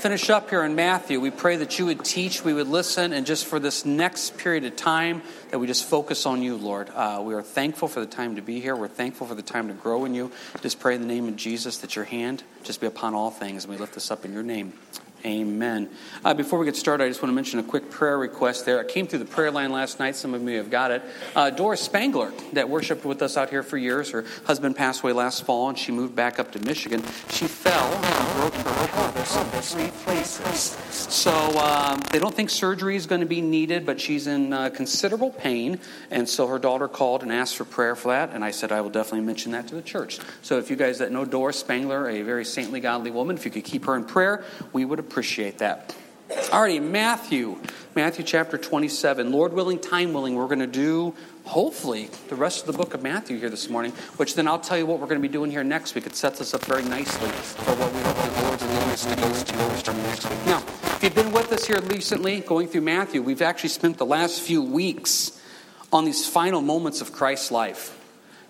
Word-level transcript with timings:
finish 0.00 0.30
up 0.30 0.48
here 0.48 0.64
in 0.64 0.74
Matthew. 0.74 1.20
We 1.20 1.30
pray 1.30 1.56
that 1.56 1.78
you 1.78 1.84
would 1.84 2.02
teach, 2.02 2.42
we 2.42 2.54
would 2.54 2.68
listen, 2.68 3.12
and 3.12 3.26
just 3.26 3.44
for 3.44 3.60
this 3.60 3.84
next 3.84 4.38
period 4.38 4.64
of 4.64 4.74
time, 4.74 5.20
that 5.50 5.58
we 5.58 5.66
just 5.66 5.84
focus 5.84 6.24
on 6.24 6.40
you, 6.40 6.56
Lord. 6.56 6.88
Uh, 6.88 7.20
we 7.22 7.34
are 7.34 7.42
thankful 7.42 7.86
for 7.86 8.00
the 8.00 8.06
time 8.06 8.36
to 8.36 8.42
be 8.42 8.60
here. 8.60 8.74
We're 8.74 8.88
thankful 8.88 9.26
for 9.26 9.34
the 9.34 9.42
time 9.42 9.68
to 9.68 9.74
grow 9.74 10.06
in 10.06 10.14
you. 10.14 10.32
Just 10.62 10.80
pray 10.80 10.94
in 10.94 11.02
the 11.02 11.06
name 11.06 11.28
of 11.28 11.36
Jesus 11.36 11.76
that 11.78 11.96
your 11.96 12.06
hand 12.06 12.42
just 12.62 12.80
be 12.80 12.86
upon 12.86 13.12
all 13.12 13.30
things, 13.30 13.64
and 13.64 13.74
we 13.74 13.78
lift 13.78 13.92
this 13.92 14.10
up 14.10 14.24
in 14.24 14.32
your 14.32 14.42
name. 14.42 14.72
Amen. 15.24 15.90
Uh, 16.24 16.32
before 16.32 16.58
we 16.58 16.64
get 16.64 16.76
started, 16.76 17.04
I 17.04 17.08
just 17.08 17.20
want 17.20 17.30
to 17.30 17.34
mention 17.34 17.58
a 17.58 17.62
quick 17.62 17.90
prayer 17.90 18.16
request 18.18 18.64
there. 18.64 18.80
It 18.80 18.88
came 18.88 19.06
through 19.06 19.18
the 19.18 19.26
prayer 19.26 19.50
line 19.50 19.70
last 19.70 19.98
night. 19.98 20.16
Some 20.16 20.32
of 20.32 20.42
you 20.42 20.56
have 20.56 20.70
got 20.70 20.90
it. 20.90 21.02
Uh, 21.36 21.50
Doris 21.50 21.82
Spangler, 21.82 22.32
that 22.54 22.70
worshiped 22.70 23.04
with 23.04 23.20
us 23.20 23.36
out 23.36 23.50
here 23.50 23.62
for 23.62 23.76
years, 23.76 24.10
her 24.10 24.24
husband 24.46 24.76
passed 24.76 25.02
away 25.02 25.12
last 25.12 25.44
fall, 25.44 25.68
and 25.68 25.78
she 25.78 25.92
moved 25.92 26.16
back 26.16 26.38
up 26.38 26.52
to 26.52 26.58
Michigan. 26.60 27.02
She 27.28 27.46
fell 27.46 27.92
and 27.92 28.36
broke 28.36 28.54
her 28.54 28.88
pelvis 28.88 29.36
in 29.36 29.44
three 29.60 29.90
places. 30.04 30.78
So 31.12 31.32
um, 31.58 32.00
they 32.10 32.18
don't 32.18 32.34
think 32.34 32.48
surgery 32.48 32.96
is 32.96 33.06
going 33.06 33.20
to 33.20 33.26
be 33.26 33.42
needed, 33.42 33.84
but 33.84 34.00
she's 34.00 34.26
in 34.26 34.54
uh, 34.54 34.70
considerable 34.70 35.30
pain. 35.30 35.80
And 36.10 36.26
so 36.26 36.46
her 36.46 36.58
daughter 36.58 36.88
called 36.88 37.22
and 37.22 37.30
asked 37.30 37.56
for 37.56 37.64
prayer 37.66 37.94
for 37.94 38.08
that. 38.08 38.30
And 38.32 38.42
I 38.42 38.52
said, 38.52 38.72
I 38.72 38.80
will 38.80 38.90
definitely 38.90 39.26
mention 39.26 39.52
that 39.52 39.68
to 39.68 39.74
the 39.74 39.82
church. 39.82 40.18
So 40.40 40.58
if 40.58 40.70
you 40.70 40.76
guys 40.76 40.98
that 40.98 41.12
know 41.12 41.26
Doris 41.26 41.58
Spangler, 41.58 42.08
a 42.08 42.22
very 42.22 42.46
saintly, 42.46 42.80
godly 42.80 43.10
woman, 43.10 43.36
if 43.36 43.44
you 43.44 43.50
could 43.50 43.64
keep 43.64 43.84
her 43.84 43.96
in 43.96 44.04
prayer, 44.04 44.44
we 44.72 44.84
would 44.84 45.09
appreciate 45.10 45.58
that. 45.58 45.92
Alrighty, 46.28 46.80
Matthew, 46.80 47.60
Matthew 47.96 48.24
chapter 48.24 48.56
27. 48.56 49.32
Lord 49.32 49.52
willing, 49.52 49.80
time 49.80 50.12
willing, 50.12 50.36
we're 50.36 50.46
going 50.46 50.60
to 50.60 50.68
do, 50.68 51.16
hopefully, 51.44 52.08
the 52.28 52.36
rest 52.36 52.60
of 52.60 52.66
the 52.68 52.78
book 52.78 52.94
of 52.94 53.02
Matthew 53.02 53.36
here 53.36 53.50
this 53.50 53.68
morning, 53.68 53.90
which 54.18 54.36
then 54.36 54.46
I'll 54.46 54.60
tell 54.60 54.78
you 54.78 54.86
what 54.86 55.00
we're 55.00 55.08
going 55.08 55.20
to 55.20 55.28
be 55.28 55.32
doing 55.32 55.50
here 55.50 55.64
next 55.64 55.96
week. 55.96 56.06
It 56.06 56.14
sets 56.14 56.40
us 56.40 56.54
up 56.54 56.64
very 56.64 56.84
nicely 56.84 57.28
for 57.28 57.72
what 57.74 57.92
we 57.92 58.00
hope 58.02 58.16
the 58.16 58.42
Lord's 58.42 59.08
leading 59.08 59.24
us 59.24 59.42
to 59.42 59.54
go 59.54 59.92
next 60.04 60.30
week. 60.30 60.46
Now, 60.46 60.58
if 60.58 61.00
you've 61.02 61.14
been 61.16 61.32
with 61.32 61.52
us 61.52 61.66
here 61.66 61.80
recently, 61.80 62.38
going 62.38 62.68
through 62.68 62.82
Matthew, 62.82 63.20
we've 63.20 63.42
actually 63.42 63.70
spent 63.70 63.98
the 63.98 64.06
last 64.06 64.40
few 64.40 64.62
weeks 64.62 65.40
on 65.92 66.04
these 66.04 66.24
final 66.24 66.62
moments 66.62 67.00
of 67.00 67.10
Christ's 67.12 67.50
life. 67.50 67.99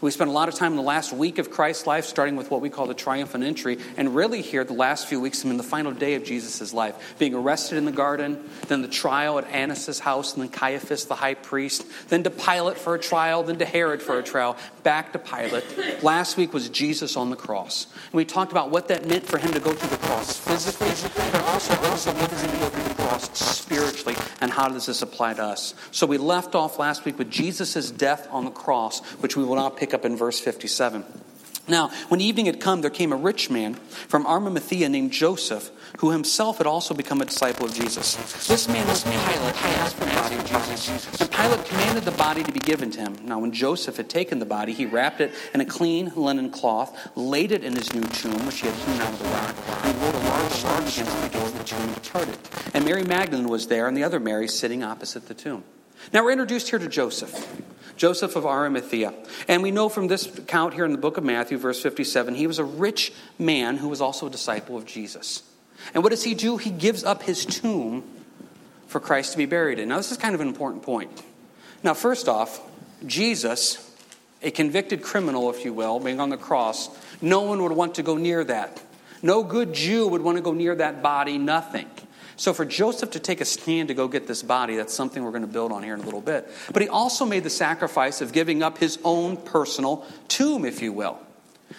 We 0.00 0.10
spent 0.10 0.30
a 0.30 0.32
lot 0.32 0.48
of 0.48 0.54
time 0.54 0.72
in 0.72 0.76
the 0.76 0.82
last 0.82 1.12
week 1.12 1.38
of 1.38 1.50
Christ's 1.50 1.86
life, 1.86 2.06
starting 2.06 2.36
with 2.36 2.50
what 2.50 2.62
we 2.62 2.70
call 2.70 2.86
the 2.86 2.94
triumphant 2.94 3.44
entry, 3.44 3.78
and 3.98 4.14
really 4.14 4.40
here 4.40 4.64
the 4.64 4.72
last 4.72 5.06
few 5.06 5.20
weeks, 5.20 5.44
in 5.44 5.56
the 5.58 5.62
final 5.62 5.92
day 5.92 6.14
of 6.14 6.24
Jesus' 6.24 6.72
life, 6.72 7.14
being 7.18 7.34
arrested 7.34 7.76
in 7.76 7.84
the 7.84 7.92
garden, 7.92 8.48
then 8.68 8.80
the 8.80 8.88
trial 8.88 9.38
at 9.38 9.46
Annas' 9.48 9.98
house, 9.98 10.32
and 10.32 10.42
then 10.42 10.48
Caiaphas, 10.50 11.04
the 11.04 11.14
high 11.14 11.34
priest, 11.34 11.84
then 12.08 12.22
to 12.22 12.30
Pilate 12.30 12.78
for 12.78 12.94
a 12.94 12.98
trial, 12.98 13.42
then 13.42 13.58
to 13.58 13.66
Herod 13.66 14.00
for 14.00 14.18
a 14.18 14.22
trial, 14.22 14.56
back 14.82 15.12
to 15.12 15.18
Pilate. 15.18 16.02
Last 16.02 16.38
week 16.38 16.54
was 16.54 16.70
Jesus 16.70 17.16
on 17.16 17.28
the 17.28 17.36
cross. 17.36 17.86
And 18.06 18.14
we 18.14 18.24
talked 18.24 18.52
about 18.52 18.70
what 18.70 18.88
that 18.88 19.06
meant 19.06 19.26
for 19.26 19.36
him 19.36 19.52
to 19.52 19.60
go 19.60 19.72
through 19.72 19.90
the 19.90 20.06
cross 20.06 20.38
physically, 20.38 20.88
but 21.30 21.42
also, 21.42 21.74
also 21.90 22.12
what 22.14 22.30
does 22.30 22.42
it 22.42 22.46
mean 22.46 22.54
to 22.54 22.60
go 22.60 22.68
through 22.70 22.84
the 22.84 22.94
cross 22.94 22.99
spiritually, 23.18 24.16
and 24.40 24.50
how 24.50 24.68
does 24.68 24.86
this 24.86 25.02
apply 25.02 25.34
to 25.34 25.42
us? 25.42 25.74
So 25.90 26.06
we 26.06 26.18
left 26.18 26.54
off 26.54 26.78
last 26.78 27.04
week 27.04 27.18
with 27.18 27.30
Jesus' 27.30 27.90
death 27.90 28.28
on 28.30 28.44
the 28.44 28.50
cross, 28.50 29.00
which 29.20 29.36
we 29.36 29.44
will 29.44 29.56
now 29.56 29.68
pick 29.68 29.94
up 29.94 30.04
in 30.04 30.16
verse 30.16 30.40
57. 30.40 31.04
Now, 31.68 31.90
when 32.08 32.20
evening 32.20 32.46
had 32.46 32.60
come, 32.60 32.80
there 32.80 32.90
came 32.90 33.12
a 33.12 33.16
rich 33.16 33.48
man 33.48 33.74
from 33.74 34.26
Arimathea 34.26 34.88
named 34.88 35.12
Joseph, 35.12 35.70
who 36.00 36.10
himself 36.12 36.56
had 36.56 36.66
also 36.66 36.94
become 36.94 37.20
a 37.20 37.26
disciple 37.26 37.66
of 37.66 37.74
Jesus. 37.74 38.14
This 38.46 38.68
man 38.68 38.86
was 38.86 39.04
Pilate, 39.04 39.54
the 39.98 40.06
body 40.06 40.36
of 40.36 40.46
Jesus. 40.46 41.20
And 41.20 41.30
Pilate 41.30 41.62
commanded 41.66 42.04
the 42.06 42.10
body 42.12 42.42
to 42.42 42.50
be 42.50 42.58
given 42.58 42.90
to 42.92 43.00
him. 43.00 43.18
Now, 43.26 43.38
when 43.38 43.52
Joseph 43.52 43.98
had 43.98 44.08
taken 44.08 44.38
the 44.38 44.46
body, 44.46 44.72
he 44.72 44.86
wrapped 44.86 45.20
it 45.20 45.30
in 45.52 45.60
a 45.60 45.66
clean 45.66 46.10
linen 46.16 46.50
cloth, 46.50 46.96
laid 47.16 47.52
it 47.52 47.62
in 47.62 47.76
his 47.76 47.92
new 47.92 48.00
tomb, 48.00 48.46
which 48.46 48.60
he 48.60 48.68
had 48.68 48.76
hewn 48.76 48.98
out 48.98 49.12
of 49.12 49.18
the 49.18 49.24
rock, 49.26 49.54
and 49.84 49.98
rolled 50.00 50.14
a 50.14 50.18
large 50.20 50.52
stone 50.52 50.78
against 50.78 51.22
the 51.22 51.28
gate 51.28 51.42
of 51.42 51.58
the 51.58 51.64
tomb 51.64 51.80
and 51.80 51.94
departed. 52.02 52.38
And 52.72 52.84
Mary 52.86 53.04
Magdalene 53.04 53.48
was 53.50 53.66
there, 53.66 53.86
and 53.86 53.94
the 53.94 54.04
other 54.04 54.18
Mary 54.18 54.48
sitting 54.48 54.82
opposite 54.82 55.28
the 55.28 55.34
tomb. 55.34 55.64
Now, 56.14 56.24
we're 56.24 56.32
introduced 56.32 56.70
here 56.70 56.78
to 56.78 56.88
Joseph. 56.88 57.62
Joseph 57.98 58.36
of 58.36 58.46
Arimathea. 58.46 59.12
And 59.48 59.62
we 59.62 59.70
know 59.70 59.90
from 59.90 60.08
this 60.08 60.38
account 60.38 60.72
here 60.72 60.86
in 60.86 60.92
the 60.92 60.98
book 60.98 61.18
of 61.18 61.24
Matthew, 61.24 61.58
verse 61.58 61.82
57, 61.82 62.36
he 62.36 62.46
was 62.46 62.58
a 62.58 62.64
rich 62.64 63.12
man 63.38 63.76
who 63.76 63.90
was 63.90 64.00
also 64.00 64.28
a 64.28 64.30
disciple 64.30 64.78
of 64.78 64.86
Jesus. 64.86 65.42
And 65.94 66.02
what 66.02 66.10
does 66.10 66.22
he 66.22 66.34
do? 66.34 66.56
He 66.56 66.70
gives 66.70 67.04
up 67.04 67.22
his 67.22 67.44
tomb 67.44 68.04
for 68.86 69.00
Christ 69.00 69.32
to 69.32 69.38
be 69.38 69.46
buried 69.46 69.78
in. 69.78 69.88
Now, 69.88 69.96
this 69.96 70.10
is 70.10 70.18
kind 70.18 70.34
of 70.34 70.40
an 70.40 70.48
important 70.48 70.82
point. 70.82 71.10
Now, 71.82 71.94
first 71.94 72.28
off, 72.28 72.60
Jesus, 73.06 73.94
a 74.42 74.50
convicted 74.50 75.02
criminal, 75.02 75.50
if 75.50 75.64
you 75.64 75.72
will, 75.72 76.00
being 76.00 76.20
on 76.20 76.30
the 76.30 76.36
cross, 76.36 76.88
no 77.22 77.42
one 77.42 77.62
would 77.62 77.72
want 77.72 77.94
to 77.96 78.02
go 78.02 78.16
near 78.16 78.44
that. 78.44 78.82
No 79.22 79.42
good 79.42 79.72
Jew 79.72 80.08
would 80.08 80.22
want 80.22 80.38
to 80.38 80.42
go 80.42 80.52
near 80.52 80.74
that 80.74 81.02
body, 81.02 81.38
nothing. 81.38 81.88
So 82.36 82.54
for 82.54 82.64
Joseph 82.64 83.10
to 83.10 83.20
take 83.20 83.42
a 83.42 83.44
stand 83.44 83.88
to 83.88 83.94
go 83.94 84.08
get 84.08 84.26
this 84.26 84.42
body, 84.42 84.76
that's 84.76 84.94
something 84.94 85.22
we're 85.22 85.30
going 85.30 85.42
to 85.42 85.46
build 85.46 85.72
on 85.72 85.82
here 85.82 85.92
in 85.92 86.00
a 86.00 86.04
little 86.04 86.22
bit. 86.22 86.48
But 86.72 86.80
he 86.80 86.88
also 86.88 87.26
made 87.26 87.44
the 87.44 87.50
sacrifice 87.50 88.22
of 88.22 88.32
giving 88.32 88.62
up 88.62 88.78
his 88.78 88.98
own 89.04 89.36
personal 89.36 90.06
tomb, 90.26 90.64
if 90.64 90.80
you 90.80 90.92
will. 90.92 91.18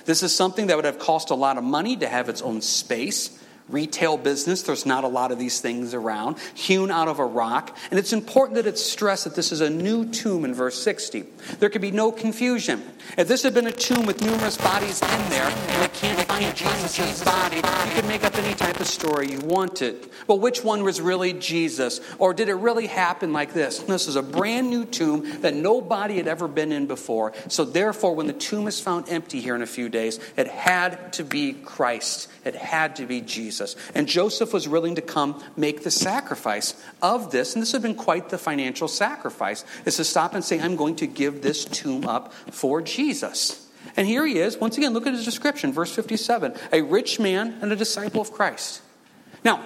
This 0.05 0.21
is 0.21 0.35
something 0.35 0.67
that 0.67 0.75
would 0.75 0.85
have 0.85 0.99
cost 0.99 1.31
a 1.31 1.35
lot 1.35 1.57
of 1.57 1.63
money 1.63 1.97
to 1.97 2.07
have 2.07 2.29
its 2.29 2.43
own 2.43 2.61
space 2.61 3.40
retail 3.71 4.17
business. 4.17 4.61
There's 4.63 4.85
not 4.85 5.03
a 5.03 5.07
lot 5.07 5.31
of 5.31 5.39
these 5.39 5.61
things 5.61 5.93
around, 5.93 6.37
hewn 6.53 6.91
out 6.91 7.07
of 7.07 7.19
a 7.19 7.25
rock. 7.25 7.77
And 7.89 7.99
it's 7.99 8.13
important 8.13 8.55
that 8.55 8.67
it's 8.67 8.83
stressed 8.83 9.23
that 9.23 9.35
this 9.35 9.51
is 9.51 9.61
a 9.61 9.69
new 9.69 10.05
tomb 10.05 10.45
in 10.45 10.53
verse 10.53 10.81
60. 10.81 11.25
There 11.59 11.69
could 11.69 11.81
be 11.81 11.91
no 11.91 12.11
confusion. 12.11 12.83
If 13.17 13.27
this 13.27 13.43
had 13.43 13.53
been 13.53 13.67
a 13.67 13.71
tomb 13.71 14.05
with 14.05 14.21
numerous 14.21 14.57
bodies 14.57 15.01
in 15.01 15.29
there, 15.29 15.47
and 15.47 15.83
they 15.83 15.87
can't 15.89 16.27
find 16.27 16.55
Jesus' 16.55 17.23
body, 17.23 17.57
you 17.57 17.95
could 17.95 18.07
make 18.07 18.23
up 18.23 18.35
any 18.35 18.53
type 18.53 18.79
of 18.79 18.87
story 18.87 19.31
you 19.31 19.39
wanted. 19.39 20.09
Well, 20.27 20.39
which 20.39 20.63
one 20.63 20.83
was 20.83 21.01
really 21.01 21.33
Jesus? 21.33 22.01
Or 22.19 22.33
did 22.33 22.49
it 22.49 22.55
really 22.55 22.87
happen 22.87 23.33
like 23.33 23.53
this? 23.53 23.79
This 23.79 24.07
is 24.07 24.15
a 24.15 24.23
brand 24.23 24.69
new 24.69 24.85
tomb 24.85 25.41
that 25.41 25.55
nobody 25.55 26.17
had 26.17 26.27
ever 26.27 26.47
been 26.47 26.71
in 26.71 26.87
before. 26.87 27.33
So 27.47 27.65
therefore, 27.65 28.15
when 28.15 28.27
the 28.27 28.33
tomb 28.33 28.67
is 28.67 28.79
found 28.79 29.09
empty 29.09 29.41
here 29.41 29.55
in 29.55 29.61
a 29.61 29.67
few 29.67 29.89
days, 29.89 30.19
it 30.37 30.47
had 30.47 31.13
to 31.13 31.23
be 31.23 31.53
Christ. 31.53 32.29
It 32.45 32.55
had 32.55 32.95
to 32.97 33.05
be 33.05 33.21
Jesus. 33.21 33.60
And 33.95 34.07
Joseph 34.07 34.53
was 34.53 34.67
willing 34.67 34.95
to 34.95 35.01
come 35.01 35.41
make 35.55 35.83
the 35.83 35.91
sacrifice 35.91 36.73
of 37.01 37.31
this. 37.31 37.53
And 37.53 37.61
this 37.61 37.71
had 37.71 37.81
been 37.81 37.95
quite 37.95 38.29
the 38.29 38.37
financial 38.37 38.87
sacrifice, 38.87 39.65
is 39.85 39.97
to 39.97 40.03
stop 40.03 40.33
and 40.33 40.43
say, 40.43 40.59
I'm 40.59 40.75
going 40.75 40.95
to 40.97 41.07
give 41.07 41.41
this 41.41 41.65
tomb 41.65 42.05
up 42.05 42.33
for 42.33 42.81
Jesus. 42.81 43.67
And 43.97 44.07
here 44.07 44.25
he 44.25 44.37
is. 44.37 44.57
Once 44.57 44.77
again, 44.77 44.93
look 44.93 45.07
at 45.07 45.13
his 45.13 45.25
description, 45.25 45.73
verse 45.73 45.93
57 45.93 46.53
a 46.71 46.81
rich 46.81 47.19
man 47.19 47.57
and 47.61 47.71
a 47.71 47.75
disciple 47.75 48.21
of 48.21 48.31
Christ. 48.31 48.81
Now, 49.43 49.63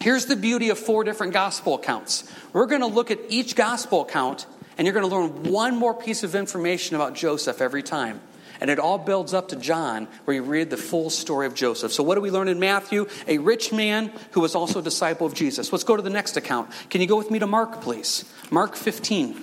here's 0.00 0.26
the 0.26 0.36
beauty 0.36 0.70
of 0.70 0.78
four 0.78 1.04
different 1.04 1.32
gospel 1.32 1.74
accounts. 1.74 2.30
We're 2.52 2.66
going 2.66 2.80
to 2.80 2.86
look 2.86 3.10
at 3.10 3.18
each 3.28 3.56
gospel 3.56 4.02
account, 4.02 4.46
and 4.76 4.86
you're 4.86 4.94
going 4.94 5.08
to 5.08 5.14
learn 5.14 5.52
one 5.52 5.76
more 5.76 5.94
piece 5.94 6.22
of 6.22 6.34
information 6.34 6.96
about 6.96 7.14
Joseph 7.14 7.60
every 7.60 7.82
time. 7.82 8.20
And 8.60 8.70
it 8.70 8.78
all 8.78 8.98
builds 8.98 9.34
up 9.34 9.48
to 9.48 9.56
John, 9.56 10.08
where 10.24 10.34
you 10.34 10.42
read 10.42 10.70
the 10.70 10.76
full 10.76 11.10
story 11.10 11.46
of 11.46 11.54
Joseph. 11.54 11.92
So, 11.92 12.02
what 12.02 12.16
do 12.16 12.20
we 12.20 12.30
learn 12.30 12.48
in 12.48 12.58
Matthew? 12.58 13.06
A 13.26 13.38
rich 13.38 13.72
man 13.72 14.12
who 14.32 14.40
was 14.40 14.54
also 14.54 14.80
a 14.80 14.82
disciple 14.82 15.26
of 15.26 15.34
Jesus. 15.34 15.72
Let's 15.72 15.84
go 15.84 15.96
to 15.96 16.02
the 16.02 16.10
next 16.10 16.36
account. 16.36 16.70
Can 16.90 17.00
you 17.00 17.06
go 17.06 17.16
with 17.16 17.30
me 17.30 17.38
to 17.38 17.46
Mark, 17.46 17.80
please? 17.80 18.24
Mark 18.50 18.74
15. 18.74 19.40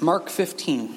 Mark 0.00 0.28
15. 0.28 0.96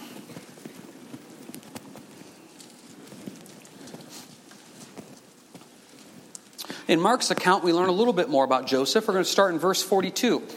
In 6.88 7.02
Mark's 7.02 7.32
account, 7.32 7.66
we 7.66 7.74
learn 7.74 7.90
a 7.90 7.94
little 7.94 8.14
bit 8.14 8.30
more 8.30 8.46
about 8.46 8.66
Joseph. 8.66 9.08
We're 9.08 9.14
going 9.14 9.26
to 9.26 9.30
start 9.30 9.54
in 9.54 9.60
verse 9.60 9.84
42. 9.84 10.38
It 10.38 10.56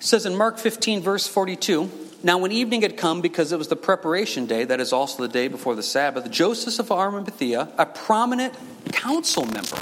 says 0.00 0.26
in 0.26 0.36
Mark 0.36 0.58
15, 0.58 1.02
verse 1.02 1.28
42 1.28 2.01
Now, 2.24 2.38
when 2.38 2.52
evening 2.52 2.82
had 2.82 2.96
come, 2.96 3.20
because 3.20 3.50
it 3.50 3.58
was 3.58 3.66
the 3.66 3.76
preparation 3.76 4.46
day, 4.46 4.64
that 4.64 4.78
is 4.78 4.92
also 4.92 5.22
the 5.22 5.28
day 5.28 5.48
before 5.48 5.74
the 5.74 5.82
Sabbath, 5.82 6.30
Joseph 6.30 6.78
of 6.78 6.92
Arimathea, 6.92 7.68
a 7.76 7.86
prominent 7.86 8.54
council 8.92 9.44
member, 9.44 9.76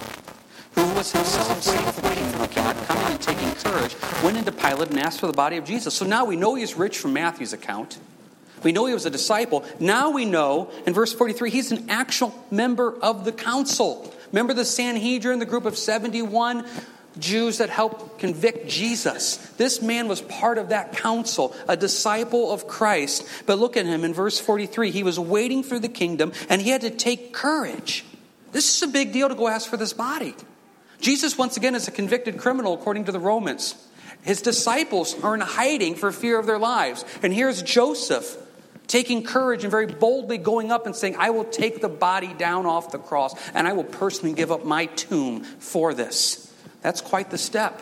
who 0.74 0.82
was 0.94 1.12
himself 1.12 2.02
waiting 2.02 2.24
for 2.30 2.38
the 2.38 2.54
God, 2.54 2.76
coming 2.86 3.04
and 3.04 3.20
taking 3.20 3.52
courage, 3.52 3.94
went 4.22 4.38
into 4.38 4.52
Pilate 4.52 4.88
and 4.88 4.98
asked 4.98 5.20
for 5.20 5.26
the 5.26 5.34
body 5.34 5.58
of 5.58 5.64
Jesus. 5.66 5.92
So 5.92 6.06
now 6.06 6.24
we 6.24 6.36
know 6.36 6.54
he's 6.54 6.74
rich 6.76 6.96
from 6.96 7.12
Matthew's 7.12 7.52
account. 7.52 7.98
We 8.62 8.72
know 8.72 8.86
he 8.86 8.94
was 8.94 9.06
a 9.06 9.10
disciple. 9.10 9.64
Now 9.78 10.10
we 10.10 10.24
know 10.24 10.70
in 10.86 10.94
verse 10.94 11.12
43 11.12 11.50
he's 11.50 11.72
an 11.72 11.90
actual 11.90 12.34
member 12.50 12.94
of 13.02 13.24
the 13.26 13.32
council. 13.32 14.14
Remember 14.32 14.54
the 14.54 14.64
Sanhedrin, 14.64 15.40
the 15.40 15.46
group 15.46 15.66
of 15.66 15.76
71 15.76 16.66
Jews 17.18 17.58
that 17.58 17.70
helped 17.70 18.18
convict 18.18 18.68
Jesus. 18.68 19.36
This 19.56 19.82
man 19.82 20.08
was 20.08 20.20
part 20.22 20.58
of 20.58 20.68
that 20.68 20.92
council, 20.92 21.54
a 21.68 21.76
disciple 21.76 22.52
of 22.52 22.68
Christ. 22.68 23.26
But 23.46 23.58
look 23.58 23.76
at 23.76 23.86
him 23.86 24.04
in 24.04 24.14
verse 24.14 24.38
43. 24.38 24.90
He 24.90 25.02
was 25.02 25.18
waiting 25.18 25.62
for 25.62 25.78
the 25.78 25.88
kingdom 25.88 26.32
and 26.48 26.62
he 26.62 26.70
had 26.70 26.82
to 26.82 26.90
take 26.90 27.32
courage. 27.32 28.04
This 28.52 28.76
is 28.76 28.82
a 28.82 28.92
big 28.92 29.12
deal 29.12 29.28
to 29.28 29.34
go 29.34 29.48
ask 29.48 29.68
for 29.68 29.76
this 29.76 29.92
body. 29.92 30.34
Jesus, 31.00 31.38
once 31.38 31.56
again, 31.56 31.74
is 31.74 31.88
a 31.88 31.92
convicted 31.92 32.38
criminal 32.38 32.74
according 32.74 33.06
to 33.06 33.12
the 33.12 33.20
Romans. 33.20 33.74
His 34.22 34.42
disciples 34.42 35.20
are 35.22 35.34
in 35.34 35.40
hiding 35.40 35.94
for 35.94 36.12
fear 36.12 36.38
of 36.38 36.46
their 36.46 36.58
lives. 36.58 37.04
And 37.22 37.32
here's 37.32 37.62
Joseph 37.62 38.36
taking 38.86 39.22
courage 39.22 39.62
and 39.62 39.70
very 39.70 39.86
boldly 39.86 40.36
going 40.36 40.72
up 40.72 40.84
and 40.84 40.96
saying, 40.96 41.14
I 41.16 41.30
will 41.30 41.44
take 41.44 41.80
the 41.80 41.88
body 41.88 42.34
down 42.34 42.66
off 42.66 42.90
the 42.90 42.98
cross 42.98 43.34
and 43.54 43.66
I 43.66 43.72
will 43.72 43.84
personally 43.84 44.34
give 44.34 44.50
up 44.50 44.64
my 44.64 44.86
tomb 44.86 45.44
for 45.44 45.94
this. 45.94 46.49
That's 46.82 47.00
quite 47.00 47.30
the 47.30 47.38
step. 47.38 47.80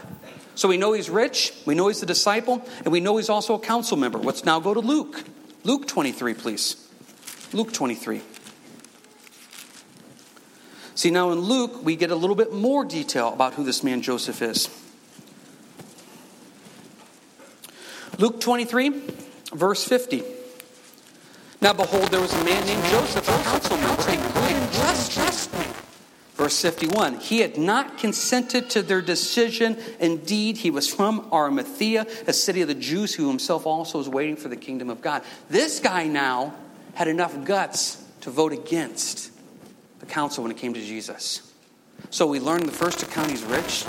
So 0.55 0.69
we 0.69 0.77
know 0.77 0.93
he's 0.93 1.09
rich, 1.09 1.53
we 1.67 1.75
know 1.75 1.87
he's 1.87 2.03
a 2.03 2.07
disciple, 2.07 2.67
and 2.85 2.93
we 2.93 2.99
know 2.99 3.17
he's 3.17 3.29
also 3.29 3.55
a 3.55 3.61
council 3.61 3.97
member. 3.97 4.19
Let's 4.19 4.45
now 4.45 4.59
go 4.59 4.75
to 4.75 4.81
Luke. 4.81 5.23
Luke 5.63 5.87
23, 5.87 6.35
please. 6.35 6.89
Luke 7.53 7.73
23. 7.73 8.23
See, 10.97 11.11
now 11.13 11.31
in 11.31 11.39
Luke, 11.39 11.85
we 11.85 11.95
get 11.95 12.11
a 12.11 12.17
little 12.17 12.35
bit 12.35 12.53
more 12.53 12.85
detail 12.85 13.33
about 13.33 13.55
who 13.55 13.63
this 13.63 13.85
man 13.85 14.03
Joseph 14.03 14.43
is. 14.43 14.69
Luke 18.19 18.41
23, 18.41 19.03
verse 19.53 19.85
50. 19.85 20.25
Now 21.61 21.73
behold, 21.73 22.09
there 22.09 22.21
was 22.21 22.33
a 22.33 22.45
man 22.45 22.67
named 22.67 22.85
Joseph, 22.87 23.29
a 23.29 23.43
council 23.45 23.77
member, 23.77 24.03
a 24.03 24.17
good 24.17 24.73
just 24.73 25.53
man. 25.53 25.68
Verse 26.39 26.63
51 26.63 27.17
He 27.19 27.41
had 27.41 27.59
not 27.59 27.99
consented 27.99 28.71
to 28.71 28.81
their 28.81 29.03
decision. 29.03 29.77
Indeed, 29.99 30.59
he 30.59 30.71
was 30.71 30.89
from 30.89 31.29
Arimathea, 31.33 32.07
a 32.29 32.33
city 32.33 32.63
of 32.63 32.69
the 32.69 32.77
Jews, 32.77 33.13
who 33.13 33.29
himself 33.29 33.67
also 33.67 33.99
was 33.99 34.09
waiting 34.09 34.37
for 34.37 34.49
the 34.49 34.57
kingdom 34.57 34.89
of 34.89 35.03
God. 35.03 35.23
This 35.51 35.81
guy 35.81 36.07
now 36.07 36.55
had 36.95 37.09
enough 37.09 37.45
guts 37.45 38.03
to 38.21 38.31
vote 38.31 38.53
against 38.53 39.33
the 39.99 40.07
council 40.07 40.45
when 40.45 40.53
it 40.53 40.59
came 40.59 40.75
to 40.75 40.81
Jesus. 40.81 41.53
So 42.11 42.29
we 42.29 42.39
learned 42.39 42.67
the 42.67 42.73
first 42.73 43.03
account 43.03 43.33
he's 43.33 43.43
rich. 43.43 43.85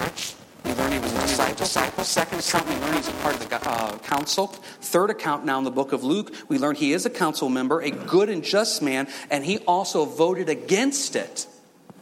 We 0.66 0.74
learn 0.74 0.92
he 0.92 1.00
was 1.00 1.14
a 1.14 1.56
disciple. 1.56 2.04
Second 2.04 2.40
account, 2.40 2.68
we 2.68 2.76
learn 2.78 2.96
he's 2.96 3.08
a 3.08 3.12
part 3.14 3.36
of 3.36 3.48
the 3.48 3.70
uh, 3.70 3.98
council. 4.00 4.48
Third 4.48 5.12
account, 5.12 5.46
now 5.46 5.60
in 5.60 5.66
the 5.66 5.72
book 5.72 5.94
of 5.94 6.04
Luke, 6.04 6.34
we 6.48 6.58
learn 6.58 6.76
he 6.76 6.94
is 6.94 7.06
a 7.06 7.12
council 7.12 7.48
member, 7.48 7.80
a 7.80 7.92
good 7.92 8.28
and 8.28 8.44
just 8.44 8.82
man, 8.82 9.08
and 9.30 9.46
he 9.46 9.60
also 9.60 10.06
voted 10.06 10.50
against 10.50 11.16
it. 11.16 11.46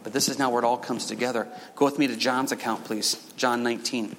But 0.03 0.13
this 0.13 0.29
is 0.29 0.39
now 0.39 0.49
where 0.49 0.61
it 0.61 0.65
all 0.65 0.77
comes 0.77 1.05
together. 1.05 1.47
Go 1.75 1.85
with 1.85 1.99
me 1.99 2.07
to 2.07 2.15
John's 2.15 2.51
account, 2.51 2.85
please. 2.85 3.15
John 3.35 3.63
19. 3.63 4.15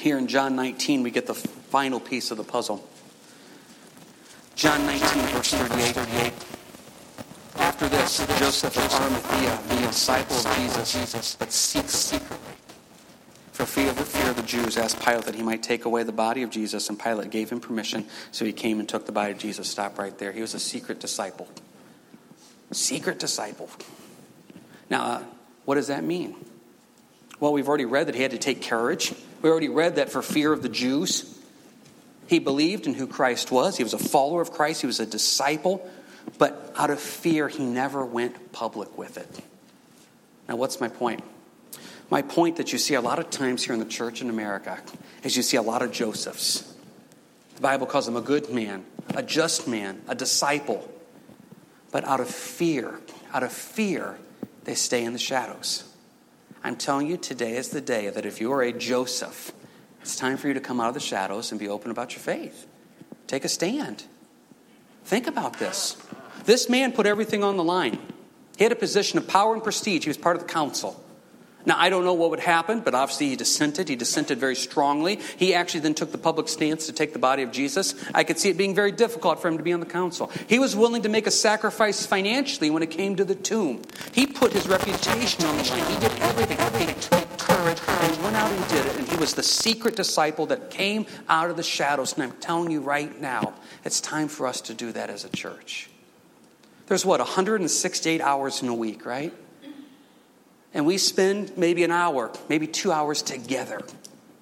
Here 0.00 0.18
in 0.18 0.28
John 0.28 0.54
19, 0.54 1.02
we 1.02 1.10
get 1.10 1.26
the 1.26 1.34
final 1.34 1.98
piece 1.98 2.30
of 2.30 2.36
the 2.36 2.44
puzzle. 2.44 2.88
John 4.54 4.86
19, 4.86 5.22
verse 5.34 5.52
38. 5.52 5.94
38. 5.96 6.32
After 7.56 7.88
this, 7.88 8.18
Joseph 8.38 8.76
of 8.76 8.92
Arimathea, 8.92 9.58
the 9.68 9.86
disciple 9.88 10.36
of 10.36 10.56
Jesus, 10.86 11.36
but 11.36 11.52
seeks 11.52 11.94
secretly. 11.94 12.55
For 13.56 13.64
fear 13.64 13.88
of 13.88 13.96
the 13.96 14.04
fear 14.04 14.28
of 14.28 14.36
the 14.36 14.42
Jews, 14.42 14.76
asked 14.76 15.02
Pilate 15.02 15.24
that 15.24 15.34
he 15.34 15.42
might 15.42 15.62
take 15.62 15.86
away 15.86 16.02
the 16.02 16.12
body 16.12 16.42
of 16.42 16.50
Jesus, 16.50 16.90
and 16.90 17.00
Pilate 17.00 17.30
gave 17.30 17.48
him 17.48 17.58
permission, 17.58 18.04
so 18.30 18.44
he 18.44 18.52
came 18.52 18.80
and 18.80 18.86
took 18.86 19.06
the 19.06 19.12
body 19.12 19.32
of 19.32 19.38
Jesus. 19.38 19.66
Stop 19.66 19.98
right 19.98 20.16
there. 20.18 20.30
He 20.30 20.42
was 20.42 20.52
a 20.52 20.60
secret 20.60 21.00
disciple. 21.00 21.48
Secret 22.70 23.18
disciple. 23.18 23.70
Now, 24.90 25.04
uh, 25.04 25.22
what 25.64 25.76
does 25.76 25.86
that 25.86 26.04
mean? 26.04 26.34
Well, 27.40 27.54
we've 27.54 27.66
already 27.66 27.86
read 27.86 28.08
that 28.08 28.14
he 28.14 28.20
had 28.20 28.32
to 28.32 28.38
take 28.38 28.60
courage. 28.60 29.14
We 29.40 29.48
already 29.48 29.70
read 29.70 29.96
that 29.96 30.10
for 30.12 30.20
fear 30.20 30.52
of 30.52 30.60
the 30.60 30.68
Jews, 30.68 31.40
he 32.26 32.38
believed 32.38 32.86
in 32.86 32.92
who 32.92 33.06
Christ 33.06 33.50
was. 33.50 33.78
He 33.78 33.84
was 33.84 33.94
a 33.94 33.98
follower 33.98 34.42
of 34.42 34.52
Christ. 34.52 34.82
He 34.82 34.86
was 34.86 35.00
a 35.00 35.06
disciple. 35.06 35.90
But 36.36 36.74
out 36.76 36.90
of 36.90 37.00
fear, 37.00 37.48
he 37.48 37.64
never 37.64 38.04
went 38.04 38.52
public 38.52 38.98
with 38.98 39.16
it. 39.16 39.40
Now, 40.46 40.56
what's 40.56 40.78
my 40.78 40.88
point? 40.88 41.24
My 42.08 42.22
point 42.22 42.56
that 42.56 42.72
you 42.72 42.78
see 42.78 42.94
a 42.94 43.00
lot 43.00 43.18
of 43.18 43.30
times 43.30 43.64
here 43.64 43.74
in 43.74 43.80
the 43.80 43.86
church 43.86 44.20
in 44.22 44.30
America 44.30 44.80
is 45.22 45.36
you 45.36 45.42
see 45.42 45.56
a 45.56 45.62
lot 45.62 45.82
of 45.82 45.90
Josephs. 45.90 46.74
The 47.56 47.62
Bible 47.62 47.86
calls 47.86 48.06
him 48.06 48.16
a 48.16 48.20
good 48.20 48.50
man, 48.50 48.84
a 49.14 49.22
just 49.22 49.66
man, 49.66 50.02
a 50.06 50.14
disciple. 50.14 50.88
But 51.90 52.04
out 52.04 52.20
of 52.20 52.28
fear, 52.28 53.00
out 53.32 53.42
of 53.42 53.52
fear, 53.52 54.18
they 54.64 54.74
stay 54.74 55.04
in 55.04 55.12
the 55.12 55.18
shadows. 55.18 55.84
I'm 56.62 56.76
telling 56.76 57.06
you, 57.06 57.16
today 57.16 57.56
is 57.56 57.70
the 57.70 57.80
day 57.80 58.10
that 58.10 58.26
if 58.26 58.40
you 58.40 58.52
are 58.52 58.62
a 58.62 58.72
Joseph, 58.72 59.52
it's 60.00 60.16
time 60.16 60.36
for 60.36 60.48
you 60.48 60.54
to 60.54 60.60
come 60.60 60.80
out 60.80 60.88
of 60.88 60.94
the 60.94 61.00
shadows 61.00 61.50
and 61.50 61.58
be 61.58 61.68
open 61.68 61.90
about 61.90 62.12
your 62.12 62.20
faith. 62.20 62.66
Take 63.26 63.44
a 63.44 63.48
stand. 63.48 64.04
Think 65.04 65.26
about 65.26 65.58
this. 65.58 65.96
This 66.44 66.68
man 66.68 66.92
put 66.92 67.06
everything 67.06 67.42
on 67.42 67.56
the 67.56 67.64
line. 67.64 67.98
He 68.56 68.64
had 68.64 68.72
a 68.72 68.76
position 68.76 69.18
of 69.18 69.26
power 69.26 69.54
and 69.54 69.62
prestige. 69.62 70.04
He 70.04 70.10
was 70.10 70.16
part 70.16 70.36
of 70.36 70.42
the 70.42 70.48
council. 70.48 71.02
Now, 71.66 71.76
I 71.76 71.90
don't 71.90 72.04
know 72.04 72.14
what 72.14 72.30
would 72.30 72.40
happen, 72.40 72.78
but 72.80 72.94
obviously 72.94 73.28
he 73.30 73.36
dissented. 73.36 73.88
He 73.88 73.96
dissented 73.96 74.38
very 74.38 74.54
strongly. 74.54 75.18
He 75.36 75.52
actually 75.52 75.80
then 75.80 75.94
took 75.94 76.12
the 76.12 76.18
public 76.18 76.48
stance 76.48 76.86
to 76.86 76.92
take 76.92 77.12
the 77.12 77.18
body 77.18 77.42
of 77.42 77.50
Jesus. 77.50 77.94
I 78.14 78.22
could 78.22 78.38
see 78.38 78.50
it 78.50 78.56
being 78.56 78.74
very 78.74 78.92
difficult 78.92 79.42
for 79.42 79.48
him 79.48 79.58
to 79.58 79.64
be 79.64 79.72
on 79.72 79.80
the 79.80 79.86
council. 79.86 80.30
He 80.48 80.60
was 80.60 80.76
willing 80.76 81.02
to 81.02 81.08
make 81.08 81.26
a 81.26 81.30
sacrifice 81.32 82.06
financially 82.06 82.70
when 82.70 82.84
it 82.84 82.92
came 82.92 83.16
to 83.16 83.24
the 83.24 83.34
tomb. 83.34 83.82
He 84.12 84.28
put 84.28 84.52
his 84.52 84.68
reputation 84.68 85.44
on 85.44 85.56
the 85.56 85.64
line. 85.64 85.92
He 85.92 85.98
did 85.98 86.12
everything. 86.20 86.88
He 86.88 86.94
took 86.94 87.38
courage 87.38 87.80
and 87.88 88.22
went 88.22 88.36
out 88.36 88.52
and 88.52 88.68
did 88.68 88.86
it. 88.86 88.96
And 88.98 89.08
he 89.08 89.16
was 89.16 89.34
the 89.34 89.42
secret 89.42 89.96
disciple 89.96 90.46
that 90.46 90.70
came 90.70 91.06
out 91.28 91.50
of 91.50 91.56
the 91.56 91.64
shadows. 91.64 92.14
And 92.14 92.22
I'm 92.22 92.32
telling 92.38 92.70
you 92.70 92.80
right 92.80 93.20
now, 93.20 93.54
it's 93.84 94.00
time 94.00 94.28
for 94.28 94.46
us 94.46 94.60
to 94.62 94.74
do 94.74 94.92
that 94.92 95.10
as 95.10 95.24
a 95.24 95.28
church. 95.30 95.90
There's 96.86 97.04
what, 97.04 97.18
168 97.18 98.20
hours 98.20 98.62
in 98.62 98.68
a 98.68 98.74
week, 98.74 99.04
right? 99.04 99.34
And 100.74 100.86
we 100.86 100.98
spend 100.98 101.56
maybe 101.56 101.84
an 101.84 101.90
hour, 101.90 102.32
maybe 102.48 102.66
two 102.66 102.92
hours 102.92 103.22
together 103.22 103.80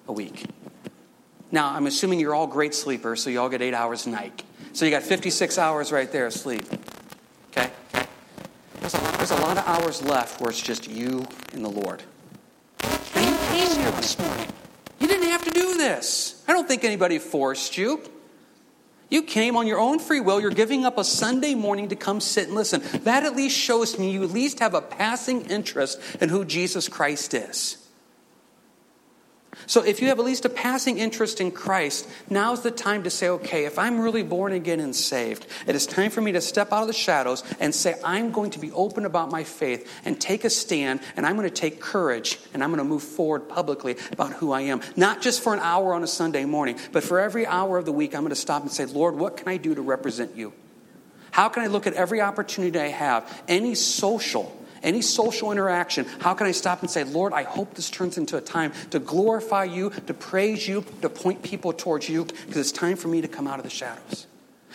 a 0.09 0.13
week. 0.13 0.45
Now, 1.53 1.73
I'm 1.73 1.87
assuming 1.87 2.19
you're 2.19 2.35
all 2.35 2.47
great 2.47 2.75
sleepers, 2.75 3.23
so 3.23 3.31
you 3.31 3.41
all 3.41 3.49
get 3.49 3.63
eight 3.63 3.75
hours 3.75 4.07
a 4.07 4.11
night. 4.11 4.43
So 4.73 4.85
you 4.85 4.91
got 4.91 5.03
56 5.03 5.57
hours 5.57 5.93
right 5.93 6.11
there 6.11 6.27
of 6.27 6.33
sleep. 6.33 6.65
Okay? 7.51 7.71
There's 8.81 8.95
a, 8.95 9.01
lot, 9.01 9.15
there's 9.19 9.31
a 9.31 9.37
lot 9.37 9.57
of 9.59 9.65
hours 9.67 10.03
left 10.03 10.41
where 10.41 10.51
it's 10.51 10.61
just 10.61 10.91
you 10.91 11.25
and 11.53 11.65
the 11.65 11.69
Lord. 11.69 12.03
Now, 12.83 13.21
you 13.21 13.37
came 13.37 13.81
here 13.81 13.91
this 13.93 14.19
morning. 14.19 14.49
You 14.99 15.07
didn't 15.07 15.29
have 15.29 15.45
to 15.45 15.51
do 15.53 15.77
this. 15.77 16.43
I 16.49 16.53
don't 16.53 16.67
think 16.67 16.83
anybody 16.83 17.19
forced 17.19 17.79
you. 17.79 18.03
You 19.15 19.23
came 19.23 19.57
on 19.57 19.69
your 19.69 19.79
own 19.79 20.01
free 20.01 20.19
will. 20.19 20.41
You're 20.41 20.51
giving 20.51 20.85
up 20.85 20.99
a 20.99 21.05
Sunday 21.05 21.55
morning 21.55 21.91
to 21.91 21.95
come 21.95 22.21
sit 22.21 22.49
and 22.49 22.57
listen. 22.57 22.83
That 23.05 23.23
at 23.23 23.37
least 23.37 23.57
shows 23.57 23.97
me 23.97 24.11
you 24.11 24.25
at 24.25 24.31
least 24.31 24.59
have 24.59 24.75
a 24.75 24.81
passing 24.81 25.47
interest 25.47 26.01
in 26.21 26.31
who 26.31 26.45
Jesus 26.45 26.89
Christ 26.89 27.33
is. 27.33 27.84
So 29.67 29.83
if 29.83 30.03
you 30.03 30.09
have 30.09 30.19
at 30.19 30.25
least 30.25 30.45
a 30.45 30.49
passing 30.49 30.99
interest 30.99 31.41
in 31.41 31.51
Christ, 31.51 32.09
now's 32.29 32.63
the 32.63 32.71
time 32.71 33.05
to 33.05 33.11
say, 33.11 33.29
okay, 33.29 33.65
if 33.65 33.79
I'm 33.79 34.01
really 34.01 34.23
born 34.23 34.53
again 34.53 34.81
and 34.81 34.95
saved, 34.95 35.47
it 35.67 35.75
is 35.75 35.87
time 35.87 36.11
for 36.11 36.21
me 36.21 36.33
to 36.33 36.41
step 36.41 36.73
out 36.73 36.83
of 36.83 36.87
the 36.87 36.93
shadows 36.93 37.43
and 37.61 37.75
say, 37.75 37.95
I'm 38.05 38.31
going 38.31 38.51
to 38.51 38.59
be 38.59 38.73
open 38.73 39.05
about 39.05 39.31
my 39.31 39.45
faith 39.45 39.91
and 40.05 40.21
take 40.21 40.45
a 40.45 40.51
stand, 40.51 41.01
and 41.17 41.27
I'm 41.27 41.37
going 41.37 41.49
to 41.49 41.55
take 41.55 41.81
courage, 41.81 42.39
and 42.53 42.63
I'm 42.63 42.71
going 42.71 42.79
to 42.79 42.85
move 42.85 43.03
forward 43.03 43.49
publicly 43.49 43.97
about 44.13 44.33
who 44.35 44.53
I 44.53 44.63
am. 44.63 44.81
Not 44.97 45.23
just 45.23 45.43
for 45.43 45.55
an 45.55 45.61
hour 45.61 45.95
on 45.95 46.03
a 46.03 46.09
Sunday 46.09 46.45
morning, 46.45 46.79
but 46.93 47.05
for 47.05 47.21
every 47.21 47.47
hour 47.47 47.79
of 47.79 47.85
the 47.85 47.93
week, 47.93 48.15
I'm 48.15 48.23
going 48.23 48.31
to 48.31 48.37
stop 48.37 48.63
and 48.63 48.71
say, 48.71 48.85
Lord, 48.85 49.17
what 49.17 49.37
can 49.37 49.49
I 49.49 49.57
do 49.57 49.75
to 49.75 49.83
represent 49.83 50.37
you? 50.37 50.53
How 51.31 51.49
can 51.49 51.65
I 51.65 51.67
look 51.67 51.87
at 51.87 51.95
every 51.95 52.21
opportunity 52.21 52.79
I 52.79 52.89
have, 52.89 53.43
any 53.49 53.75
social, 53.75 54.57
any 54.85 55.03
social 55.03 55.51
interaction, 55.51 56.05
how 56.21 56.35
can 56.35 56.47
I 56.47 56.53
stop 56.53 56.83
and 56.83 56.91
say, 56.91 57.05
Lord, 57.05 57.33
I 57.33 57.43
hope 57.43 57.75
this 57.75 57.91
turns 57.91 58.19
into 58.19 58.37
a 58.37 58.41
time 58.41 58.73
to 58.91 58.99
glorify 58.99 59.65
you, 59.65 59.91
to 59.91 60.15
praise 60.15 60.69
you, 60.69 60.85
to 61.03 61.09
point 61.09 61.43
people 61.43 61.73
towards 61.73 62.09
you, 62.09 62.25
because 62.25 62.57
it's 62.57 62.73
time 62.73 62.97
for 62.97 63.09
me 63.09 63.21
to 63.23 63.29
come 63.29 63.47
out 63.47 63.59
of 63.59 63.65
the 63.65 63.71
shadows. 63.71 64.27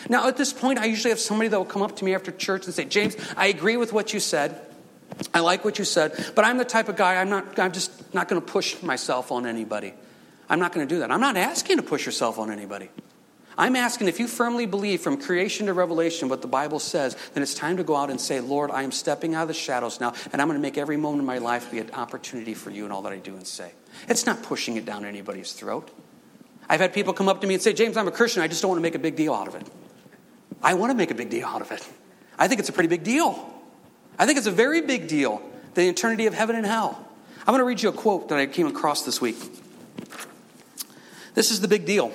Now, 0.08 0.28
at 0.28 0.38
this 0.38 0.54
point, 0.54 0.80
I 0.80 0.86
usually 0.86 1.10
have 1.10 1.20
somebody 1.20 1.50
that 1.50 1.58
will 1.58 1.66
come 1.66 1.82
up 1.82 1.98
to 1.98 2.06
me 2.06 2.16
after 2.16 2.32
church 2.32 2.66
and 2.66 2.74
say, 2.74 2.86
James, 2.86 3.16
I 3.36 3.48
agree 3.48 3.78
with 3.78 3.92
what 3.92 4.14
you 4.14 4.20
said. 4.20 4.60
I 5.34 5.42
like 5.42 5.66
what 5.66 5.78
you 5.80 5.86
said, 5.86 6.32
but 6.36 6.46
I'm 6.46 6.58
the 6.58 6.66
type 6.66 6.88
of 6.88 6.96
guy, 6.96 7.16
I'm, 7.16 7.30
not, 7.30 7.60
I'm 7.60 7.74
just 7.74 8.14
not 8.14 8.30
going 8.30 8.42
to 8.42 8.48
push 8.48 8.82
myself 8.82 9.32
on 9.32 9.46
anybody. 9.46 9.94
I'm 10.50 10.60
not 10.60 10.72
going 10.72 10.88
to 10.88 10.96
do 10.96 11.00
that. 11.00 11.12
I'm 11.12 11.20
not 11.20 11.36
asking 11.36 11.78
to 11.78 11.84
push 11.84 12.06
yourself 12.06 12.40
on 12.40 12.50
anybody. 12.52 12.90
I'm 13.60 13.76
asking 13.76 14.08
if 14.08 14.22
you 14.22 14.28
firmly 14.30 14.66
believe 14.66 15.02
from 15.02 15.22
creation 15.22 15.66
to 15.66 15.74
revelation 15.74 16.30
what 16.30 16.42
the 16.42 16.48
Bible 16.48 16.80
says, 16.80 17.18
then 17.34 17.44
it's 17.44 17.54
time 17.54 17.76
to 17.76 17.84
go 17.84 17.94
out 17.94 18.10
and 18.10 18.20
say, 18.20 18.40
Lord, 18.40 18.72
I 18.72 18.84
am 18.84 18.92
stepping 18.94 19.36
out 19.36 19.42
of 19.42 19.48
the 19.50 19.54
shadows 19.54 20.00
now, 20.00 20.14
and 20.32 20.42
I'm 20.42 20.48
going 20.48 20.58
to 20.58 20.62
make 20.62 20.78
every 20.78 20.96
moment 20.96 21.20
of 21.20 21.26
my 21.26 21.40
life 21.40 21.70
be 21.70 21.80
an 21.80 21.92
opportunity 21.92 22.54
for 22.54 22.70
you 22.70 22.86
in 22.86 22.92
all 22.94 23.02
that 23.02 23.12
I 23.12 23.18
do 23.18 23.36
and 23.36 23.46
say. 23.46 23.74
It's 24.08 24.26
not 24.26 24.44
pushing 24.44 24.78
it 24.78 24.86
down 24.86 25.04
anybody's 25.04 25.52
throat. 25.52 25.92
I've 26.70 26.80
had 26.80 26.94
people 26.94 27.12
come 27.12 27.28
up 27.28 27.42
to 27.42 27.48
me 27.48 27.54
and 27.56 27.62
say, 27.62 27.74
James, 27.74 27.98
I'm 27.98 28.08
a 28.08 28.12
Christian. 28.12 28.42
I 28.42 28.48
just 28.48 28.62
don't 28.62 28.70
want 28.70 28.80
to 28.80 28.82
make 28.84 28.96
a 28.96 29.00
big 29.00 29.18
deal 29.18 29.34
out 29.34 29.50
of 29.50 29.56
it. 29.56 29.68
I 30.64 30.76
want 30.76 30.92
to 30.92 30.96
make 30.96 31.12
a 31.12 31.16
big 31.16 31.30
deal 31.30 31.46
out 31.46 31.62
of 31.62 31.70
it. 31.74 31.86
I 32.38 32.48
think 32.48 32.62
it's 32.62 32.70
a 32.70 32.74
pretty 32.74 32.88
big 32.88 33.04
deal. 33.04 33.54
I 34.18 34.26
think 34.26 34.38
it's 34.38 34.48
a 34.48 34.52
very 34.52 34.80
big 34.84 35.10
deal, 35.10 35.42
the 35.74 35.86
eternity 35.90 36.28
of 36.28 36.34
heaven 36.34 36.56
and 36.56 36.66
hell. 36.66 37.06
I'm 37.40 37.48
going 37.48 37.60
to 37.60 37.66
read 37.66 37.84
you 37.84 37.90
a 37.90 37.94
quote 37.94 38.30
that 38.30 38.40
I 38.40 38.46
came 38.46 38.68
across 38.68 39.04
this 39.04 39.20
week. 39.20 39.36
This 41.34 41.52
is 41.52 41.60
the 41.60 41.68
big 41.68 41.86
deal 41.86 42.14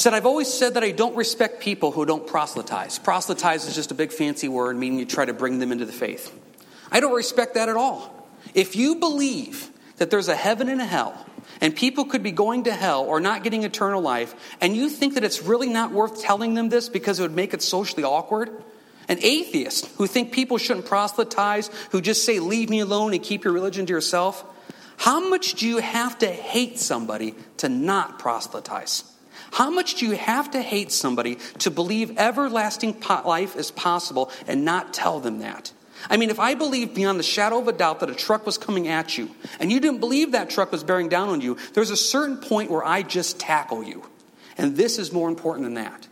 said, 0.00 0.14
I've 0.14 0.24
always 0.24 0.48
said 0.52 0.74
that 0.74 0.82
I 0.82 0.92
don't 0.92 1.14
respect 1.14 1.60
people 1.60 1.92
who 1.92 2.06
don't 2.06 2.26
proselytize. 2.26 2.98
Proselytize 2.98 3.66
is 3.66 3.74
just 3.74 3.90
a 3.90 3.94
big 3.94 4.12
fancy 4.12 4.48
word, 4.48 4.78
meaning 4.78 4.98
you 4.98 5.04
try 5.04 5.26
to 5.26 5.34
bring 5.34 5.58
them 5.58 5.72
into 5.72 5.84
the 5.84 5.92
faith. 5.92 6.34
I 6.90 7.00
don't 7.00 7.12
respect 7.12 7.54
that 7.54 7.68
at 7.68 7.76
all. 7.76 8.26
If 8.54 8.76
you 8.76 8.96
believe 8.96 9.70
that 9.98 10.10
there's 10.10 10.28
a 10.28 10.34
heaven 10.34 10.70
and 10.70 10.80
a 10.80 10.86
hell, 10.86 11.26
and 11.60 11.76
people 11.76 12.06
could 12.06 12.22
be 12.22 12.32
going 12.32 12.64
to 12.64 12.72
hell 12.72 13.02
or 13.02 13.20
not 13.20 13.44
getting 13.44 13.64
eternal 13.64 14.00
life, 14.00 14.34
and 14.62 14.74
you 14.74 14.88
think 14.88 15.14
that 15.14 15.24
it's 15.24 15.42
really 15.42 15.68
not 15.68 15.92
worth 15.92 16.22
telling 16.22 16.54
them 16.54 16.70
this 16.70 16.88
because 16.88 17.18
it 17.18 17.22
would 17.22 17.36
make 17.36 17.52
it 17.52 17.60
socially 17.60 18.02
awkward? 18.02 18.48
An 19.06 19.18
atheist 19.20 19.84
who 19.98 20.06
think 20.06 20.32
people 20.32 20.56
shouldn't 20.56 20.86
proselytize, 20.86 21.68
who 21.90 22.00
just 22.00 22.24
say, 22.24 22.38
leave 22.38 22.70
me 22.70 22.80
alone 22.80 23.12
and 23.12 23.22
keep 23.22 23.44
your 23.44 23.52
religion 23.52 23.84
to 23.84 23.92
yourself? 23.92 24.46
How 24.96 25.28
much 25.28 25.54
do 25.54 25.68
you 25.68 25.76
have 25.76 26.18
to 26.20 26.26
hate 26.26 26.78
somebody 26.78 27.34
to 27.58 27.68
not 27.68 28.18
proselytize? 28.18 29.04
How 29.52 29.70
much 29.70 29.96
do 29.96 30.06
you 30.06 30.16
have 30.16 30.50
to 30.52 30.62
hate 30.62 30.92
somebody 30.92 31.38
to 31.58 31.70
believe 31.70 32.18
everlasting 32.18 33.00
life 33.24 33.56
is 33.56 33.70
possible 33.70 34.30
and 34.46 34.64
not 34.64 34.94
tell 34.94 35.20
them 35.20 35.40
that? 35.40 35.72
I 36.08 36.16
mean, 36.16 36.30
if 36.30 36.40
I 36.40 36.54
believed 36.54 36.94
beyond 36.94 37.18
the 37.18 37.24
shadow 37.24 37.58
of 37.58 37.68
a 37.68 37.72
doubt 37.72 38.00
that 38.00 38.08
a 38.10 38.14
truck 38.14 38.46
was 38.46 38.56
coming 38.56 38.88
at 38.88 39.18
you, 39.18 39.30
and 39.58 39.70
you 39.70 39.80
didn't 39.80 40.00
believe 40.00 40.32
that 40.32 40.48
truck 40.48 40.72
was 40.72 40.84
bearing 40.84 41.08
down 41.08 41.28
on 41.28 41.40
you, 41.40 41.58
there's 41.74 41.90
a 41.90 41.96
certain 41.96 42.38
point 42.38 42.70
where 42.70 42.84
I 42.84 43.02
just 43.02 43.38
tackle 43.38 43.82
you. 43.82 44.04
And 44.56 44.76
this 44.76 44.98
is 44.98 45.12
more 45.12 45.28
important 45.28 45.64
than 45.64 45.74
that. 45.74 46.08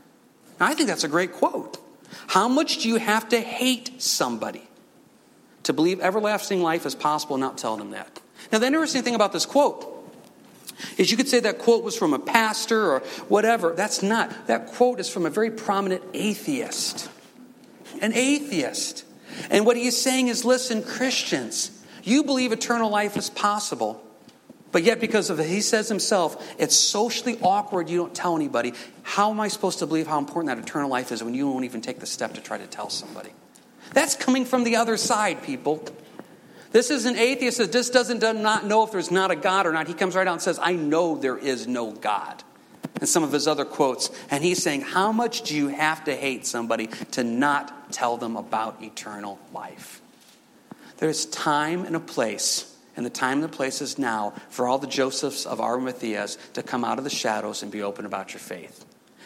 Now, 0.61 0.67
I 0.67 0.75
think 0.75 0.89
that's 0.89 1.05
a 1.05 1.09
great 1.09 1.33
quote. 1.33 1.79
How 2.27 2.49
much 2.49 2.79
do 2.79 2.89
you 2.89 2.97
have 2.97 3.29
to 3.31 3.41
hate 3.41 4.03
somebody 4.03 4.69
to 5.63 5.73
believe 5.73 6.01
everlasting 6.01 6.63
life 6.63 6.85
is 6.85 6.95
possible 6.95 7.37
and 7.37 7.43
not 7.43 7.59
tell 7.59 7.77
them 7.77 7.91
that? 7.93 8.21
Now, 8.53 8.59
the 8.59 8.67
interesting 8.67 9.03
thing 9.03 9.15
about 9.15 9.33
this 9.33 9.47
quote 9.47 9.98
is 10.97 11.11
you 11.11 11.17
could 11.17 11.29
say 11.29 11.41
that 11.41 11.59
quote 11.59 11.85
was 11.85 11.97
from 11.97 12.15
a 12.15 12.19
pastor 12.19 12.93
or 12.93 13.01
whatever. 13.29 13.73
That's 13.73 14.03
not. 14.03 14.47
That 14.47 14.69
quote 14.69 15.01
is 15.01 15.09
from 15.09 15.27
a 15.27 15.31
very 15.31 15.51
prominent 15.51 16.03
atheist. 16.15 17.11
An 18.01 18.13
atheist. 18.13 19.05
And 19.51 19.67
what 19.67 19.77
he 19.77 19.87
is 19.87 20.01
saying 20.01 20.29
is 20.29 20.45
listen, 20.45 20.83
Christians, 20.83 21.71
you 22.03 22.25
believe 22.25 22.53
eternal 22.53 22.91
life 22.91 23.17
is 23.17 23.31
possible. 23.31 24.03
But 24.71 24.83
yet, 24.83 25.01
because 25.01 25.31
of 25.31 25.41
it, 25.41 25.47
he 25.47 25.63
says 25.63 25.89
himself, 25.89 26.55
it's 26.59 26.77
socially 26.77 27.39
awkward. 27.41 27.89
You 27.89 27.99
don't 27.99 28.15
tell 28.15 28.37
anybody. 28.37 28.75
How 29.03 29.31
am 29.31 29.41
I 29.41 29.49
supposed 29.49 29.79
to 29.79 29.87
believe 29.87 30.07
how 30.07 30.19
important 30.19 30.55
that 30.55 30.63
eternal 30.63 30.91
life 30.91 31.11
is 31.11 31.25
when 31.25 31.35
you 31.35 31.49
won't 31.49 31.65
even 31.65 31.81
take 31.81 32.01
the 32.01 32.07
step 32.07 32.35
to 32.35 32.43
try 32.43 32.59
to 32.59 32.67
tell 32.67 32.91
somebody? 32.91 33.31
That's 33.95 34.15
coming 34.15 34.45
from 34.45 34.65
the 34.65 34.77
other 34.77 34.99
side, 34.99 35.43
people. 35.43 35.83
This 36.71 36.91
is 36.91 37.07
an 37.07 37.17
atheist 37.17 37.59
that 37.59 37.73
just 37.73 37.93
doesn't 37.93 38.19
does 38.19 38.37
not 38.37 38.67
know 38.67 38.83
if 38.83 38.93
there's 38.93 39.11
not 39.11 39.31
a 39.31 39.37
God 39.37 39.67
or 39.67 39.73
not. 39.73 39.89
He 39.89 39.95
comes 39.95 40.15
right 40.15 40.27
out 40.27 40.35
and 40.35 40.43
says, 40.43 40.59
I 40.61 40.75
know 40.75 41.17
there 41.17 41.39
is 41.39 41.67
no 41.67 41.93
God. 41.93 42.43
And 43.01 43.09
some 43.09 43.23
of 43.23 43.33
his 43.33 43.47
other 43.47 43.65
quotes. 43.65 44.11
And 44.31 44.43
he's 44.45 44.63
saying, 44.63 44.83
How 44.83 45.13
much 45.13 45.43
do 45.43 45.57
you 45.57 45.69
have 45.69 46.05
to 46.05 46.15
hate 46.15 46.47
somebody 46.47 46.89
to 47.13 47.25
not 47.25 47.93
tell 47.93 48.17
them 48.17 48.37
about 48.37 48.83
eternal 48.83 49.39
life? 49.53 50.03
There's 50.99 51.27
time 51.27 51.85
and 51.85 51.95
a 51.95 52.01
place, 52.01 52.77
and 52.97 53.07
the 53.07 53.11
time 53.11 53.35
and 53.35 53.45
the 53.45 53.57
place 53.57 53.81
is 53.81 53.99
now 53.99 54.35
for 54.51 54.67
all 54.67 54.79
the 54.79 54.89
Josephs 54.89 55.47
of 55.47 55.61
Arimatheas 55.61 56.37
to 56.55 56.63
come 56.63 56.85
out 56.85 56.99
of 56.99 57.05
the 57.05 57.11
shadows 57.11 57.63
and 57.63 57.71
be 57.71 57.83
open 57.83 58.05
about 58.05 58.33
your 58.33 58.41
faith, 58.41 58.85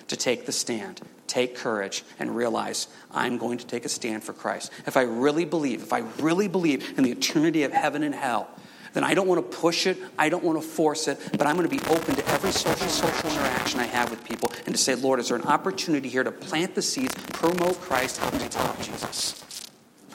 to 0.09 0.17
take 0.17 0.45
the 0.45 0.53
stand, 0.53 1.01
take 1.33 1.57
courage 1.57 2.05
and 2.19 2.37
realize 2.37 2.89
I'm 3.11 3.39
going 3.39 3.57
to 3.57 3.67
take 3.67 3.87
a 3.87 3.89
stand 3.89 4.23
for 4.23 4.35
Christ. 4.35 4.71
If 4.87 4.99
I 4.99 5.03
really 5.03 5.47
believe, 5.47 5.83
if 5.83 5.93
I 5.93 6.01
really 6.21 6.47
believe 6.47 6.99
in 6.99 7.05
the 7.05 7.11
eternity 7.11 7.63
of 7.63 7.73
heaven 7.73 8.03
and 8.03 8.15
hell, 8.15 8.51
then 8.93 9.03
I 9.03 9.15
don't 9.15 9.27
want 9.27 9.51
to 9.51 9.57
push 9.57 9.87
it, 9.87 9.97
I 10.19 10.29
don't 10.29 10.45
want 10.45 10.61
to 10.61 10.67
force 10.67 11.09
it, 11.09 11.19
but 11.33 11.47
I'm 11.47 11.57
going 11.57 11.69
to 11.69 11.75
be 11.75 11.83
open 11.89 12.15
to 12.17 12.29
every 12.29 12.53
social 12.53 12.89
social 12.89 13.31
interaction 13.31 13.81
I 13.81 13.87
have 13.87 14.11
with 14.11 14.23
people 14.25 14.53
and 14.67 14.75
to 14.75 14.79
say, 14.79 14.95
Lord, 14.95 15.19
is 15.19 15.29
there 15.29 15.39
an 15.39 15.45
opportunity 15.45 16.11
here 16.11 16.23
to 16.23 16.33
plant 16.33 16.75
the 16.75 16.83
seeds, 16.83 17.15
promote 17.33 17.81
Christ, 17.81 18.19
help 18.19 18.35
me 18.35 18.49
talk 18.51 18.79
Jesus? 18.83 19.43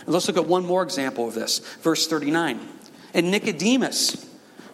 And 0.06 0.14
let's 0.14 0.28
look 0.28 0.38
at 0.38 0.46
one 0.46 0.66
more 0.66 0.84
example 0.84 1.28
of 1.28 1.34
this. 1.34 1.60
Verse 1.82 2.08
39. 2.08 2.60
And 3.16 3.32
Nicodemus, 3.32 4.27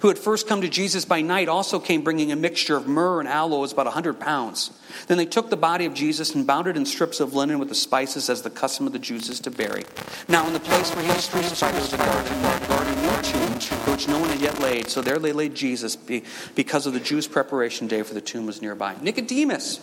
who 0.03 0.10
had 0.10 0.19
first 0.19 0.50
come 0.50 0.60
to 0.60 0.67
Jesus 0.67 1.05
by 1.05 1.22
night, 1.22 1.48
also 1.48 1.79
came 1.79 2.03
bringing 2.03 2.33
a 2.33 2.36
mixture 2.36 2.75
of 2.75 2.86
myrrh 2.86 3.22
and 3.22 3.29
aloes, 3.29 3.72
about 3.72 3.86
a 3.86 3.95
100 3.95 4.19
pounds. 4.19 4.72
Then 5.07 5.17
they 5.17 5.25
took 5.25 5.50
the 5.50 5.55
body 5.55 5.86
of 5.86 5.93
Jesus 5.93 6.36
and 6.36 6.45
bound 6.45 6.67
it 6.67 6.75
in 6.75 6.86
strips 6.86 7.22
of 7.22 7.33
linen 7.33 7.57
with 7.57 7.69
the 7.69 7.75
spices, 7.75 8.29
as 8.29 8.41
the 8.41 8.50
custom 8.50 8.86
of 8.86 8.91
the 8.91 9.00
Jews 9.00 9.29
is 9.29 9.39
to 9.39 9.50
bury. 9.50 9.86
Now, 10.27 10.45
in 10.45 10.51
the 10.51 10.60
place 10.60 10.93
where 10.93 11.05
he 11.05 11.10
was 11.10 11.29
crucified, 11.29 11.74
was 11.75 11.93
a 11.93 11.98
garden, 11.98 12.33
a 12.33 12.67
garden 12.67 13.01
near 13.01 13.22
tomb, 13.22 13.53
which 13.93 14.10
no 14.10 14.19
one 14.19 14.27
had 14.27 14.41
yet 14.41 14.60
laid. 14.60 14.89
So 14.89 15.00
there 15.00 15.19
they 15.19 15.31
laid 15.31 15.55
Jesus 15.55 15.95
because 15.95 16.86
of 16.86 16.91
the 16.91 17.00
Jews' 17.00 17.25
preparation 17.25 17.88
day, 17.88 18.03
for 18.03 18.13
the 18.13 18.19
tomb 18.19 18.45
was 18.45 18.62
nearby. 18.62 18.98
Nicodemus, 19.01 19.79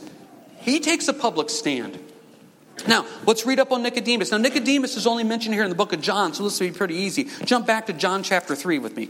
he 0.58 0.80
takes 0.80 1.08
a 1.08 1.14
public 1.14 1.48
stand. 1.48 1.98
Now, 2.86 3.06
let's 3.26 3.46
read 3.46 3.58
up 3.58 3.72
on 3.72 3.82
Nicodemus. 3.82 4.32
Now, 4.32 4.38
Nicodemus 4.38 4.98
is 4.98 5.06
only 5.06 5.24
mentioned 5.24 5.54
here 5.54 5.64
in 5.64 5.70
the 5.70 5.76
book 5.76 5.94
of 5.94 6.02
John, 6.02 6.34
so 6.34 6.44
this 6.44 6.60
will 6.60 6.68
be 6.68 6.74
pretty 6.74 6.96
easy. 6.96 7.28
Jump 7.46 7.66
back 7.66 7.86
to 7.86 7.94
John 7.94 8.22
chapter 8.22 8.54
3 8.54 8.78
with 8.80 8.96
me. 8.96 9.08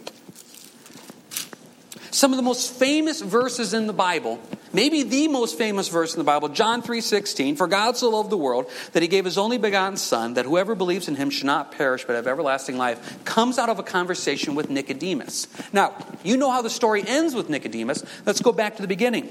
Some 2.11 2.33
of 2.33 2.37
the 2.37 2.43
most 2.43 2.73
famous 2.73 3.21
verses 3.21 3.73
in 3.73 3.87
the 3.87 3.93
Bible, 3.93 4.41
maybe 4.73 5.05
the 5.05 5.29
most 5.29 5.57
famous 5.57 5.89
verse 5.89 6.13
in 6.13 6.19
the 6.19 6.25
Bible, 6.25 6.49
John 6.49 6.83
3:16, 6.83 7.57
for 7.57 7.67
God 7.67 7.97
so 7.97 8.11
loved 8.11 8.31
the 8.31 8.37
world 8.37 8.67
that 8.93 9.03
he 9.03 9.09
gave 9.09 9.25
his 9.25 9.39
only 9.39 9.59
begotten 9.59 9.97
son 9.97 10.35
that 10.35 10.45
whoever 10.45 10.75
believes 10.75 11.07
in 11.07 11.15
him 11.15 11.31
should 11.31 11.47
not 11.47 11.73
perish 11.73 12.05
but 12.05 12.17
have 12.17 12.27
everlasting 12.27 12.77
life, 12.77 13.25
comes 13.25 13.59
out 13.59 13.69
of 13.69 13.79
a 13.79 13.85
conversation 13.85 14.55
with 14.55 14.71
Nicodemus. 14.71 15.47
Now, 15.73 15.95
you 16.25 16.37
know 16.37 16.51
how 16.51 16.63
the 16.63 16.71
story 16.71 17.05
ends 17.07 17.35
with 17.35 17.49
Nicodemus. 17.49 18.03
Let's 18.27 18.41
go 18.41 18.53
back 18.53 18.77
to 18.77 18.83
the 18.83 18.89
beginning. 18.89 19.29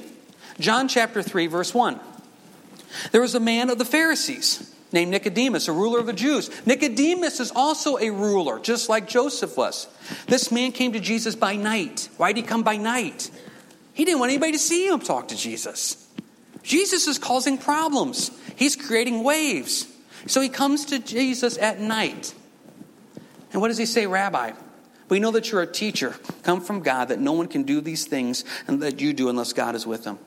John 0.60 0.88
chapter 0.88 1.22
3 1.22 1.48
verse 1.48 1.74
1. 1.74 2.00
There 3.12 3.22
was 3.22 3.36
a 3.36 3.40
man 3.40 3.70
of 3.70 3.78
the 3.78 3.86
Pharisees 3.86 4.74
named 4.92 5.12
Nicodemus, 5.12 5.68
a 5.68 5.72
ruler 5.72 6.00
of 6.00 6.06
the 6.06 6.14
Jews. 6.14 6.50
Nicodemus 6.66 7.40
is 7.40 7.52
also 7.56 7.98
a 7.98 8.10
ruler, 8.10 8.60
just 8.60 8.90
like 8.90 9.08
Joseph 9.08 9.56
was. 9.58 9.88
This 10.28 10.52
man 10.52 10.72
came 10.72 10.94
to 10.94 11.00
Jesus 11.00 11.36
by 11.36 11.56
night. 11.56 12.10
Why 12.18 12.34
did 12.34 12.42
he 12.42 12.48
come 12.48 12.64
by 12.64 12.78
night? 12.78 13.30
He 13.94 14.06
didn't 14.06 14.20
want 14.20 14.32
anybody 14.32 14.54
to 14.54 14.60
see 14.60 14.88
him 14.88 15.00
talk 15.00 15.28
to 15.30 15.36
Jesus. 15.36 16.08
Jesus 16.64 17.08
is 17.08 17.18
causing 17.18 17.58
problems, 17.58 18.32
he's 18.56 18.76
creating 18.76 19.24
waves. 19.24 19.88
So 20.28 20.42
he 20.42 20.50
comes 20.50 20.86
to 20.86 21.00
Jesus 21.00 21.58
at 21.58 21.80
night. 21.80 22.34
And 23.52 23.62
what 23.62 23.70
does 23.70 23.78
he 23.78 23.86
say, 23.86 24.06
Rabbi? 24.06 24.52
We 25.08 25.20
know 25.20 25.32
that 25.32 25.52
you're 25.52 25.62
a 25.62 25.68
teacher, 25.68 26.16
come 26.44 26.62
from 26.62 26.82
God, 26.82 27.08
that 27.08 27.20
no 27.20 27.32
one 27.34 27.48
can 27.48 27.64
do 27.64 27.82
these 27.82 28.06
things 28.06 28.46
and 28.68 28.82
that 28.84 29.02
you 29.02 29.14
do 29.14 29.30
unless 29.30 29.54
God 29.54 29.76
is 29.76 29.88
with 29.88 30.04
them. 30.04 30.20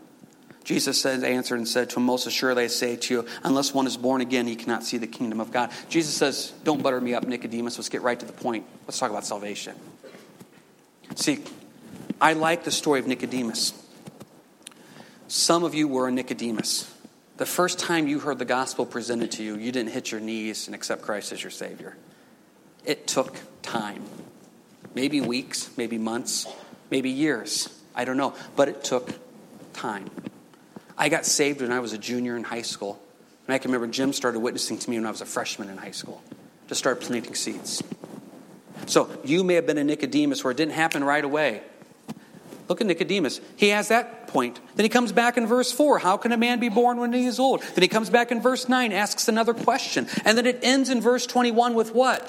Jesus 0.65 1.05
answered 1.05 1.57
and 1.57 1.67
said 1.67 1.91
to 1.91 1.97
him, 1.97 2.05
Most 2.05 2.27
assuredly 2.27 2.65
I 2.65 2.67
say 2.69 2.97
to 2.97 3.15
you, 3.15 3.27
unless 3.43 3.75
one 3.75 3.87
is 3.87 3.97
born 3.97 4.21
again, 4.21 4.47
he 4.47 4.57
cannot 4.57 4.85
see 4.85 4.99
the 4.99 5.07
kingdom 5.07 5.41
of 5.41 5.53
God. 5.53 5.71
Jesus 5.89 6.15
says, 6.15 6.53
Don't 6.65 6.83
butter 6.83 7.01
me 7.01 7.15
up, 7.15 7.27
Nicodemus. 7.27 7.79
Let's 7.79 7.89
get 7.89 8.03
right 8.03 8.19
to 8.19 8.27
the 8.27 8.33
point. 8.33 8.65
Let's 8.87 8.99
talk 8.99 9.11
about 9.11 9.27
salvation. 9.27 9.75
See, 11.17 11.41
I 12.21 12.35
like 12.35 12.65
the 12.65 12.71
story 12.71 13.01
of 13.01 13.07
Nicodemus. 13.07 13.73
Some 15.29 15.65
of 15.65 15.75
you 15.75 15.89
were 15.89 16.09
a 16.09 16.13
Nicodemus. 16.13 16.93
The 17.39 17.47
first 17.47 17.79
time 17.79 18.07
you 18.07 18.21
heard 18.21 18.39
the 18.39 18.45
gospel 18.45 18.87
presented 18.87 19.33
to 19.33 19.43
you, 19.43 19.57
you 19.57 19.73
didn't 19.73 19.91
hit 19.91 20.13
your 20.13 20.21
knees 20.21 20.69
and 20.69 20.75
accept 20.75 21.03
Christ 21.03 21.33
as 21.33 21.43
your 21.43 21.51
Savior. 21.51 21.97
It 22.85 23.07
took 23.07 23.41
time. 23.63 24.05
Maybe 24.95 25.21
weeks, 25.21 25.71
maybe 25.77 25.99
months, 25.99 26.47
maybe 26.91 27.11
years. 27.11 27.69
I 27.95 28.05
don't 28.05 28.17
know. 28.17 28.35
But 28.55 28.69
it 28.69 28.85
took 28.85 29.11
time. 29.73 30.11
I 30.97 31.09
got 31.09 31.27
saved 31.27 31.61
when 31.61 31.73
I 31.73 31.81
was 31.81 31.93
a 31.93 31.99
junior 31.99 32.37
in 32.37 32.45
high 32.45 32.63
school. 32.63 33.03
And 33.47 33.55
I 33.55 33.59
can 33.59 33.71
remember 33.71 33.93
Jim 33.93 34.13
started 34.13 34.41
witnessing 34.41 34.79
to 34.79 34.91
me 34.91 34.97
when 34.97 35.07
I 35.07 35.11
was 35.11 35.21
a 35.21 35.27
freshman 35.27 35.69
in 35.69 35.77
high 35.77 35.91
school. 35.91 36.23
Just 36.69 36.79
started 36.79 37.03
planting 37.05 37.35
seeds. 37.35 37.83
So 38.87 39.11
you 39.25 39.45
may 39.45 39.55
have 39.55 39.67
been 39.67 39.79
a 39.79 39.85
Nicodemus 39.85 40.45
where 40.45 40.51
it 40.51 40.57
didn't 40.57 40.75
happen 40.75 41.03
right 41.05 41.25
away. 41.25 41.63
Look 42.69 42.81
at 42.81 42.87
Nicodemus. 42.87 43.41
He 43.57 43.69
has 43.69 43.89
that 43.89 44.29
point. 44.29 44.61
Then 44.77 44.85
he 44.85 44.89
comes 44.89 45.13
back 45.13 45.37
in 45.37 45.47
verse 45.47 45.73
4. 45.73 45.99
How 45.99 46.17
can 46.17 46.33
a 46.33 46.37
man 46.37 46.61
be 46.61 46.69
born 46.69 46.99
when 46.99 47.13
he 47.13 47.27
is 47.27 47.39
old? 47.39 47.63
Then 47.63 47.83
he 47.83 47.89
comes 47.89 48.09
back 48.09 48.31
in 48.31 48.41
verse 48.41 48.69
9, 48.69 48.93
asks 48.93 49.29
another 49.29 49.53
question. 49.53 50.07
And 50.25 50.39
then 50.39 50.47
it 50.47 50.61
ends 50.63 50.89
in 50.89 51.01
verse 51.01 51.27
21 51.27 51.75
with 51.75 51.95
what? 51.95 52.23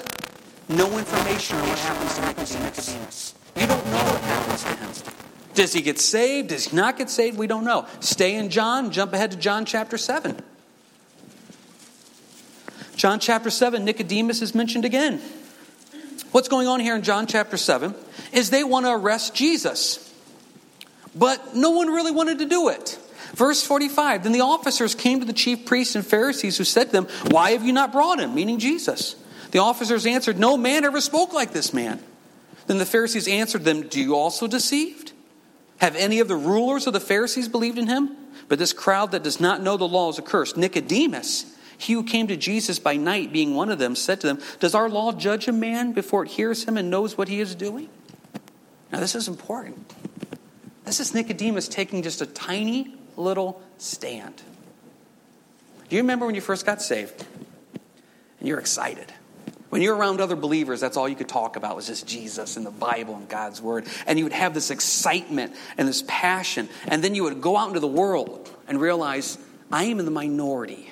No 0.68 0.98
information 0.98 1.56
on 1.58 1.68
what 1.68 1.78
happens 1.78 2.50
to 2.50 2.60
Nicodemus. 2.60 3.34
You 3.56 3.66
don't 3.66 3.86
know 3.86 4.04
what 4.04 4.20
happens 4.22 4.62
to 4.64 4.68
him. 5.10 5.23
Does 5.54 5.72
he 5.72 5.82
get 5.82 5.98
saved? 5.98 6.48
Does 6.48 6.66
he 6.66 6.76
not 6.76 6.98
get 6.98 7.08
saved? 7.08 7.38
We 7.38 7.46
don't 7.46 7.64
know. 7.64 7.86
Stay 8.00 8.34
in 8.34 8.50
John, 8.50 8.90
jump 8.90 9.12
ahead 9.12 9.30
to 9.30 9.36
John 9.36 9.64
chapter 9.64 9.96
7. 9.96 10.36
John 12.96 13.20
chapter 13.20 13.50
7, 13.50 13.84
Nicodemus 13.84 14.42
is 14.42 14.54
mentioned 14.54 14.84
again. 14.84 15.20
What's 16.32 16.48
going 16.48 16.66
on 16.66 16.80
here 16.80 16.96
in 16.96 17.02
John 17.02 17.26
chapter 17.26 17.56
7 17.56 17.94
is 18.32 18.50
they 18.50 18.64
want 18.64 18.86
to 18.86 18.92
arrest 18.92 19.34
Jesus, 19.34 20.12
but 21.14 21.54
no 21.54 21.70
one 21.70 21.88
really 21.88 22.10
wanted 22.10 22.40
to 22.40 22.46
do 22.46 22.68
it. 22.68 22.98
Verse 23.34 23.64
45 23.64 24.22
Then 24.22 24.32
the 24.32 24.40
officers 24.40 24.94
came 24.94 25.20
to 25.20 25.26
the 25.26 25.32
chief 25.32 25.66
priests 25.66 25.94
and 25.94 26.06
Pharisees 26.06 26.58
who 26.58 26.64
said 26.64 26.86
to 26.86 26.92
them, 26.92 27.08
Why 27.30 27.52
have 27.52 27.64
you 27.64 27.72
not 27.72 27.92
brought 27.92 28.20
him? 28.20 28.34
Meaning 28.34 28.58
Jesus. 28.58 29.16
The 29.50 29.58
officers 29.60 30.06
answered, 30.06 30.38
No 30.38 30.56
man 30.56 30.84
ever 30.84 31.00
spoke 31.00 31.32
like 31.32 31.52
this 31.52 31.72
man. 31.72 32.00
Then 32.66 32.78
the 32.78 32.86
Pharisees 32.86 33.28
answered 33.28 33.64
them, 33.64 33.82
Do 33.82 34.00
you 34.00 34.16
also 34.16 34.46
deceived? 34.46 35.03
Have 35.78 35.96
any 35.96 36.20
of 36.20 36.28
the 36.28 36.36
rulers 36.36 36.86
of 36.86 36.92
the 36.92 37.00
Pharisees 37.00 37.48
believed 37.48 37.78
in 37.78 37.86
him? 37.86 38.16
But 38.48 38.58
this 38.58 38.72
crowd 38.72 39.12
that 39.12 39.22
does 39.22 39.40
not 39.40 39.62
know 39.62 39.76
the 39.76 39.88
law 39.88 40.10
is 40.10 40.18
accursed. 40.18 40.56
Nicodemus, 40.56 41.56
he 41.78 41.94
who 41.94 42.04
came 42.04 42.26
to 42.28 42.36
Jesus 42.36 42.78
by 42.78 42.96
night, 42.96 43.32
being 43.32 43.54
one 43.54 43.70
of 43.70 43.78
them, 43.78 43.96
said 43.96 44.20
to 44.20 44.26
them, 44.26 44.40
Does 44.60 44.74
our 44.74 44.88
law 44.88 45.12
judge 45.12 45.48
a 45.48 45.52
man 45.52 45.92
before 45.92 46.24
it 46.24 46.30
hears 46.30 46.64
him 46.64 46.76
and 46.76 46.90
knows 46.90 47.16
what 47.16 47.28
he 47.28 47.40
is 47.40 47.54
doing? 47.54 47.88
Now, 48.92 49.00
this 49.00 49.14
is 49.14 49.28
important. 49.28 49.92
This 50.84 51.00
is 51.00 51.14
Nicodemus 51.14 51.68
taking 51.68 52.02
just 52.02 52.20
a 52.20 52.26
tiny 52.26 52.94
little 53.16 53.60
stand. 53.78 54.42
Do 55.88 55.96
you 55.96 56.02
remember 56.02 56.26
when 56.26 56.34
you 56.34 56.40
first 56.40 56.66
got 56.66 56.82
saved? 56.82 57.24
And 58.38 58.48
you're 58.48 58.60
excited. 58.60 59.12
When 59.74 59.82
you're 59.82 59.96
around 59.96 60.20
other 60.20 60.36
believers, 60.36 60.78
that's 60.78 60.96
all 60.96 61.08
you 61.08 61.16
could 61.16 61.28
talk 61.28 61.56
about 61.56 61.74
was 61.74 61.88
just 61.88 62.06
Jesus 62.06 62.56
and 62.56 62.64
the 62.64 62.70
Bible 62.70 63.16
and 63.16 63.28
God's 63.28 63.60
Word. 63.60 63.88
And 64.06 64.16
you 64.16 64.24
would 64.24 64.32
have 64.32 64.54
this 64.54 64.70
excitement 64.70 65.52
and 65.76 65.88
this 65.88 66.04
passion. 66.06 66.68
And 66.86 67.02
then 67.02 67.16
you 67.16 67.24
would 67.24 67.40
go 67.40 67.56
out 67.56 67.66
into 67.66 67.80
the 67.80 67.88
world 67.88 68.48
and 68.68 68.80
realize, 68.80 69.36
I 69.72 69.86
am 69.86 69.98
in 69.98 70.04
the 70.04 70.12
minority 70.12 70.88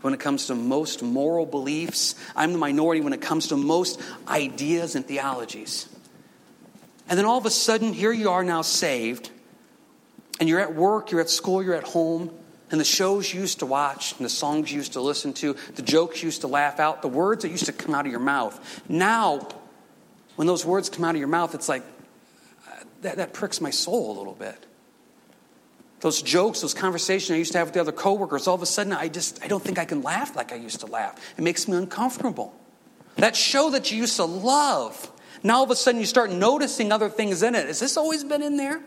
when 0.00 0.12
it 0.12 0.18
comes 0.18 0.48
to 0.48 0.56
most 0.56 1.04
moral 1.04 1.46
beliefs. 1.46 2.16
I'm 2.34 2.50
the 2.50 2.58
minority 2.58 3.00
when 3.00 3.12
it 3.12 3.20
comes 3.20 3.46
to 3.50 3.56
most 3.56 4.00
ideas 4.26 4.96
and 4.96 5.06
theologies. 5.06 5.88
And 7.08 7.16
then 7.16 7.26
all 7.26 7.38
of 7.38 7.46
a 7.46 7.50
sudden, 7.50 7.92
here 7.92 8.10
you 8.10 8.30
are 8.30 8.42
now 8.42 8.62
saved, 8.62 9.30
and 10.40 10.48
you're 10.48 10.58
at 10.58 10.74
work, 10.74 11.12
you're 11.12 11.20
at 11.20 11.30
school, 11.30 11.62
you're 11.62 11.74
at 11.76 11.84
home, 11.84 12.36
and 12.70 12.80
the 12.80 12.84
shows 12.84 13.32
you 13.32 13.40
used 13.40 13.60
to 13.60 13.66
watch, 13.66 14.16
and 14.16 14.24
the 14.24 14.30
songs 14.30 14.70
you 14.70 14.78
used 14.78 14.94
to 14.94 15.00
listen 15.00 15.32
to, 15.34 15.56
the 15.74 15.82
jokes 15.82 16.22
you 16.22 16.26
used 16.26 16.40
to 16.40 16.48
laugh 16.48 16.80
out, 16.80 17.02
the 17.02 17.08
words 17.08 17.42
that 17.42 17.50
used 17.50 17.66
to 17.66 17.72
come 17.72 17.94
out 17.94 18.06
of 18.06 18.10
your 18.10 18.20
mouth. 18.20 18.82
Now, 18.88 19.46
when 20.34 20.46
those 20.46 20.66
words 20.66 20.88
come 20.88 21.04
out 21.04 21.14
of 21.14 21.18
your 21.18 21.28
mouth, 21.28 21.54
it's 21.54 21.68
like 21.68 21.82
uh, 22.68 22.84
that, 23.02 23.16
that 23.16 23.32
pricks 23.32 23.60
my 23.60 23.70
soul 23.70 24.16
a 24.16 24.18
little 24.18 24.34
bit. 24.34 24.66
Those 26.00 26.20
jokes, 26.22 26.60
those 26.60 26.74
conversations 26.74 27.34
I 27.34 27.38
used 27.38 27.52
to 27.52 27.58
have 27.58 27.68
with 27.68 27.74
the 27.74 27.80
other 27.80 27.92
coworkers, 27.92 28.46
all 28.46 28.54
of 28.54 28.62
a 28.62 28.66
sudden 28.66 28.92
I 28.92 29.08
just 29.08 29.42
I 29.42 29.48
don't 29.48 29.62
think 29.62 29.78
I 29.78 29.84
can 29.84 30.02
laugh 30.02 30.36
like 30.36 30.52
I 30.52 30.56
used 30.56 30.80
to 30.80 30.86
laugh. 30.86 31.18
It 31.38 31.42
makes 31.42 31.66
me 31.66 31.76
uncomfortable. 31.76 32.54
That 33.16 33.34
show 33.34 33.70
that 33.70 33.90
you 33.90 33.98
used 33.98 34.16
to 34.16 34.24
love, 34.24 35.10
now 35.42 35.56
all 35.56 35.64
of 35.64 35.70
a 35.70 35.76
sudden 35.76 36.00
you 36.00 36.06
start 36.06 36.30
noticing 36.30 36.92
other 36.92 37.08
things 37.08 37.42
in 37.42 37.54
it. 37.54 37.66
Has 37.66 37.80
this 37.80 37.96
always 37.96 38.24
been 38.24 38.42
in 38.42 38.58
there? 38.58 38.82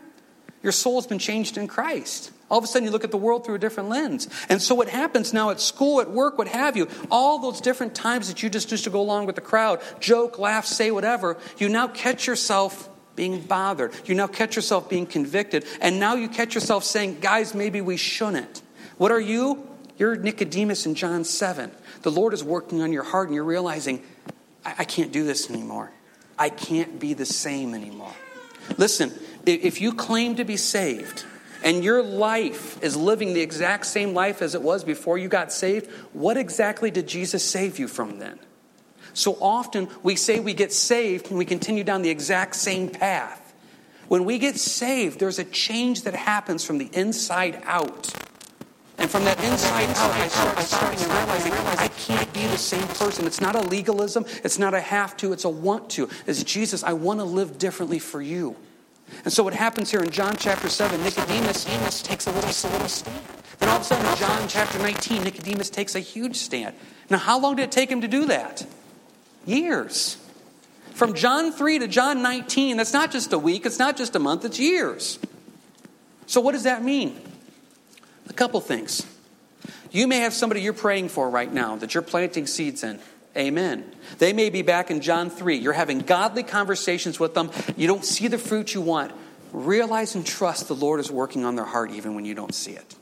Your 0.62 0.72
soul's 0.72 1.06
been 1.06 1.18
changed 1.18 1.56
in 1.56 1.68
Christ. 1.68 2.32
All 2.50 2.58
of 2.58 2.64
a 2.64 2.66
sudden, 2.66 2.84
you 2.84 2.90
look 2.90 3.04
at 3.04 3.12
the 3.12 3.16
world 3.16 3.46
through 3.46 3.54
a 3.54 3.58
different 3.58 3.88
lens. 3.88 4.28
And 4.48 4.60
so, 4.60 4.74
what 4.74 4.88
happens 4.88 5.32
now 5.32 5.50
at 5.50 5.60
school, 5.60 6.00
at 6.00 6.10
work, 6.10 6.36
what 6.36 6.48
have 6.48 6.76
you, 6.76 6.88
all 7.10 7.38
those 7.38 7.60
different 7.60 7.94
times 7.94 8.28
that 8.28 8.42
you 8.42 8.50
just 8.50 8.70
used 8.70 8.84
to 8.84 8.90
go 8.90 9.00
along 9.00 9.26
with 9.26 9.36
the 9.36 9.40
crowd, 9.40 9.80
joke, 10.00 10.38
laugh, 10.38 10.66
say 10.66 10.90
whatever, 10.90 11.38
you 11.58 11.68
now 11.68 11.86
catch 11.86 12.26
yourself 12.26 12.88
being 13.16 13.40
bothered. 13.40 13.92
You 14.04 14.14
now 14.14 14.26
catch 14.26 14.56
yourself 14.56 14.88
being 14.88 15.06
convicted. 15.06 15.64
And 15.80 16.00
now 16.00 16.14
you 16.14 16.28
catch 16.28 16.54
yourself 16.54 16.84
saying, 16.84 17.20
guys, 17.20 17.54
maybe 17.54 17.80
we 17.80 17.96
shouldn't. 17.96 18.62
What 18.98 19.12
are 19.12 19.20
you? 19.20 19.66
You're 19.98 20.16
Nicodemus 20.16 20.86
in 20.86 20.94
John 20.94 21.24
7. 21.24 21.70
The 22.02 22.10
Lord 22.10 22.34
is 22.34 22.42
working 22.42 22.82
on 22.82 22.92
your 22.92 23.02
heart, 23.02 23.28
and 23.28 23.34
you're 23.34 23.44
realizing, 23.44 24.02
I, 24.64 24.74
I 24.78 24.84
can't 24.84 25.12
do 25.12 25.24
this 25.24 25.50
anymore. 25.50 25.90
I 26.38 26.48
can't 26.48 26.98
be 26.98 27.12
the 27.12 27.26
same 27.26 27.74
anymore. 27.74 28.14
Listen, 28.78 29.12
if 29.46 29.80
you 29.80 29.92
claim 29.92 30.36
to 30.36 30.44
be 30.44 30.56
saved, 30.56 31.24
and 31.62 31.84
your 31.84 32.02
life 32.02 32.82
is 32.82 32.96
living 32.96 33.34
the 33.34 33.40
exact 33.40 33.86
same 33.86 34.14
life 34.14 34.42
as 34.42 34.54
it 34.54 34.62
was 34.62 34.84
before 34.84 35.18
you 35.18 35.28
got 35.28 35.52
saved, 35.52 35.90
what 36.12 36.36
exactly 36.36 36.90
did 36.90 37.06
Jesus 37.06 37.44
save 37.44 37.78
you 37.78 37.86
from 37.88 38.18
then? 38.18 38.38
So 39.12 39.36
often 39.40 39.88
we 40.02 40.16
say 40.16 40.40
we 40.40 40.54
get 40.54 40.72
saved 40.72 41.28
and 41.28 41.38
we 41.38 41.44
continue 41.44 41.84
down 41.84 42.02
the 42.02 42.10
exact 42.10 42.56
same 42.56 42.88
path. 42.88 43.52
When 44.08 44.24
we 44.24 44.38
get 44.38 44.56
saved, 44.56 45.20
there's 45.20 45.38
a 45.38 45.44
change 45.44 46.02
that 46.02 46.14
happens 46.14 46.64
from 46.64 46.78
the 46.78 46.88
inside 46.92 47.62
out. 47.64 48.12
And 48.98 49.10
from 49.10 49.24
that 49.24 49.42
inside 49.42 49.88
out, 49.96 50.14
I 50.58 50.62
start 50.62 51.00
and 51.00 51.12
realizing 51.12 51.52
I 51.52 51.88
can't 51.88 52.32
be 52.32 52.46
the 52.46 52.58
same 52.58 52.86
person. 52.88 53.26
It's 53.26 53.40
not 53.40 53.54
a 53.54 53.60
legalism, 53.60 54.24
it's 54.44 54.58
not 54.58 54.74
a 54.74 54.80
have 54.80 55.16
to, 55.18 55.32
it's 55.32 55.44
a 55.44 55.48
want 55.48 55.90
to. 55.90 56.08
It's 56.26 56.42
Jesus, 56.42 56.82
I 56.82 56.92
want 56.92 57.20
to 57.20 57.24
live 57.24 57.58
differently 57.58 57.98
for 57.98 58.20
you. 58.20 58.56
And 59.24 59.32
so 59.32 59.42
what 59.42 59.54
happens 59.54 59.90
here 59.90 60.00
in 60.00 60.10
John 60.10 60.36
chapter 60.36 60.68
7, 60.68 61.02
Nicodemus, 61.02 62.02
takes 62.02 62.26
a 62.26 62.32
little, 62.32 62.50
a 62.50 62.72
little 62.72 62.88
stand. 62.88 63.22
Then 63.58 63.68
all 63.68 63.76
of 63.76 63.82
a 63.82 63.84
sudden 63.84 64.06
in 64.06 64.16
John 64.16 64.48
chapter 64.48 64.78
19, 64.78 65.24
Nicodemus 65.24 65.70
takes 65.70 65.94
a 65.94 66.00
huge 66.00 66.36
stand. 66.36 66.74
Now, 67.10 67.18
how 67.18 67.38
long 67.38 67.56
did 67.56 67.64
it 67.64 67.72
take 67.72 67.90
him 67.90 68.00
to 68.00 68.08
do 68.08 68.26
that? 68.26 68.66
Years. 69.44 70.16
From 70.94 71.14
John 71.14 71.52
3 71.52 71.80
to 71.80 71.88
John 71.88 72.22
19, 72.22 72.76
that's 72.76 72.92
not 72.92 73.10
just 73.10 73.32
a 73.32 73.38
week, 73.38 73.66
it's 73.66 73.78
not 73.78 73.96
just 73.96 74.16
a 74.16 74.18
month, 74.18 74.44
it's 74.44 74.58
years. 74.58 75.18
So, 76.26 76.40
what 76.40 76.52
does 76.52 76.64
that 76.64 76.82
mean? 76.82 77.20
A 78.28 78.32
couple 78.32 78.60
things. 78.60 79.06
You 79.90 80.06
may 80.06 80.18
have 80.18 80.32
somebody 80.32 80.60
you're 80.60 80.72
praying 80.72 81.08
for 81.08 81.28
right 81.28 81.52
now 81.52 81.76
that 81.76 81.94
you're 81.94 82.02
planting 82.02 82.46
seeds 82.46 82.84
in. 82.84 83.00
Amen. 83.36 83.90
They 84.18 84.32
may 84.32 84.50
be 84.50 84.62
back 84.62 84.90
in 84.90 85.00
John 85.00 85.30
3. 85.30 85.56
You're 85.56 85.72
having 85.72 86.00
godly 86.00 86.42
conversations 86.42 87.20
with 87.20 87.34
them. 87.34 87.50
You 87.76 87.86
don't 87.86 88.04
see 88.04 88.26
the 88.26 88.38
fruit 88.38 88.74
you 88.74 88.80
want. 88.80 89.12
Realize 89.52 90.14
and 90.14 90.26
trust 90.26 90.68
the 90.68 90.74
Lord 90.74 91.00
is 91.00 91.10
working 91.10 91.44
on 91.44 91.56
their 91.56 91.64
heart 91.64 91.90
even 91.92 92.14
when 92.14 92.24
you 92.24 92.34
don't 92.34 92.54
see 92.54 92.72
it. 92.72 92.94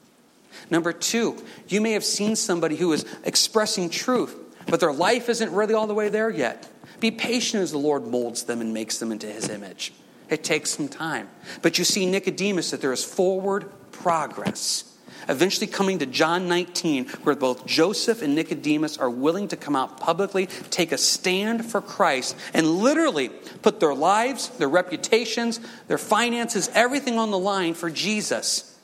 Number 0.70 0.92
two, 0.92 1.36
you 1.68 1.80
may 1.80 1.92
have 1.92 2.04
seen 2.04 2.36
somebody 2.36 2.76
who 2.76 2.92
is 2.92 3.04
expressing 3.24 3.88
truth, 3.88 4.36
but 4.66 4.80
their 4.80 4.92
life 4.92 5.28
isn't 5.28 5.52
really 5.52 5.74
all 5.74 5.86
the 5.86 5.94
way 5.94 6.08
there 6.08 6.30
yet. 6.30 6.68
Be 7.00 7.10
patient 7.10 7.62
as 7.62 7.70
the 7.70 7.78
Lord 7.78 8.06
molds 8.06 8.44
them 8.44 8.60
and 8.60 8.74
makes 8.74 8.98
them 8.98 9.12
into 9.12 9.26
his 9.26 9.48
image. 9.48 9.92
It 10.28 10.44
takes 10.44 10.70
some 10.70 10.88
time. 10.88 11.28
But 11.62 11.78
you 11.78 11.84
see, 11.84 12.04
Nicodemus, 12.04 12.70
that 12.72 12.80
there 12.80 12.92
is 12.92 13.04
forward 13.04 13.70
progress 13.92 14.97
eventually 15.28 15.66
coming 15.66 15.98
to 15.98 16.06
John 16.06 16.48
19, 16.48 17.06
where 17.22 17.34
both 17.34 17.66
Joseph 17.66 18.22
and 18.22 18.34
Nicodemus 18.34 18.98
are 18.98 19.10
willing 19.10 19.48
to 19.48 19.56
come 19.56 19.76
out 19.76 20.00
publicly, 20.00 20.46
take 20.70 20.92
a 20.92 20.98
stand 20.98 21.64
for 21.64 21.80
Christ, 21.80 22.36
and 22.54 22.66
literally 22.66 23.28
put 23.62 23.80
their 23.80 23.94
lives, 23.94 24.48
their 24.50 24.68
reputations, 24.68 25.60
their 25.86 25.98
finances, 25.98 26.70
everything 26.74 27.18
on 27.18 27.30
the 27.30 27.38
line 27.38 27.74
for 27.74 27.90
Jesus. 27.90 28.74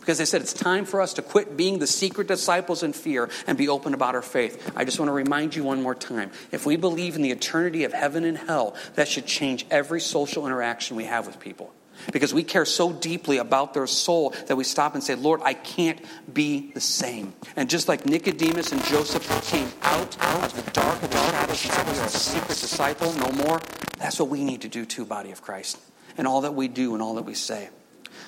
Because 0.00 0.18
they 0.18 0.24
said 0.24 0.40
it's 0.40 0.52
time 0.52 0.84
for 0.84 1.00
us 1.00 1.14
to 1.14 1.22
quit 1.22 1.56
being 1.56 1.78
the 1.78 1.86
secret 1.86 2.28
disciples 2.28 2.82
in 2.82 2.92
fear 2.92 3.28
and 3.46 3.58
be 3.58 3.68
open 3.68 3.94
about 3.94 4.14
our 4.14 4.22
faith. 4.22 4.72
I 4.74 4.84
just 4.84 4.98
want 4.98 5.08
to 5.08 5.12
remind 5.12 5.54
you 5.54 5.64
one 5.64 5.82
more 5.82 5.94
time. 5.94 6.30
If 6.50 6.64
we 6.64 6.76
believe 6.76 7.16
in 7.16 7.22
the 7.22 7.30
eternity 7.30 7.84
of 7.84 7.92
heaven 7.92 8.24
and 8.24 8.38
hell, 8.38 8.74
that 8.94 9.08
should 9.08 9.26
change 9.26 9.66
every 9.70 10.00
social 10.00 10.46
interaction 10.46 10.96
we 10.96 11.04
have 11.04 11.26
with 11.26 11.40
people 11.40 11.74
because 12.12 12.32
we 12.32 12.42
care 12.42 12.64
so 12.64 12.92
deeply 12.92 13.38
about 13.38 13.74
their 13.74 13.86
soul 13.86 14.30
that 14.46 14.56
we 14.56 14.64
stop 14.64 14.94
and 14.94 15.02
say, 15.02 15.14
Lord, 15.14 15.40
I 15.44 15.54
can't 15.54 16.00
be 16.32 16.70
the 16.72 16.80
same. 16.80 17.34
And 17.56 17.68
just 17.68 17.88
like 17.88 18.06
Nicodemus 18.06 18.72
and 18.72 18.82
Joseph 18.84 19.26
came 19.44 19.70
out, 19.82 20.16
out 20.20 20.44
of 20.44 20.64
the 20.64 20.70
dark 20.72 21.02
of 21.02 21.10
the 21.10 21.16
shadows 21.16 21.64
and 21.64 21.72
said, 21.72 21.92
We 21.92 21.98
are 21.98 22.06
a 22.06 22.10
secret 22.10 22.58
disciple, 22.58 23.12
no 23.14 23.30
more, 23.32 23.60
that's 23.98 24.18
what 24.18 24.28
we 24.28 24.44
need 24.44 24.62
to 24.62 24.68
do 24.68 24.84
too, 24.84 25.04
body 25.04 25.30
of 25.30 25.42
Christ, 25.42 25.78
and 26.16 26.26
all 26.26 26.42
that 26.42 26.54
we 26.54 26.68
do 26.68 26.94
and 26.94 27.02
all 27.02 27.14
that 27.14 27.24
we 27.24 27.34
say. 27.34 27.68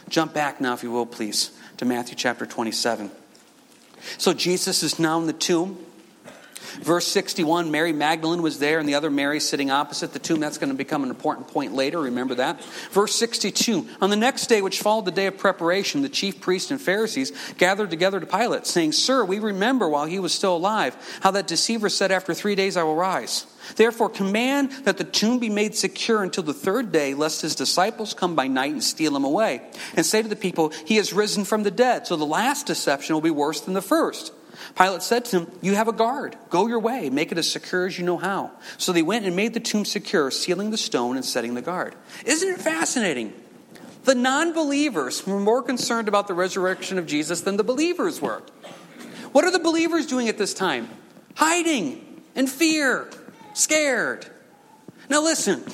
Jump 0.08 0.34
back 0.34 0.60
now, 0.60 0.74
if 0.74 0.82
you 0.82 0.90
will, 0.90 1.06
please, 1.06 1.50
to 1.76 1.84
Matthew 1.84 2.16
chapter 2.16 2.46
27. 2.46 3.10
So 4.18 4.32
Jesus 4.32 4.82
is 4.82 4.98
now 4.98 5.18
in 5.18 5.26
the 5.26 5.32
tomb. 5.32 5.84
Verse 6.82 7.06
61 7.06 7.70
Mary 7.70 7.92
Magdalene 7.92 8.42
was 8.42 8.58
there, 8.58 8.78
and 8.78 8.88
the 8.88 8.94
other 8.94 9.10
Mary 9.10 9.40
sitting 9.40 9.70
opposite 9.70 10.12
the 10.12 10.18
tomb. 10.18 10.40
That's 10.40 10.58
going 10.58 10.70
to 10.70 10.76
become 10.76 11.02
an 11.02 11.10
important 11.10 11.48
point 11.48 11.74
later. 11.74 12.00
Remember 12.00 12.34
that. 12.36 12.62
Verse 12.92 13.14
62 13.14 13.86
On 14.00 14.10
the 14.10 14.16
next 14.16 14.46
day, 14.46 14.62
which 14.62 14.80
followed 14.80 15.04
the 15.04 15.10
day 15.10 15.26
of 15.26 15.36
preparation, 15.38 16.02
the 16.02 16.08
chief 16.08 16.40
priests 16.40 16.70
and 16.70 16.80
Pharisees 16.80 17.32
gathered 17.58 17.90
together 17.90 18.20
to 18.20 18.26
Pilate, 18.26 18.66
saying, 18.66 18.92
Sir, 18.92 19.24
we 19.24 19.38
remember 19.38 19.88
while 19.88 20.06
he 20.06 20.18
was 20.18 20.32
still 20.32 20.56
alive 20.56 20.96
how 21.22 21.30
that 21.32 21.46
deceiver 21.46 21.88
said, 21.88 22.10
After 22.10 22.34
three 22.34 22.54
days 22.54 22.76
I 22.76 22.82
will 22.82 22.96
rise. 22.96 23.46
Therefore, 23.76 24.08
command 24.08 24.72
that 24.84 24.96
the 24.96 25.04
tomb 25.04 25.38
be 25.38 25.50
made 25.50 25.74
secure 25.74 26.22
until 26.22 26.42
the 26.42 26.54
third 26.54 26.92
day, 26.92 27.14
lest 27.14 27.42
his 27.42 27.54
disciples 27.54 28.14
come 28.14 28.34
by 28.34 28.46
night 28.46 28.72
and 28.72 28.82
steal 28.82 29.14
him 29.14 29.24
away. 29.24 29.62
And 29.94 30.04
say 30.04 30.22
to 30.22 30.28
the 30.28 30.36
people, 30.36 30.70
He 30.84 30.96
has 30.96 31.12
risen 31.12 31.44
from 31.44 31.62
the 31.62 31.70
dead. 31.70 32.06
So 32.06 32.16
the 32.16 32.26
last 32.26 32.66
deception 32.66 33.14
will 33.14 33.20
be 33.20 33.30
worse 33.30 33.60
than 33.60 33.74
the 33.74 33.82
first. 33.82 34.32
Pilate 34.76 35.02
said 35.02 35.24
to 35.26 35.40
him, 35.40 35.50
You 35.62 35.74
have 35.74 35.88
a 35.88 35.92
guard. 35.92 36.36
Go 36.48 36.66
your 36.66 36.80
way. 36.80 37.10
Make 37.10 37.32
it 37.32 37.38
as 37.38 37.50
secure 37.50 37.86
as 37.86 37.98
you 37.98 38.04
know 38.04 38.16
how. 38.16 38.52
So 38.78 38.92
they 38.92 39.02
went 39.02 39.26
and 39.26 39.36
made 39.36 39.54
the 39.54 39.60
tomb 39.60 39.84
secure, 39.84 40.30
sealing 40.30 40.70
the 40.70 40.76
stone 40.76 41.16
and 41.16 41.24
setting 41.24 41.54
the 41.54 41.62
guard. 41.62 41.94
Isn't 42.24 42.48
it 42.48 42.60
fascinating? 42.60 43.32
The 44.04 44.14
non 44.14 44.52
believers 44.52 45.26
were 45.26 45.40
more 45.40 45.62
concerned 45.62 46.08
about 46.08 46.26
the 46.26 46.34
resurrection 46.34 46.98
of 46.98 47.06
Jesus 47.06 47.42
than 47.42 47.56
the 47.56 47.64
believers 47.64 48.20
were. 48.20 48.42
What 49.32 49.44
are 49.44 49.50
the 49.50 49.58
believers 49.58 50.06
doing 50.06 50.28
at 50.28 50.38
this 50.38 50.54
time? 50.54 50.88
Hiding 51.36 52.22
in 52.34 52.46
fear, 52.46 53.08
scared. 53.54 54.26
Now, 55.08 55.22
listen, 55.22 55.64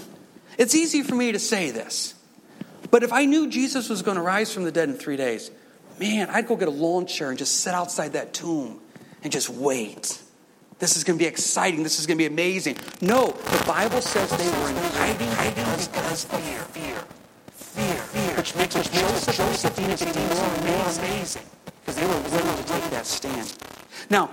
it's 0.58 0.74
easy 0.74 1.02
for 1.02 1.14
me 1.14 1.32
to 1.32 1.38
say 1.38 1.70
this, 1.70 2.14
but 2.90 3.02
if 3.02 3.12
I 3.12 3.24
knew 3.24 3.48
Jesus 3.48 3.88
was 3.88 4.02
going 4.02 4.16
to 4.16 4.22
rise 4.22 4.52
from 4.52 4.64
the 4.64 4.72
dead 4.72 4.88
in 4.88 4.94
three 4.96 5.16
days, 5.16 5.50
man, 5.98 6.28
I'd 6.30 6.46
go 6.46 6.56
get 6.56 6.68
a 6.68 6.72
lawn 6.72 7.06
chair 7.06 7.30
and 7.30 7.38
just 7.38 7.60
sit 7.60 7.74
outside 7.74 8.12
that 8.12 8.32
tomb 8.32 8.80
and 9.22 9.32
just 9.32 9.48
wait. 9.48 10.22
This 10.78 10.96
is 10.96 11.04
going 11.04 11.18
to 11.18 11.22
be 11.22 11.28
exciting. 11.28 11.82
This 11.82 11.98
is 11.98 12.06
going 12.06 12.18
to 12.18 12.22
be 12.22 12.26
amazing. 12.26 12.76
No, 13.00 13.28
the 13.28 13.64
Bible 13.66 14.02
says 14.02 14.30
they 14.30 14.44
were 14.60 14.68
in 14.68 14.76
hiding, 14.76 15.28
hiding 15.28 15.64
because 15.64 16.24
fear. 16.24 16.58
Fear. 16.60 16.96
Fear. 17.50 17.94
Fear. 17.94 18.36
Which 18.36 18.54
makes 18.56 18.76
us 18.76 18.88
Joseph, 18.90 19.36
Joseph 19.36 19.78
Nicodemus 19.78 20.98
amazing 20.98 21.42
because 21.80 21.96
they 21.96 22.06
were 22.06 22.20
willing 22.30 22.56
to 22.56 22.64
take 22.64 22.90
that 22.90 23.06
stand. 23.06 23.54
Now, 24.10 24.30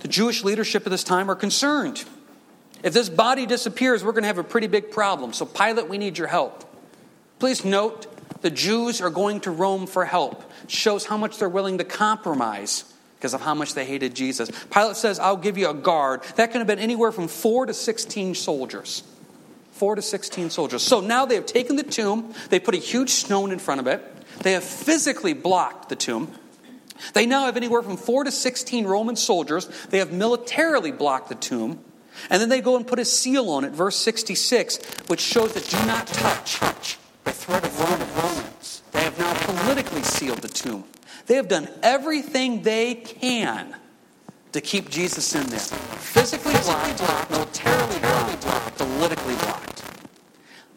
the 0.00 0.08
Jewish 0.08 0.42
leadership 0.42 0.84
at 0.84 0.90
this 0.90 1.04
time 1.04 1.30
are 1.30 1.36
concerned. 1.36 2.04
If 2.82 2.92
this 2.92 3.08
body 3.08 3.46
disappears, 3.46 4.04
we're 4.04 4.12
going 4.12 4.24
to 4.24 4.28
have 4.28 4.38
a 4.38 4.44
pretty 4.44 4.66
big 4.66 4.90
problem. 4.90 5.32
So, 5.32 5.46
Pilate, 5.46 5.88
we 5.88 5.98
need 5.98 6.18
your 6.18 6.26
help. 6.26 6.64
Please 7.38 7.64
note 7.64 8.06
the 8.42 8.50
Jews 8.50 9.00
are 9.00 9.10
going 9.10 9.40
to 9.40 9.50
Rome 9.50 9.86
for 9.86 10.04
help. 10.04 10.44
Shows 10.66 11.06
how 11.06 11.16
much 11.16 11.38
they're 11.38 11.48
willing 11.48 11.78
to 11.78 11.84
compromise 11.84 12.84
because 13.16 13.34
of 13.34 13.40
how 13.40 13.54
much 13.54 13.74
they 13.74 13.84
hated 13.84 14.14
Jesus. 14.14 14.50
Pilate 14.72 14.96
says, 14.96 15.20
I'll 15.20 15.36
give 15.36 15.56
you 15.56 15.70
a 15.70 15.74
guard. 15.74 16.22
That 16.36 16.50
could 16.50 16.58
have 16.58 16.66
been 16.66 16.80
anywhere 16.80 17.12
from 17.12 17.28
four 17.28 17.66
to 17.66 17.72
16 17.72 18.34
soldiers. 18.34 19.04
Four 19.70 19.94
to 19.94 20.02
16 20.02 20.50
soldiers. 20.50 20.82
So 20.82 21.00
now 21.00 21.24
they 21.24 21.36
have 21.36 21.46
taken 21.46 21.76
the 21.76 21.84
tomb, 21.84 22.34
they 22.50 22.58
put 22.58 22.74
a 22.74 22.78
huge 22.78 23.10
stone 23.10 23.52
in 23.52 23.58
front 23.60 23.80
of 23.80 23.86
it, 23.86 24.04
they 24.40 24.52
have 24.52 24.64
physically 24.64 25.34
blocked 25.34 25.88
the 25.88 25.96
tomb. 25.96 26.32
They 27.14 27.26
now 27.26 27.46
have 27.46 27.56
anywhere 27.56 27.82
from 27.82 27.96
four 27.96 28.24
to 28.24 28.30
16 28.30 28.86
Roman 28.86 29.16
soldiers. 29.16 29.66
They 29.90 29.98
have 29.98 30.12
militarily 30.12 30.92
blocked 30.92 31.28
the 31.28 31.34
tomb. 31.34 31.82
And 32.30 32.40
then 32.40 32.48
they 32.48 32.60
go 32.60 32.76
and 32.76 32.86
put 32.86 32.98
a 32.98 33.04
seal 33.04 33.50
on 33.50 33.64
it, 33.64 33.72
verse 33.72 33.96
66, 33.96 34.78
which 35.08 35.20
shows 35.20 35.54
that 35.54 35.68
do 35.68 35.76
not 35.86 36.06
touch 36.06 36.98
the 37.24 37.32
threat 37.32 37.64
of 37.64 37.80
Romans. 37.80 38.82
They 38.92 39.02
have 39.02 39.18
now 39.18 39.34
politically 39.44 40.02
sealed 40.02 40.38
the 40.38 40.48
tomb. 40.48 40.84
They 41.26 41.34
have 41.36 41.48
done 41.48 41.68
everything 41.82 42.62
they 42.62 42.94
can 42.94 43.76
to 44.52 44.60
keep 44.60 44.90
Jesus 44.90 45.34
in 45.34 45.46
there. 45.46 45.58
Physically 45.58 46.52
blocked, 46.52 47.30
militarily 47.30 48.36
blocked, 48.36 48.78
politically 48.78 49.34
blocked. 49.36 49.82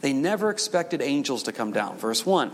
They 0.01 0.13
never 0.13 0.49
expected 0.49 1.01
angels 1.01 1.43
to 1.43 1.51
come 1.51 1.71
down. 1.71 1.97
Verse 1.97 2.25
1, 2.25 2.51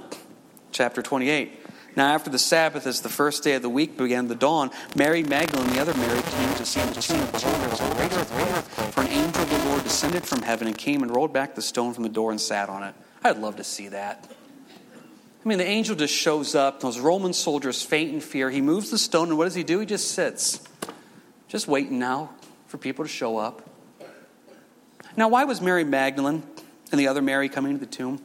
chapter 0.72 1.02
28. 1.02 1.60
Now, 1.96 2.14
after 2.14 2.30
the 2.30 2.40
Sabbath, 2.40 2.88
as 2.88 3.02
the 3.02 3.10
first 3.10 3.44
day 3.44 3.56
of 3.56 3.62
the 3.62 3.70
week 3.70 3.98
began 3.98 4.30
the 4.30 4.36
dawn, 4.36 4.72
Mary 4.96 5.24
Magdalene 5.24 5.68
and 5.68 5.76
the 5.76 5.82
other 5.82 5.94
Mary 5.96 6.22
came 6.22 6.54
to 6.56 6.66
see 6.66 6.80
the 6.80 7.02
tomb. 7.02 7.28
For 8.92 9.02
an 9.02 9.08
angel 9.08 9.44
of 9.44 9.50
the 9.50 9.70
Lord 9.70 9.84
descended 9.84 10.24
from 10.24 10.42
heaven 10.42 10.68
and 10.68 10.78
came 10.78 11.04
and 11.04 11.14
rolled 11.14 11.34
back 11.34 11.56
the 11.56 11.62
stone 11.62 11.94
from 11.94 12.04
the 12.04 12.10
door 12.10 12.32
and 12.32 12.40
sat 12.40 12.70
on 12.70 12.84
it. 12.84 12.96
I'd 13.24 13.38
love 13.38 13.58
to 13.58 13.64
see 13.64 13.90
that. 13.90 14.28
I 15.44 15.48
mean, 15.48 15.58
the 15.58 15.66
angel 15.66 15.96
just 15.96 16.14
shows 16.14 16.54
up. 16.54 16.82
Those 16.82 17.00
Roman 17.00 17.34
soldiers 17.34 17.82
faint 17.82 18.14
in 18.14 18.22
fear. 18.22 18.50
He 18.50 18.62
moves 18.62 18.92
the 18.92 18.98
stone, 18.98 19.30
and 19.30 19.38
what 19.38 19.46
does 19.46 19.56
he 19.56 19.64
do? 19.64 19.80
He 19.80 19.86
just 19.86 20.12
sits, 20.12 20.60
just 21.48 21.68
waiting 21.68 21.98
now 21.98 22.32
for 22.68 22.78
people 22.78 23.06
to 23.06 23.10
show 23.10 23.38
up. 23.38 23.68
Now, 25.18 25.30
why 25.30 25.44
was 25.44 25.60
Mary 25.60 25.84
Magdalene 25.84 26.44
and 26.92 27.00
the 27.00 27.08
other 27.08 27.22
Mary 27.22 27.50
coming 27.50 27.74
to 27.74 27.80
the 27.80 27.92
tomb? 27.92 28.22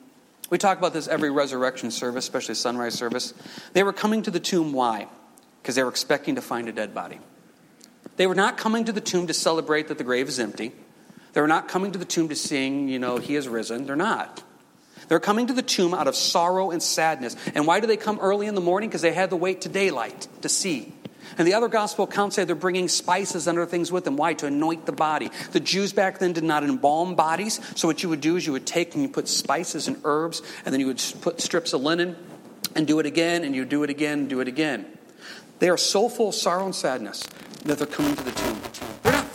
We 0.51 0.59
talk 0.59 0.79
about 0.79 0.93
this 0.93 1.09
every 1.09 1.31
resurrection 1.31 1.91
service, 1.91 2.25
especially 2.25 2.55
sunrise 2.55 2.95
service. 2.95 3.35
They 3.73 3.83
were 3.83 3.93
coming 3.93 4.23
to 4.23 4.31
the 4.31 4.39
tomb. 4.39 4.73
Why? 4.73 5.09
Because 5.61 5.75
they 5.75 5.83
were 5.83 5.91
expecting 5.91 6.37
to 6.37 6.43
find 6.43 6.69
a 6.69 6.73
dead 6.73 6.95
body. 6.95 7.19
They 8.17 8.27
were 8.27 8.35
not 8.35 8.57
coming 8.57 8.85
to 8.85 8.93
the 8.93 9.01
tomb 9.01 9.27
to 9.27 9.35
celebrate 9.35 9.89
that 9.89 9.99
the 9.99 10.05
grave 10.05 10.29
is 10.29 10.39
empty. 10.39 10.73
They 11.33 11.41
were 11.41 11.49
not 11.49 11.67
coming 11.69 11.93
to 11.93 11.99
the 11.99 12.05
tomb 12.05 12.29
to 12.29 12.37
sing, 12.37 12.89
you 12.89 12.99
know, 12.99 13.19
he 13.19 13.35
has 13.35 13.49
risen. 13.49 13.87
They're 13.87 13.97
not. 13.97 14.43
They're 15.09 15.21
coming 15.21 15.47
to 15.47 15.53
the 15.53 15.63
tomb 15.63 15.95
out 15.95 16.09
of 16.09 16.17
sorrow 16.17 16.71
and 16.71 16.83
sadness. 16.83 17.37
And 17.55 17.67
why 17.67 17.81
do 17.81 17.87
they 17.87 17.97
come 17.97 18.19
early 18.21 18.47
in 18.47 18.55
the 18.55 18.61
morning? 18.61 18.89
Because 18.89 19.03
they 19.03 19.13
had 19.13 19.31
to 19.31 19.37
wait 19.37 19.63
to 19.63 19.69
daylight 19.69 20.29
to 20.43 20.49
see. 20.49 20.93
And 21.39 21.47
the 21.47 21.55
other 21.55 21.69
gospel 21.69 22.05
accounts 22.05 22.37
say 22.37 22.45
they're 22.45 22.55
bringing 22.55 22.89
spices 22.89 23.47
and 23.47 23.59
other 23.59 23.67
things 23.67 23.93
with 23.93 24.05
them. 24.05 24.17
Why? 24.17 24.35
To 24.35 24.47
anoint 24.47 24.87
the 24.87 24.93
body. 24.93 25.31
The 25.53 25.61
Jews 25.61 25.93
back 25.93 26.19
then 26.19 26.33
did 26.33 26.45
not 26.45 26.65
embalm 26.65 27.15
bodies. 27.15 27.61
So 27.75 27.89
what 27.89 28.03
you 28.03 28.09
would 28.09 28.21
do 28.21 28.37
is 28.37 28.47
you 28.47 28.53
would 28.53 28.67
take 28.67 28.95
and 28.95 29.03
you 29.03 29.09
put 29.09 29.29
spices 29.29 29.89
and 29.89 30.01
herbs, 30.05 30.41
and 30.65 30.73
then 30.73 30.81
you 30.81 30.87
would 30.87 31.03
put 31.21 31.41
strips 31.41 31.73
of 31.73 31.83
linen 31.83 32.17
and 32.75 32.87
do 32.87 32.99
it 33.01 33.07
again, 33.07 33.45
and 33.45 33.55
you 33.55 33.65
do 33.65 33.83
it 33.83 33.91
again, 33.91 34.21
and 34.21 34.29
do 34.29 34.41
it 34.41 34.49
again. 34.49 34.87
They 35.59 35.69
are 35.69 35.79
so 35.79 36.09
full 36.09 36.29
of 36.29 36.35
sorrow 36.35 36.65
and 36.65 36.75
sadness 36.75 37.23
that 37.65 37.79
they're 37.79 37.87
coming 37.87 38.15
to 38.15 38.23
the 38.23 38.33
tomb. 38.33 38.61
They're 39.03 39.13
not. 39.13 39.33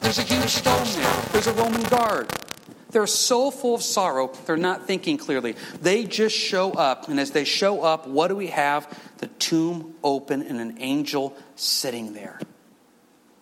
There's 0.00 0.18
a 0.18 0.22
huge 0.22 0.48
stone 0.48 0.86
there. 0.94 1.22
There's 1.32 1.46
a 1.48 1.52
Roman 1.52 1.82
guard. 1.82 2.32
They're 2.90 3.06
so 3.06 3.50
full 3.50 3.74
of 3.74 3.82
sorrow, 3.82 4.32
they're 4.46 4.56
not 4.56 4.86
thinking 4.86 5.18
clearly. 5.18 5.56
They 5.80 6.04
just 6.04 6.34
show 6.34 6.72
up, 6.72 7.08
and 7.08 7.20
as 7.20 7.32
they 7.32 7.44
show 7.44 7.82
up, 7.82 8.06
what 8.06 8.28
do 8.28 8.36
we 8.36 8.46
have? 8.48 8.88
The 9.18 9.26
tomb 9.26 9.94
open 10.02 10.42
and 10.42 10.58
an 10.58 10.78
angel 10.78 11.36
sitting 11.56 12.14
there. 12.14 12.40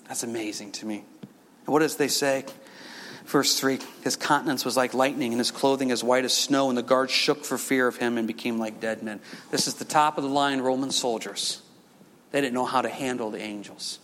That's 0.09 0.23
amazing 0.23 0.73
to 0.73 0.87
me. 0.87 1.05
And 1.23 1.73
what 1.73 1.81
does 1.81 1.97
they 1.97 2.09
say? 2.09 2.45
Verse 3.27 3.59
3 3.59 3.79
His 4.03 4.17
countenance 4.17 4.65
was 4.65 4.77
like 4.77 4.95
lightning, 4.95 5.33
and 5.33 5.39
his 5.39 5.51
clothing 5.51 5.91
as 5.91 6.03
white 6.03 6.25
as 6.25 6.33
snow, 6.33 6.69
and 6.69 6.79
the 6.79 6.83
guards 6.83 7.13
shook 7.13 7.45
for 7.45 7.59
fear 7.59 7.87
of 7.87 7.97
him 7.97 8.19
and 8.19 8.27
became 8.27 8.59
like 8.59 8.81
dead 8.81 9.03
men. 9.03 9.21
This 9.51 9.69
is 9.69 9.75
the 9.75 9.85
top 9.85 10.17
of 10.19 10.25
the 10.25 10.31
line 10.31 10.61
Roman 10.61 10.91
soldiers. 10.91 11.63
They 12.33 12.41
didn't 12.41 12.55
know 12.55 12.65
how 12.65 12.83
to 12.83 12.89
handle 12.89 13.31
the 13.31 13.41
angels. 13.41 14.01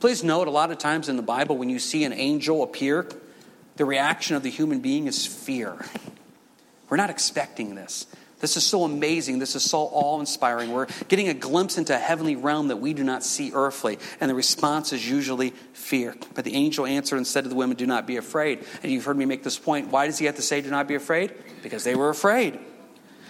Please 0.00 0.22
note, 0.22 0.48
a 0.48 0.50
lot 0.50 0.70
of 0.70 0.78
times 0.78 1.08
in 1.08 1.16
the 1.16 1.22
Bible, 1.22 1.58
when 1.58 1.70
you 1.70 1.78
see 1.78 2.04
an 2.04 2.12
angel 2.12 2.62
appear, 2.62 3.06
the 3.78 3.84
reaction 3.84 4.36
of 4.36 4.42
the 4.42 4.50
human 4.50 4.80
being 4.80 5.06
is 5.06 5.24
fear. 5.24 5.76
We're 6.90 6.96
not 6.96 7.10
expecting 7.10 7.74
this. 7.74 8.06
This 8.40 8.56
is 8.56 8.64
so 8.64 8.84
amazing. 8.84 9.38
This 9.38 9.56
is 9.56 9.68
so 9.68 9.78
awe 9.78 10.20
inspiring. 10.20 10.70
We're 10.70 10.86
getting 11.08 11.28
a 11.28 11.34
glimpse 11.34 11.76
into 11.76 11.94
a 11.94 11.98
heavenly 11.98 12.36
realm 12.36 12.68
that 12.68 12.76
we 12.76 12.92
do 12.92 13.02
not 13.02 13.24
see 13.24 13.52
earthly. 13.52 13.98
And 14.20 14.30
the 14.30 14.34
response 14.34 14.92
is 14.92 15.08
usually 15.08 15.50
fear. 15.72 16.14
But 16.34 16.44
the 16.44 16.54
angel 16.54 16.86
answered 16.86 17.16
and 17.16 17.26
said 17.26 17.44
to 17.44 17.48
the 17.48 17.56
women, 17.56 17.76
Do 17.76 17.86
not 17.86 18.06
be 18.06 18.16
afraid. 18.16 18.64
And 18.82 18.92
you've 18.92 19.04
heard 19.04 19.16
me 19.16 19.24
make 19.24 19.42
this 19.42 19.58
point. 19.58 19.88
Why 19.90 20.06
does 20.06 20.18
he 20.18 20.26
have 20.26 20.36
to 20.36 20.42
say, 20.42 20.60
Do 20.60 20.70
not 20.70 20.86
be 20.86 20.94
afraid? 20.94 21.34
Because 21.62 21.82
they 21.82 21.96
were 21.96 22.10
afraid. 22.10 22.58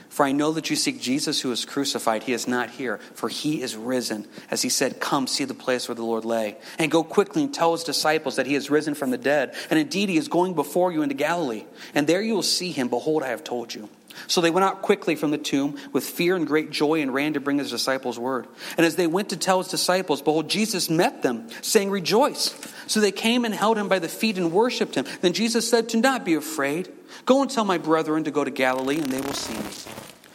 For 0.08 0.24
I 0.24 0.32
know 0.32 0.52
that 0.52 0.70
you 0.70 0.76
seek 0.76 1.00
Jesus 1.00 1.40
who 1.40 1.50
was 1.50 1.64
crucified. 1.64 2.22
He 2.22 2.32
is 2.32 2.48
not 2.48 2.70
here, 2.70 2.98
for 3.14 3.28
he 3.28 3.62
is 3.62 3.76
risen. 3.76 4.26
As 4.50 4.62
he 4.62 4.68
said, 4.68 5.00
Come 5.00 5.26
see 5.26 5.44
the 5.44 5.54
place 5.54 5.88
where 5.88 5.94
the 5.94 6.04
Lord 6.04 6.24
lay. 6.24 6.56
And 6.78 6.90
go 6.90 7.04
quickly 7.04 7.44
and 7.44 7.52
tell 7.52 7.72
his 7.72 7.84
disciples 7.84 8.36
that 8.36 8.46
he 8.46 8.54
is 8.54 8.70
risen 8.70 8.94
from 8.94 9.10
the 9.10 9.18
dead. 9.18 9.54
And 9.70 9.78
indeed, 9.78 10.08
he 10.08 10.16
is 10.16 10.28
going 10.28 10.54
before 10.54 10.92
you 10.92 11.02
into 11.02 11.14
Galilee. 11.14 11.64
And 11.94 12.06
there 12.06 12.22
you 12.22 12.34
will 12.34 12.42
see 12.42 12.72
him. 12.72 12.88
Behold, 12.88 13.22
I 13.22 13.28
have 13.28 13.44
told 13.44 13.74
you. 13.74 13.88
So 14.26 14.40
they 14.40 14.50
went 14.50 14.64
out 14.64 14.82
quickly 14.82 15.16
from 15.16 15.30
the 15.30 15.38
tomb 15.38 15.76
with 15.92 16.04
fear 16.04 16.36
and 16.36 16.46
great 16.46 16.70
joy 16.70 17.00
and 17.00 17.12
ran 17.14 17.34
to 17.34 17.40
bring 17.40 17.58
his 17.58 17.70
disciples 17.70 18.18
word. 18.18 18.46
And 18.76 18.84
as 18.84 18.96
they 18.96 19.06
went 19.06 19.30
to 19.30 19.36
tell 19.36 19.58
his 19.58 19.68
disciples, 19.68 20.22
behold, 20.22 20.48
Jesus 20.48 20.90
met 20.90 21.22
them, 21.22 21.48
saying, 21.62 21.90
Rejoice. 21.90 22.54
So 22.86 23.00
they 23.00 23.12
came 23.12 23.44
and 23.44 23.54
held 23.54 23.78
him 23.78 23.88
by 23.88 23.98
the 23.98 24.08
feet 24.08 24.38
and 24.38 24.52
worshipped 24.52 24.94
him. 24.94 25.06
Then 25.20 25.32
Jesus 25.32 25.68
said, 25.68 25.86
Do 25.86 26.00
not 26.00 26.24
be 26.24 26.34
afraid. 26.34 26.92
Go 27.24 27.42
and 27.42 27.50
tell 27.50 27.64
my 27.64 27.78
brethren 27.78 28.24
to 28.24 28.30
go 28.30 28.44
to 28.44 28.50
Galilee, 28.50 28.98
and 28.98 29.10
they 29.10 29.20
will 29.20 29.34
see 29.34 29.54
me. 29.54 29.70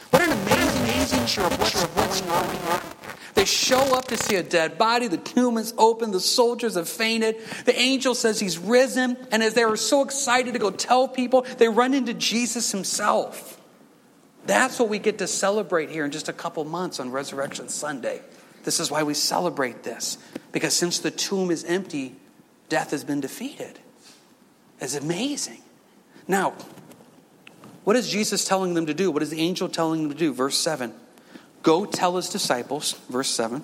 What 0.09 0.21
an 0.21 0.31
amazing, 0.31 0.83
amazing 0.83 1.19
picture 1.19 1.41
of 1.41 1.97
what's 1.97 2.21
going 2.21 2.33
on 2.33 2.81
They 3.33 3.45
show 3.45 3.97
up 3.97 4.07
to 4.09 4.17
see 4.17 4.35
a 4.35 4.43
dead 4.43 4.77
body. 4.77 5.07
The 5.07 5.17
tomb 5.17 5.57
is 5.57 5.73
open. 5.77 6.11
The 6.11 6.19
soldiers 6.19 6.75
have 6.75 6.87
fainted. 6.87 7.37
The 7.65 7.77
angel 7.77 8.13
says 8.15 8.39
he's 8.39 8.57
risen. 8.57 9.17
And 9.31 9.41
as 9.41 9.53
they 9.53 9.65
were 9.65 9.77
so 9.77 10.03
excited 10.03 10.53
to 10.53 10.59
go 10.59 10.71
tell 10.71 11.07
people, 11.07 11.41
they 11.57 11.67
run 11.67 11.93
into 11.93 12.13
Jesus 12.13 12.71
himself. 12.71 13.52
That's 14.45 14.79
what 14.79 14.89
we 14.89 14.99
get 14.99 15.19
to 15.19 15.27
celebrate 15.27 15.89
here 15.89 16.05
in 16.05 16.11
just 16.11 16.29
a 16.29 16.33
couple 16.33 16.63
months 16.65 16.99
on 16.99 17.11
Resurrection 17.11 17.69
Sunday. 17.69 18.21
This 18.63 18.79
is 18.79 18.91
why 18.91 19.03
we 19.03 19.13
celebrate 19.13 19.83
this. 19.83 20.17
Because 20.51 20.73
since 20.75 20.99
the 20.99 21.11
tomb 21.11 21.51
is 21.51 21.63
empty, 21.63 22.15
death 22.69 22.91
has 22.91 23.03
been 23.03 23.21
defeated. 23.21 23.79
It's 24.79 24.95
amazing. 24.95 25.61
Now, 26.27 26.53
what 27.83 27.95
is 27.95 28.09
Jesus 28.09 28.45
telling 28.45 28.73
them 28.73 28.85
to 28.85 28.93
do? 28.93 29.11
What 29.11 29.23
is 29.23 29.29
the 29.29 29.41
angel 29.41 29.69
telling 29.69 30.03
them 30.03 30.11
to 30.11 30.17
do? 30.17 30.33
Verse 30.33 30.57
7. 30.57 30.93
Go 31.61 31.85
tell 31.85 32.17
his 32.17 32.29
disciples, 32.29 32.93
verse 33.09 33.29
7. 33.29 33.63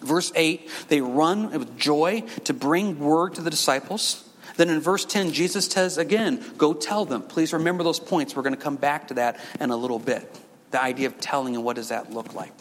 Verse 0.00 0.32
8, 0.34 0.68
they 0.88 1.00
run 1.00 1.50
with 1.50 1.78
joy 1.78 2.22
to 2.44 2.52
bring 2.52 2.98
word 2.98 3.34
to 3.36 3.40
the 3.40 3.50
disciples. 3.50 4.28
Then 4.56 4.70
in 4.70 4.80
verse 4.80 5.04
10, 5.04 5.32
Jesus 5.32 5.66
says 5.66 5.98
again, 5.98 6.44
Go 6.56 6.74
tell 6.74 7.04
them. 7.04 7.22
Please 7.22 7.52
remember 7.52 7.82
those 7.84 8.00
points. 8.00 8.36
We're 8.36 8.42
going 8.42 8.54
to 8.54 8.60
come 8.60 8.76
back 8.76 9.08
to 9.08 9.14
that 9.14 9.38
in 9.60 9.70
a 9.70 9.76
little 9.76 9.98
bit. 9.98 10.28
The 10.70 10.82
idea 10.82 11.06
of 11.08 11.20
telling 11.20 11.54
and 11.54 11.64
what 11.64 11.76
does 11.76 11.88
that 11.88 12.12
look 12.12 12.34
like. 12.34 12.52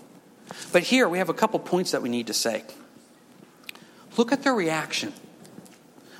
But 0.71 0.83
here 0.83 1.07
we 1.07 1.17
have 1.17 1.29
a 1.29 1.33
couple 1.33 1.59
points 1.59 1.91
that 1.91 2.01
we 2.01 2.09
need 2.09 2.27
to 2.27 2.33
say. 2.33 2.63
Look 4.17 4.31
at 4.31 4.43
their 4.43 4.53
reaction. 4.53 5.13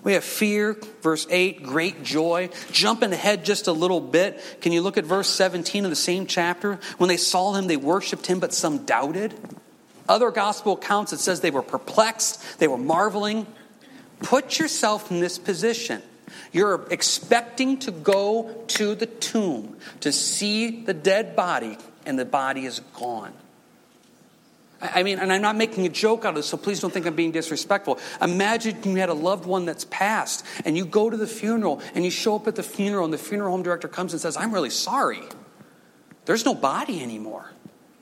We 0.03 0.13
have 0.13 0.23
fear, 0.23 0.77
verse 1.01 1.25
8, 1.29 1.63
great 1.63 2.03
joy. 2.03 2.49
Jumping 2.71 3.13
ahead 3.13 3.45
just 3.45 3.67
a 3.67 3.71
little 3.71 4.01
bit, 4.01 4.41
can 4.59 4.73
you 4.73 4.81
look 4.81 4.97
at 4.97 5.05
verse 5.05 5.29
17 5.29 5.85
of 5.85 5.89
the 5.89 5.95
same 5.95 6.27
chapter? 6.27 6.79
When 6.97 7.07
they 7.07 7.17
saw 7.17 7.53
him, 7.53 7.67
they 7.67 7.77
worshiped 7.77 8.27
him, 8.27 8.39
but 8.39 8.53
some 8.53 8.85
doubted. 8.85 9.33
Other 10.09 10.31
gospel 10.31 10.73
accounts, 10.73 11.13
it 11.13 11.19
says 11.19 11.39
they 11.39 11.51
were 11.51 11.61
perplexed, 11.61 12.59
they 12.59 12.67
were 12.67 12.77
marveling. 12.77 13.47
Put 14.23 14.57
yourself 14.57 15.11
in 15.11 15.19
this 15.19 15.37
position. 15.37 16.01
You're 16.51 16.85
expecting 16.89 17.77
to 17.79 17.91
go 17.91 18.63
to 18.69 18.95
the 18.95 19.05
tomb 19.05 19.77
to 19.99 20.11
see 20.11 20.81
the 20.81 20.93
dead 20.93 21.35
body, 21.35 21.77
and 22.05 22.17
the 22.17 22.25
body 22.25 22.65
is 22.65 22.79
gone. 22.95 23.33
I 24.81 25.03
mean, 25.03 25.19
and 25.19 25.31
I'm 25.31 25.41
not 25.41 25.55
making 25.55 25.85
a 25.85 25.89
joke 25.89 26.25
out 26.25 26.29
of 26.29 26.35
this, 26.35 26.47
so 26.47 26.57
please 26.57 26.79
don't 26.79 26.91
think 26.91 27.05
I'm 27.05 27.15
being 27.15 27.31
disrespectful. 27.31 27.99
Imagine 28.21 28.77
you 28.83 28.95
had 28.95 29.09
a 29.09 29.13
loved 29.13 29.45
one 29.45 29.65
that's 29.65 29.85
passed, 29.85 30.45
and 30.65 30.75
you 30.75 30.85
go 30.85 31.09
to 31.09 31.15
the 31.15 31.27
funeral, 31.27 31.81
and 31.95 32.03
you 32.03 32.11
show 32.11 32.35
up 32.35 32.47
at 32.47 32.55
the 32.55 32.63
funeral, 32.63 33.05
and 33.05 33.13
the 33.13 33.17
funeral 33.17 33.51
home 33.51 33.63
director 33.63 33.87
comes 33.87 34.13
and 34.13 34.21
says, 34.21 34.35
I'm 34.35 34.53
really 34.53 34.69
sorry. 34.69 35.21
There's 36.25 36.45
no 36.45 36.55
body 36.55 37.01
anymore. 37.01 37.51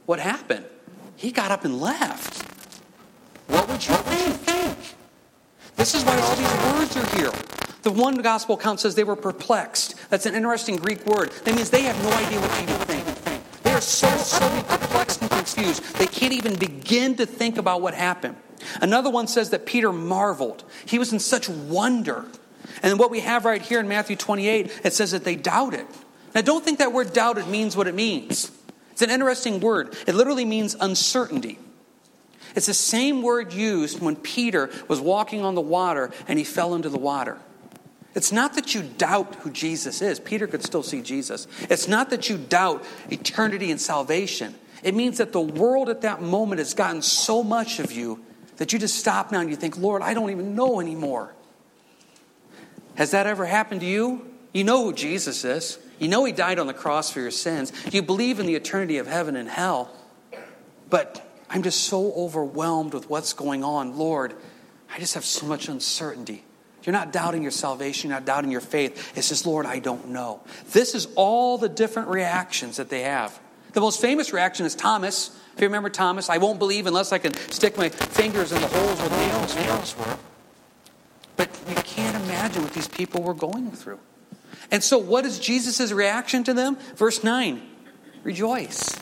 What 0.06 0.20
happened? 0.20 0.66
He 1.16 1.32
got 1.32 1.52
up 1.52 1.66
and 1.66 1.80
left. 1.80 2.48
What 3.48 3.68
would 3.68 3.88
you 3.88 3.96
think? 3.96 4.96
This 5.76 5.96
is 5.96 6.04
why 6.04 6.20
all 6.20 6.36
these 6.36 6.74
words 6.74 6.98
are 6.98 7.18
here. 7.18 7.32
The 7.84 7.92
one 7.92 8.16
gospel 8.16 8.56
account 8.56 8.80
says 8.80 8.96
they 8.96 9.04
were 9.04 9.16
perplexed. 9.16 9.96
That's 10.10 10.26
an 10.26 10.36
interesting 10.36 10.76
Greek 10.76 11.06
word. 11.06 11.32
That 11.44 11.56
means 11.56 11.70
they 11.70 11.84
have 11.84 12.02
no 12.04 12.12
idea 12.12 12.40
what 12.40 12.52
to 12.52 12.74
think. 12.86 13.64
They 13.64 13.74
are 13.74 13.82
so 13.82 14.08
so 14.18 14.48
perplexed 14.64 15.22
and 15.22 15.32
confused, 15.32 15.96
they 15.96 16.08
can't 16.08 16.34
even 16.34 16.56
begin 16.56 17.16
to 17.16 17.26
think 17.26 17.58
about 17.58 17.82
what 17.82 17.94
happened. 17.94 18.36
Another 18.82 19.10
one 19.10 19.28
says 19.28 19.50
that 19.50 19.66
Peter 19.66 19.92
marveled. 19.92 20.64
He 20.86 21.00
was 21.00 21.12
in 21.12 21.20
such 21.20 21.50
wonder. 21.50 22.26
And 22.84 23.00
what 23.00 23.10
we 23.12 23.22
have 23.22 23.46
right 23.46 23.62
here 23.62 23.80
in 23.80 23.88
Matthew 23.88 24.16
28, 24.16 24.82
it 24.84 24.94
says 24.94 25.12
that 25.12 25.24
they 25.24 25.36
doubted. 25.36 25.86
Now, 26.34 26.42
don't 26.42 26.64
think 26.64 26.80
that 26.80 26.94
word 26.94 27.14
doubted 27.14 27.48
means 27.48 27.76
what 27.76 27.88
it 27.88 27.96
means. 27.96 28.52
It's 28.92 29.02
an 29.02 29.10
interesting 29.10 29.60
word. 29.60 29.96
It 30.08 30.16
literally 30.16 30.46
means 30.46 30.76
uncertainty. 30.80 31.60
It's 32.56 32.66
the 32.66 32.74
same 32.74 33.22
word 33.22 33.54
used 33.54 34.02
when 34.02 34.16
Peter 34.16 34.70
was 34.88 35.00
walking 35.00 35.44
on 35.44 35.56
the 35.56 35.62
water 35.62 36.12
and 36.28 36.38
he 36.38 36.46
fell 36.46 36.76
into 36.76 36.90
the 36.90 36.98
water. 36.98 37.38
It's 38.14 38.32
not 38.32 38.56
that 38.56 38.76
you 38.76 38.84
doubt 38.84 39.36
who 39.36 39.52
Jesus 39.52 40.02
is. 40.02 40.20
Peter 40.20 40.48
could 40.48 40.64
still 40.64 40.84
see 40.84 41.02
Jesus. 41.02 41.48
It's 41.70 41.88
not 41.88 42.10
that 42.10 42.30
you 42.30 42.38
doubt 42.38 42.84
eternity 43.10 43.72
and 43.72 43.80
salvation. 43.80 44.56
It 44.84 44.96
means 44.96 45.20
that 45.20 45.32
the 45.32 45.42
world 45.42 45.90
at 45.90 46.02
that 46.02 46.22
moment 46.22 46.60
has 46.60 46.74
gotten 46.74 47.02
so 47.02 47.44
much 47.44 47.80
of 47.80 47.92
you 47.92 48.24
that 48.58 48.74
you 48.74 48.80
just 48.80 48.98
stop 48.98 49.32
now 49.32 49.40
and 49.40 49.50
you 49.50 49.56
think, 49.56 49.78
Lord, 49.78 50.02
I 50.02 50.14
don't 50.14 50.30
even 50.30 50.56
know 50.56 50.82
anymore. 50.82 51.34
Has 52.96 53.12
that 53.12 53.28
ever 53.28 53.46
happened 53.46 53.82
to 53.82 53.88
you? 53.88 54.30
You 54.54 54.66
know 54.66 54.84
who 54.84 54.94
Jesus 54.94 55.46
is. 55.46 55.80
You 56.00 56.10
know 56.10 56.26
he 56.26 56.32
died 56.32 56.60
on 56.60 56.68
the 56.68 56.74
cross 56.74 57.12
for 57.12 57.22
your 57.22 57.32
sins. 57.32 57.72
You 57.94 58.02
believe 58.02 58.40
in 58.40 58.46
the 58.46 58.56
eternity 58.56 58.98
of 58.98 59.08
heaven 59.08 59.36
and 59.36 59.48
hell. 59.48 59.90
But 60.90 61.26
I'm 61.52 61.64
just 61.64 61.84
so 61.84 62.14
overwhelmed 62.14 62.94
with 62.94 63.10
what's 63.10 63.34
going 63.34 63.62
on. 63.62 63.98
Lord, 63.98 64.34
I 64.90 65.00
just 65.00 65.16
have 65.16 65.26
so 65.26 65.46
much 65.46 65.68
uncertainty. 65.68 66.46
You're 66.84 66.94
not 66.94 67.12
doubting 67.12 67.44
your 67.44 67.52
salvation, 67.52 68.10
you're 68.10 68.18
not 68.18 68.26
doubting 68.26 68.52
your 68.52 68.62
faith. 68.62 69.16
It's 69.18 69.30
just, 69.30 69.46
Lord, 69.46 69.66
I 69.66 69.80
don't 69.80 70.10
know. 70.10 70.42
This 70.72 70.96
is 70.96 71.08
all 71.16 71.58
the 71.58 71.70
different 71.70 72.08
reactions 72.08 72.78
that 72.78 72.90
they 72.90 73.02
have. 73.02 73.38
The 73.74 73.82
most 73.82 74.02
famous 74.02 74.34
reaction 74.34 74.66
is 74.66 74.76
Thomas. 74.76 75.38
If 75.54 75.62
you 75.62 75.68
remember 75.68 75.90
Thomas, 75.90 76.30
I 76.30 76.38
won't 76.38 76.58
believe 76.58 76.88
unless 76.88 77.12
I 77.12 77.18
can 77.18 77.34
stick 77.52 77.78
my 77.78 77.90
fingers 77.90 78.54
in 78.54 78.62
the 78.62 78.68
holes 78.68 79.00
where 79.00 79.10
the 79.10 79.18
nails, 79.18 79.56
nails 79.56 79.98
were. 79.98 80.18
But 81.36 81.50
you 81.68 81.76
can't 81.76 82.16
imagine 82.24 82.64
what 82.64 82.74
these 82.74 82.88
people 82.88 83.24
were 83.24 83.34
going 83.34 83.72
through. 83.72 84.00
And 84.72 84.82
so, 84.82 84.98
what 84.98 85.26
is 85.26 85.38
Jesus' 85.38 85.92
reaction 85.92 86.46
to 86.46 86.54
them? 86.54 86.78
Verse 86.96 87.24
9 87.24 87.62
Rejoice. 88.24 89.01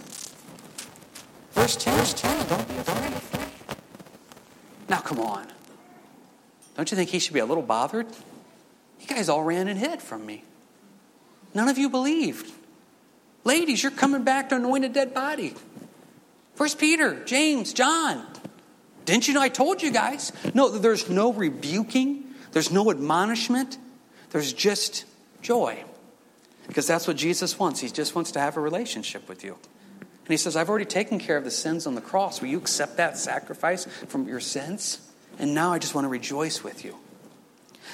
Verse 1.59 1.75
10, 1.75 1.97
verse 1.97 2.13
10 2.13 2.47
don't 2.47 2.67
be 2.69 2.77
afraid. 2.77 3.79
Now, 4.87 5.01
come 5.01 5.19
on. 5.19 5.45
Don't 6.77 6.89
you 6.89 6.95
think 6.95 7.09
he 7.09 7.19
should 7.19 7.33
be 7.33 7.41
a 7.41 7.45
little 7.45 7.61
bothered? 7.61 8.07
You 9.01 9.07
guys 9.07 9.27
all 9.27 9.43
ran 9.43 9.67
and 9.67 9.77
hid 9.77 10.01
from 10.01 10.25
me. 10.25 10.45
None 11.53 11.67
of 11.67 11.77
you 11.77 11.89
believed. 11.89 12.49
Ladies, 13.43 13.83
you're 13.83 13.91
coming 13.91 14.23
back 14.23 14.47
to 14.49 14.55
anoint 14.55 14.85
a 14.85 14.89
dead 14.89 15.13
body. 15.13 15.53
Where's 16.55 16.75
Peter, 16.75 17.21
James, 17.25 17.73
John? 17.73 18.25
Didn't 19.03 19.27
you 19.27 19.33
know 19.33 19.41
I 19.41 19.49
told 19.49 19.81
you 19.81 19.91
guys? 19.91 20.31
No, 20.53 20.69
there's 20.69 21.09
no 21.09 21.33
rebuking, 21.33 22.35
there's 22.53 22.71
no 22.71 22.89
admonishment, 22.89 23.77
there's 24.29 24.53
just 24.53 25.03
joy. 25.41 25.83
Because 26.67 26.87
that's 26.87 27.05
what 27.05 27.17
Jesus 27.17 27.59
wants. 27.59 27.81
He 27.81 27.89
just 27.89 28.15
wants 28.15 28.31
to 28.31 28.39
have 28.39 28.55
a 28.55 28.61
relationship 28.61 29.27
with 29.27 29.43
you. 29.43 29.57
And 30.29 30.33
he 30.35 30.37
says, 30.37 30.55
I've 30.55 30.69
already 30.69 30.85
taken 30.85 31.17
care 31.17 31.37
of 31.37 31.43
the 31.43 31.49
sins 31.49 31.87
on 31.87 31.95
the 31.95 32.01
cross. 32.01 32.39
Will 32.39 32.49
you 32.49 32.59
accept 32.59 32.97
that 32.97 33.17
sacrifice 33.17 33.85
from 34.09 34.27
your 34.27 34.39
sins? 34.39 35.01
And 35.39 35.55
now 35.55 35.73
I 35.73 35.79
just 35.79 35.95
want 35.95 36.05
to 36.05 36.09
rejoice 36.09 36.63
with 36.63 36.85
you. 36.85 36.95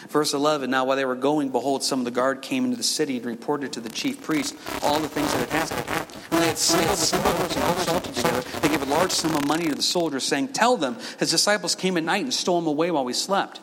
Verse 0.09 0.33
11 0.33 0.69
Now, 0.69 0.83
while 0.83 0.97
they 0.97 1.05
were 1.05 1.15
going, 1.15 1.47
behold, 1.47 1.81
some 1.81 1.99
of 1.99 2.03
the 2.03 2.11
guard 2.11 2.41
came 2.41 2.65
into 2.65 2.75
the 2.75 2.83
city 2.83 3.15
and 3.15 3.25
reported 3.25 3.71
to 3.71 3.79
the 3.79 3.87
chief 3.87 4.21
priest 4.21 4.53
all 4.83 4.99
the 4.99 5.07
things 5.07 5.31
that 5.31 5.47
had 5.47 5.69
happened. 5.69 6.07
When 6.29 6.41
they 6.41 6.47
had 6.47 6.55
assembled 6.57 7.35
the 7.37 7.65
and 7.65 7.75
consulted 7.77 8.13
together, 8.13 8.41
they 8.59 8.67
gave 8.67 8.81
a 8.81 8.91
large 8.93 9.11
sum 9.11 9.33
of 9.33 9.47
money 9.47 9.69
to 9.69 9.75
the 9.75 9.81
soldiers, 9.81 10.25
saying, 10.25 10.49
Tell 10.49 10.75
them, 10.75 10.97
his 11.17 11.31
disciples 11.31 11.73
came 11.73 11.95
at 11.95 12.03
night 12.03 12.23
and 12.23 12.33
stole 12.33 12.59
him 12.59 12.67
away 12.67 12.91
while 12.91 13.05
we 13.05 13.13
slept. 13.13 13.61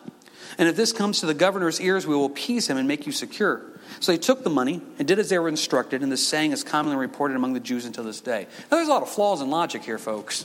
And 0.58 0.68
if 0.68 0.76
this 0.76 0.92
comes 0.92 1.20
to 1.20 1.26
the 1.26 1.34
governor's 1.34 1.80
ears, 1.80 2.06
we 2.06 2.14
will 2.14 2.26
appease 2.26 2.68
him 2.68 2.76
and 2.76 2.86
make 2.86 3.06
you 3.06 3.12
secure. 3.12 3.62
So 4.00 4.12
they 4.12 4.18
took 4.18 4.44
the 4.44 4.50
money 4.50 4.80
and 4.98 5.06
did 5.06 5.18
as 5.18 5.28
they 5.28 5.38
were 5.38 5.48
instructed, 5.48 6.02
and 6.02 6.10
this 6.10 6.26
saying 6.26 6.52
is 6.52 6.64
commonly 6.64 6.96
reported 6.96 7.36
among 7.36 7.52
the 7.52 7.60
Jews 7.60 7.84
until 7.84 8.04
this 8.04 8.20
day. 8.20 8.46
Now, 8.70 8.76
there's 8.76 8.88
a 8.88 8.90
lot 8.90 9.02
of 9.02 9.08
flaws 9.08 9.40
in 9.40 9.50
logic 9.50 9.82
here, 9.82 9.98
folks. 9.98 10.44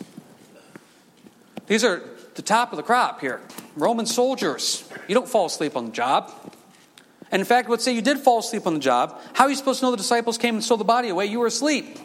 These 1.67 1.83
are 1.83 2.01
the 2.35 2.41
top 2.41 2.71
of 2.71 2.77
the 2.77 2.83
crop 2.83 3.19
here. 3.19 3.41
Roman 3.75 4.05
soldiers. 4.05 4.87
You 5.07 5.15
don't 5.15 5.27
fall 5.27 5.47
asleep 5.47 5.75
on 5.75 5.85
the 5.85 5.91
job. 5.91 6.31
And 7.31 7.39
in 7.39 7.45
fact, 7.45 7.69
let's 7.69 7.83
say 7.83 7.93
you 7.93 8.01
did 8.01 8.19
fall 8.19 8.39
asleep 8.39 8.65
on 8.67 8.73
the 8.73 8.79
job. 8.79 9.19
How 9.33 9.45
are 9.45 9.49
you 9.49 9.55
supposed 9.55 9.79
to 9.79 9.85
know 9.85 9.91
the 9.91 9.97
disciples 9.97 10.37
came 10.37 10.55
and 10.55 10.63
stole 10.63 10.77
the 10.77 10.83
body 10.83 11.09
away? 11.09 11.25
You 11.25 11.39
were 11.39 11.47
asleep. 11.47 11.99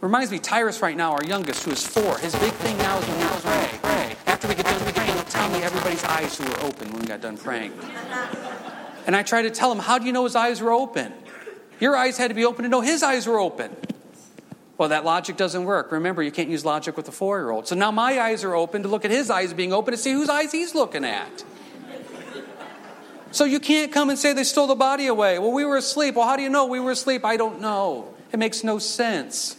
Reminds 0.00 0.30
me, 0.30 0.38
Tyrus 0.38 0.82
right 0.82 0.96
now, 0.96 1.12
our 1.12 1.24
youngest, 1.24 1.64
who 1.64 1.70
is 1.70 1.84
four. 1.84 2.18
His 2.18 2.34
big 2.36 2.52
thing 2.52 2.76
now 2.78 2.98
is 2.98 3.06
when 3.06 3.18
we 3.18 3.78
pray. 3.78 4.16
After 4.26 4.48
we 4.48 4.54
get 4.54 4.66
done, 4.66 4.84
we 4.84 4.92
get 4.92 5.03
everybody's 5.52 6.04
eyes 6.04 6.38
who 6.38 6.44
were 6.44 6.60
open 6.60 6.90
when 6.92 7.00
we 7.00 7.06
got 7.06 7.20
done 7.20 7.36
praying. 7.36 7.72
And 9.06 9.14
I 9.14 9.22
tried 9.22 9.42
to 9.42 9.50
tell 9.50 9.70
him, 9.70 9.78
how 9.78 9.98
do 9.98 10.06
you 10.06 10.12
know 10.12 10.24
his 10.24 10.36
eyes 10.36 10.60
were 10.60 10.72
open? 10.72 11.12
Your 11.80 11.96
eyes 11.96 12.16
had 12.16 12.28
to 12.28 12.34
be 12.34 12.44
open 12.44 12.62
to 12.62 12.68
know 12.68 12.80
his 12.80 13.02
eyes 13.02 13.26
were 13.26 13.38
open. 13.38 13.76
Well, 14.76 14.88
that 14.88 15.04
logic 15.04 15.36
doesn't 15.36 15.64
work. 15.64 15.92
Remember, 15.92 16.22
you 16.22 16.32
can't 16.32 16.48
use 16.48 16.64
logic 16.64 16.96
with 16.96 17.08
a 17.08 17.12
four 17.12 17.38
year 17.38 17.50
old. 17.50 17.68
So 17.68 17.74
now 17.76 17.90
my 17.90 18.18
eyes 18.20 18.42
are 18.44 18.54
open 18.54 18.82
to 18.82 18.88
look 18.88 19.04
at 19.04 19.10
his 19.10 19.30
eyes 19.30 19.52
being 19.52 19.72
open 19.72 19.92
to 19.92 19.98
see 19.98 20.12
whose 20.12 20.28
eyes 20.28 20.52
he's 20.52 20.74
looking 20.74 21.04
at. 21.04 21.44
So 23.30 23.44
you 23.44 23.58
can't 23.58 23.92
come 23.92 24.10
and 24.10 24.18
say 24.18 24.32
they 24.32 24.44
stole 24.44 24.68
the 24.68 24.76
body 24.76 25.06
away. 25.06 25.38
Well, 25.38 25.52
we 25.52 25.64
were 25.64 25.76
asleep. 25.76 26.14
Well, 26.14 26.26
how 26.26 26.36
do 26.36 26.42
you 26.42 26.48
know 26.48 26.66
we 26.66 26.80
were 26.80 26.92
asleep? 26.92 27.24
I 27.24 27.36
don't 27.36 27.60
know. 27.60 28.14
It 28.32 28.38
makes 28.38 28.62
no 28.62 28.78
sense. 28.78 29.56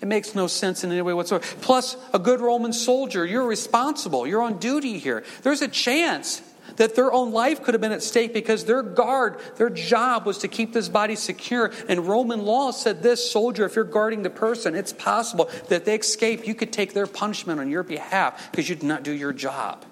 It 0.00 0.06
makes 0.06 0.34
no 0.34 0.46
sense 0.46 0.84
in 0.84 0.92
any 0.92 1.02
way 1.02 1.12
whatsoever. 1.12 1.44
Plus, 1.60 1.96
a 2.14 2.18
good 2.18 2.40
Roman 2.40 2.72
soldier, 2.72 3.26
you're 3.26 3.46
responsible. 3.46 4.26
You're 4.26 4.42
on 4.42 4.58
duty 4.58 4.98
here. 4.98 5.24
There's 5.42 5.62
a 5.62 5.68
chance 5.68 6.40
that 6.76 6.94
their 6.94 7.12
own 7.12 7.32
life 7.32 7.62
could 7.62 7.74
have 7.74 7.80
been 7.80 7.92
at 7.92 8.02
stake 8.02 8.32
because 8.32 8.64
their 8.64 8.82
guard, 8.82 9.38
their 9.56 9.70
job 9.70 10.26
was 10.26 10.38
to 10.38 10.48
keep 10.48 10.72
this 10.72 10.88
body 10.88 11.16
secure. 11.16 11.72
And 11.88 12.06
Roman 12.06 12.44
law 12.44 12.70
said 12.70 13.02
this 13.02 13.30
soldier, 13.30 13.64
if 13.64 13.74
you're 13.74 13.84
guarding 13.84 14.22
the 14.22 14.30
person, 14.30 14.76
it's 14.76 14.92
possible 14.92 15.50
that 15.68 15.84
they 15.84 15.96
escape, 15.96 16.46
you 16.46 16.54
could 16.54 16.72
take 16.72 16.94
their 16.94 17.06
punishment 17.06 17.58
on 17.58 17.68
your 17.70 17.82
behalf 17.82 18.50
because 18.52 18.68
you 18.68 18.76
did 18.76 18.86
not 18.86 19.02
do 19.02 19.12
your 19.12 19.32
job. 19.32 19.84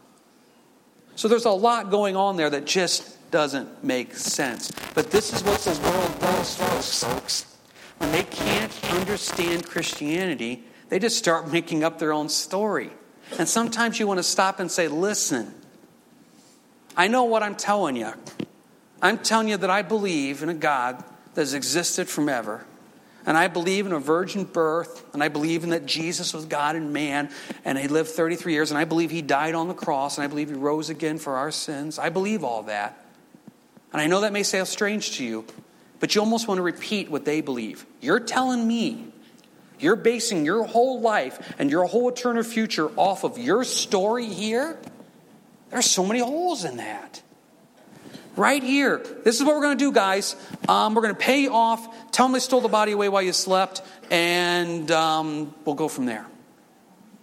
So 1.17 1.29
there's 1.29 1.47
a 1.47 1.51
lot 1.51 1.91
going 1.91 2.15
on 2.15 2.37
there 2.37 2.51
that 2.51 2.67
just 2.67 3.31
doesn't 3.31 3.83
make 3.83 4.15
sense. 4.15 4.71
But 4.95 5.11
this 5.11 5.33
is 5.33 5.43
what 5.43 5.59
the 5.61 5.81
world 5.83 6.21
does, 6.21 7.03
folks. 7.03 7.56
When 7.99 8.13
they 8.13 8.25
can't 8.25 8.93
understand 8.93 9.67
Christianity, 9.67 10.65
they 10.89 10.99
just 10.99 11.19
start 11.19 11.51
making 11.51 11.85
up 11.85 11.99
their 11.99 12.13
own 12.13 12.29
story. 12.29 12.91
And 13.39 13.49
sometimes 13.49 13.99
you 13.99 14.07
want 14.07 14.19
to 14.19 14.25
stop 14.25 14.61
and 14.61 14.71
say, 14.71 14.89
listen, 14.89 15.55
I 16.97 17.09
know 17.09 17.25
what 17.25 17.43
I'm 17.43 17.57
telling 17.57 17.97
you. 17.97 18.13
I'm 19.03 19.19
telling 19.19 19.49
you 19.49 19.57
that 19.57 19.71
I 19.71 19.83
believe 19.83 20.43
in 20.43 20.49
a 20.49 20.55
God 20.55 21.03
that 21.35 21.41
has 21.41 21.55
existed 21.55 22.09
from 22.09 22.29
ever. 22.29 22.65
And 23.27 23.37
I 23.37 23.49
believe 23.49 23.87
in 23.87 23.93
a 23.93 23.99
virgin 23.99 24.45
birth, 24.45 25.05
and 25.13 25.23
I 25.23 25.29
believe 25.29 25.65
in 25.65 25.71
that 25.71 25.85
Jesus 25.85 26.33
was 26.33 26.45
God 26.45 26.77
and 26.77 26.93
man, 26.93 27.29
and 27.65 27.77
he 27.77 27.89
lived 27.89 28.11
33 28.11 28.53
years, 28.53 28.71
and 28.71 28.79
I 28.79 28.85
believe 28.85 29.11
he 29.11 29.21
died 29.21 29.57
on 29.57 29.67
the 29.67 29.75
cross, 29.75 30.17
and 30.17 30.25
I 30.25 30.29
believe 30.29 30.49
he 30.49 30.55
rose 30.55 30.91
again 30.91 31.19
for 31.19 31.37
our 31.37 31.51
sins. 31.51 31.99
I 31.99 32.09
believe 32.09 32.45
all 32.45 32.63
that. 32.65 33.05
And 33.93 34.01
I 34.01 34.07
know 34.07 34.21
that 34.21 34.33
may 34.33 34.45
sound 34.45 34.69
strange 34.69 35.17
to 35.17 35.25
you, 35.25 35.45
but 36.01 36.15
you 36.15 36.21
almost 36.21 36.49
want 36.49 36.59
to 36.59 36.63
repeat 36.63 37.11
what 37.11 37.25
they 37.25 37.41
believe. 37.41 37.87
You're 38.01 38.21
telling 38.21 38.67
me, 38.67 39.13
you're 39.79 39.97
basing 39.97 40.45
your 40.45 40.65
whole 40.65 41.01
life 41.01 41.55
and 41.59 41.71
your 41.71 41.85
whole 41.85 42.09
eternal 42.09 42.43
future 42.43 42.89
off 42.97 43.25
of 43.25 43.39
your 43.39 43.65
story 43.65 44.27
here? 44.27 44.79
There's 45.71 45.91
so 45.91 46.05
many 46.05 46.21
holes 46.21 46.65
in 46.65 46.79
that. 46.79 47.23
Right 48.37 48.63
here. 48.63 48.99
This 49.25 49.37
is 49.39 49.45
what 49.45 49.55
we're 49.55 49.63
going 49.63 49.79
to 49.79 49.85
do, 49.85 49.93
guys. 49.93 50.37
Um, 50.69 50.95
we're 50.95 51.03
going 51.03 51.15
to 51.15 51.21
pay 51.21 51.49
off, 51.49 52.13
tell 52.13 52.27
them 52.27 52.33
they 52.33 52.39
stole 52.39 52.61
the 52.61 52.69
body 52.69 52.93
away 52.93 53.09
while 53.09 53.23
you 53.23 53.33
slept, 53.33 53.83
and 54.11 54.91
um, 54.91 55.55
we'll 55.65 55.75
go 55.75 55.89
from 55.89 56.05
there. 56.05 56.27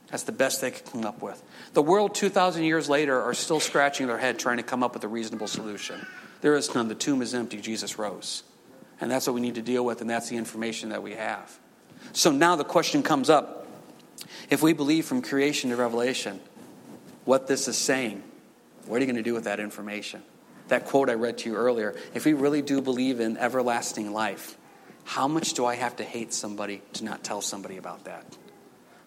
That's 0.10 0.24
the 0.24 0.32
best 0.32 0.62
they 0.62 0.72
could 0.72 0.86
come 0.86 1.06
up 1.06 1.22
with. 1.22 1.42
The 1.74 1.82
world 1.82 2.14
2,000 2.14 2.64
years 2.64 2.90
later 2.90 3.20
are 3.20 3.34
still 3.34 3.60
scratching 3.60 4.08
their 4.08 4.18
head 4.18 4.38
trying 4.38 4.58
to 4.58 4.64
come 4.64 4.84
up 4.84 4.94
with 4.94 5.04
a 5.04 5.08
reasonable 5.08 5.48
solution. 5.48 6.06
There 6.42 6.56
is 6.56 6.74
none. 6.76 6.88
The 6.88 6.96
tomb 6.96 7.22
is 7.22 7.34
empty. 7.34 7.62
Jesus 7.62 7.98
rose. 7.98 8.44
And 9.02 9.12
that's 9.12 9.28
what 9.28 9.34
we 9.34 9.42
need 9.42 9.56
to 9.56 9.62
deal 9.62 9.84
with, 9.84 10.02
and 10.02 10.10
that's 10.10 10.30
the 10.30 10.38
information 10.38 10.90
that 10.90 11.04
we 11.04 11.14
have. 11.14 11.60
So 12.12 12.32
now 12.32 12.56
the 12.56 12.64
question 12.64 13.04
comes 13.04 13.30
up 13.30 13.68
if 14.50 14.62
we 14.62 14.74
believe 14.74 15.06
from 15.06 15.22
creation 15.22 15.70
to 15.70 15.76
revelation 15.76 16.40
what 17.26 17.48
this 17.48 17.68
is 17.68 17.78
saying, 17.78 18.22
what 18.86 18.98
are 18.98 19.00
you 19.00 19.06
going 19.06 19.16
to 19.16 19.24
do 19.24 19.34
with 19.34 19.46
that 19.46 19.60
information? 19.60 20.22
That 20.68 20.86
quote 20.86 21.10
I 21.10 21.14
read 21.14 21.38
to 21.40 21.50
you 21.50 21.56
earlier 21.56 21.96
if 22.14 22.26
we 22.26 22.34
really 22.34 22.62
do 22.62 22.82
believe 22.82 23.20
in 23.20 23.38
everlasting 23.38 24.14
life, 24.14 24.58
how 25.06 25.28
much 25.28 25.54
do 25.54 25.66
I 25.66 25.76
have 25.76 25.98
to 25.98 26.04
hate 26.04 26.34
somebody 26.34 26.82
to 26.94 27.04
not 27.04 27.24
tell 27.24 27.42
somebody 27.42 27.78
about 27.78 28.06
that? 28.06 28.26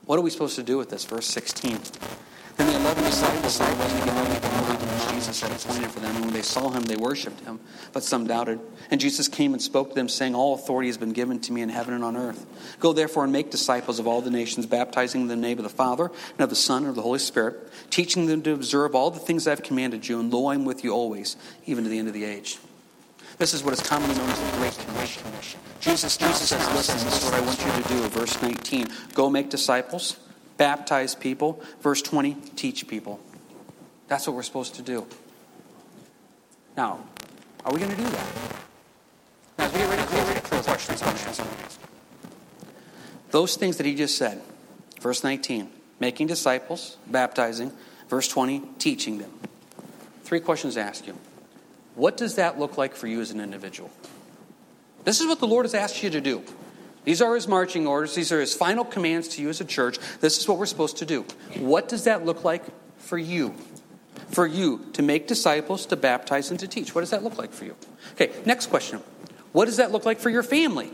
What 0.05 0.19
are 0.19 0.23
we 0.23 0.31
supposed 0.31 0.57
to 0.57 0.63
do 0.63 0.79
with 0.79 0.91
this? 0.91 1.05
Verse 1.05 1.27
16. 1.27 1.79
Then 2.57 2.67
the 2.69 2.81
11 2.81 3.05
disciples 3.05 3.59
get 3.59 3.79
ready 3.79 4.01
to 4.01 4.07
go 4.07 4.13
on 4.13 4.67
which 4.97 5.15
Jesus 5.15 5.43
had 5.43 5.53
appointed 5.53 5.91
for 5.91 6.01
them. 6.01 6.15
And 6.17 6.25
when 6.25 6.35
they 6.35 6.43
saw 6.43 6.71
him, 6.71 6.83
they 6.85 6.97
worshipped 6.97 7.41
him, 7.41 7.61
but 7.93 8.03
some 8.03 8.27
doubted. 8.27 8.61
And 8.91 9.01
Jesus 9.01 9.29
came 9.29 9.53
and 9.53 9.61
spoke 9.61 9.91
to 9.91 9.95
them, 9.95 10.09
saying, 10.09 10.35
All 10.35 10.55
authority 10.55 10.89
has 10.89 10.97
been 10.97 11.13
given 11.13 11.41
to 11.41 11.53
me 11.53 11.63
in 11.63 11.69
heaven 11.69 11.95
and 11.95 12.03
on 12.03 12.17
earth. 12.17 12.47
Go 12.81 12.93
therefore 12.93 13.25
and 13.25 13.33
make 13.33 13.51
disciples 13.51 13.99
of 13.99 14.07
all 14.07 14.23
the 14.23 14.31
nations, 14.31 14.67
baptizing 14.67 15.23
in 15.23 15.29
the 15.29 15.37
name 15.37 15.59
of 15.59 15.65
the 15.65 15.71
Father, 15.71 16.11
and 16.33 16.41
of 16.41 16.51
the 16.51 16.57
Son, 16.57 16.83
and 16.83 16.91
of 16.91 16.95
the 16.95 17.03
Holy 17.03 17.19
Spirit, 17.19 17.57
teaching 17.91 18.27
them 18.27 18.43
to 18.43 18.53
observe 18.53 18.95
all 18.95 19.11
the 19.11 19.21
things 19.21 19.47
I 19.47 19.51
have 19.51 19.63
commanded 19.63 20.09
you, 20.09 20.19
and 20.19 20.33
lo, 20.33 20.47
I 20.47 20.55
am 20.55 20.65
with 20.65 20.83
you 20.83 20.93
always, 20.93 21.37
even 21.67 21.85
to 21.85 21.91
the 21.91 21.99
end 21.99 22.09
of 22.09 22.15
the 22.15 22.25
age. 22.25 22.59
This 23.39 23.53
is 23.53 23.63
what 23.63 23.75
is 23.75 23.81
commonly 23.81 24.15
known 24.17 24.31
as 24.31 24.41
the 24.41 24.57
Great 24.57 24.79
Commission. 24.79 25.23
Jesus, 25.81 26.17
Jesus 26.17 26.49
says, 26.49 26.67
Listen, 26.73 26.97
this 27.05 27.19
is 27.19 27.25
what 27.25 27.35
I 27.35 27.41
want 27.41 27.59
you 27.65 27.83
to 27.83 27.89
do. 27.89 28.09
Verse 28.09 28.41
19 28.41 28.89
Go 29.13 29.29
make 29.29 29.51
disciples, 29.51 30.19
baptize 30.57 31.15
people. 31.15 31.63
Verse 31.81 32.03
20 32.03 32.35
Teach 32.57 32.87
people. 32.89 33.21
That's 34.09 34.27
what 34.27 34.37
we're 34.37 34.43
supposed 34.43 34.77
to 34.77 34.83
do. 34.83 35.07
Now, 36.77 37.01
are 37.65 37.73
we 37.73 37.81
going 37.81 37.91
to 37.91 37.97
do 37.97 38.05
that? 38.05 38.27
Now, 39.59 39.65
as 39.65 39.73
we 39.73 39.79
get 39.79 39.89
ready 39.89 40.03
to 40.03 40.47
close, 40.47 40.67
questions 40.67 41.03
on 41.03 41.15
this. 41.15 41.79
Those 43.31 43.57
things 43.57 43.79
that 43.79 43.87
he 43.87 43.95
just 43.95 44.17
said, 44.17 44.41
verse 45.01 45.25
19, 45.25 45.71
making 45.99 46.29
disciples, 46.29 46.97
baptizing, 47.07 47.73
verse 48.09 48.29
20, 48.29 48.63
teaching 48.79 49.19
them. 49.19 49.33
Three 50.25 50.41
questions 50.41 50.75
to 50.75 50.83
ask 50.83 51.07
you. 51.07 51.17
What 51.95 52.17
does 52.17 52.37
that 52.37 52.59
look 52.59 52.77
like 52.77 52.95
for 52.95 53.07
you 53.07 53.21
as 53.21 53.31
an 53.31 53.41
individual? 53.41 53.91
This 55.05 55.21
is 55.21 55.27
what 55.27 55.41
the 55.41 55.47
Lord 55.47 55.65
has 55.65 55.75
asked 55.75 56.03
you 56.03 56.11
to 56.11 56.21
do. 56.21 56.43
These 57.07 57.23
are 57.23 57.35
his 57.37 57.47
marching 57.47 57.87
orders. 57.87 58.17
These 58.17 58.33
are 58.33 58.41
his 58.41 58.53
final 58.53 58.85
commands 58.85 59.29
to 59.29 59.43
you 59.43 59.49
as 59.49 59.61
a 59.61 59.65
church. 59.65 59.99
This 60.21 60.39
is 60.39 60.49
what 60.49 60.59
we're 60.59 60.67
supposed 60.67 60.99
to 60.99 61.07
do. 61.07 61.25
What 61.57 61.89
does 61.89 62.05
that 62.05 62.27
look 62.27 62.43
like 62.45 62.65
for 62.99 63.17
you? 63.17 63.55
For 64.29 64.45
you 64.45 64.85
to 64.95 65.03
make 65.03 65.29
disciples, 65.29 65.87
to 65.87 65.97
baptize, 65.97 66.51
and 66.51 66.59
to 66.59 66.67
teach. 66.67 66.97
What 66.97 67.03
does 67.03 67.11
that 67.11 67.23
look 67.23 67.39
like 67.39 67.53
for 67.53 67.65
you? 67.65 67.77
Okay, 68.15 68.33
next 68.45 68.67
question. 68.67 69.01
What 69.53 69.67
does 69.67 69.77
that 69.77 69.93
look 69.93 70.05
like 70.05 70.19
for 70.19 70.31
your 70.31 70.43
family? 70.43 70.91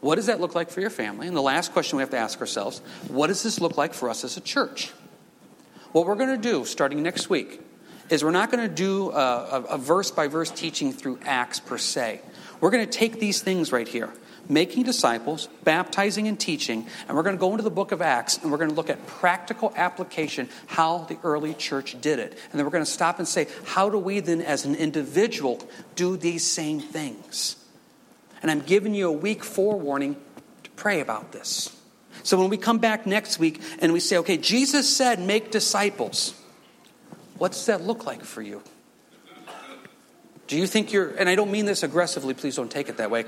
What 0.00 0.16
does 0.16 0.26
that 0.26 0.40
look 0.40 0.56
like 0.56 0.70
for 0.70 0.80
your 0.80 0.90
family? 0.90 1.28
And 1.28 1.36
the 1.36 1.42
last 1.42 1.72
question 1.72 1.96
we 1.96 2.02
have 2.02 2.10
to 2.10 2.18
ask 2.18 2.40
ourselves 2.40 2.80
what 3.08 3.28
does 3.28 3.44
this 3.44 3.60
look 3.60 3.76
like 3.76 3.94
for 3.94 4.10
us 4.10 4.24
as 4.24 4.36
a 4.36 4.40
church? 4.40 4.92
What 5.92 6.04
we're 6.04 6.16
going 6.16 6.34
to 6.34 6.36
do 6.36 6.64
starting 6.64 7.02
next 7.02 7.30
week 7.30 7.60
is 8.10 8.22
we're 8.22 8.30
not 8.30 8.50
going 8.50 8.68
to 8.68 8.74
do 8.74 9.10
a 9.10 9.78
verse 9.78 10.10
by 10.10 10.26
verse 10.26 10.50
teaching 10.50 10.92
through 10.92 11.20
Acts 11.24 11.60
per 11.60 11.78
se. 11.78 12.20
We're 12.60 12.70
going 12.70 12.86
to 12.86 12.98
take 12.98 13.20
these 13.20 13.42
things 13.42 13.72
right 13.72 13.88
here 13.88 14.12
making 14.48 14.84
disciples, 14.84 15.48
baptizing 15.64 16.28
and 16.28 16.38
teaching, 16.38 16.86
and 17.08 17.16
we're 17.16 17.22
going 17.22 17.34
to 17.34 17.40
go 17.40 17.50
into 17.50 17.62
the 17.62 17.70
book 17.70 17.92
of 17.92 18.00
Acts 18.00 18.38
and 18.38 18.50
we're 18.50 18.58
going 18.58 18.70
to 18.70 18.76
look 18.76 18.90
at 18.90 19.04
practical 19.06 19.72
application, 19.76 20.48
how 20.66 20.98
the 20.98 21.18
early 21.22 21.54
church 21.54 22.00
did 22.00 22.18
it. 22.18 22.32
And 22.32 22.58
then 22.58 22.64
we're 22.64 22.72
going 22.72 22.84
to 22.84 22.90
stop 22.90 23.18
and 23.18 23.26
say, 23.26 23.48
how 23.64 23.90
do 23.90 23.98
we 23.98 24.20
then, 24.20 24.40
as 24.40 24.64
an 24.64 24.74
individual, 24.74 25.60
do 25.94 26.16
these 26.16 26.48
same 26.48 26.80
things? 26.80 27.56
And 28.42 28.50
I'm 28.50 28.60
giving 28.60 28.94
you 28.94 29.08
a 29.08 29.12
week 29.12 29.42
forewarning 29.42 30.16
to 30.62 30.70
pray 30.70 31.00
about 31.00 31.32
this. 31.32 31.76
So 32.22 32.38
when 32.38 32.48
we 32.48 32.56
come 32.56 32.78
back 32.78 33.06
next 33.06 33.38
week 33.38 33.60
and 33.80 33.92
we 33.92 34.00
say, 34.00 34.18
okay, 34.18 34.36
Jesus 34.36 34.94
said, 34.94 35.20
make 35.20 35.50
disciples. 35.50 36.40
What 37.38 37.52
does 37.52 37.66
that 37.66 37.82
look 37.82 38.06
like 38.06 38.24
for 38.24 38.42
you? 38.42 38.62
Do 40.46 40.56
you 40.56 40.66
think 40.66 40.92
you're, 40.92 41.10
and 41.10 41.28
I 41.28 41.34
don't 41.34 41.50
mean 41.50 41.66
this 41.66 41.82
aggressively, 41.82 42.34
please 42.34 42.56
don't 42.56 42.70
take 42.70 42.88
it 42.88 42.98
that 42.98 43.10
way. 43.10 43.24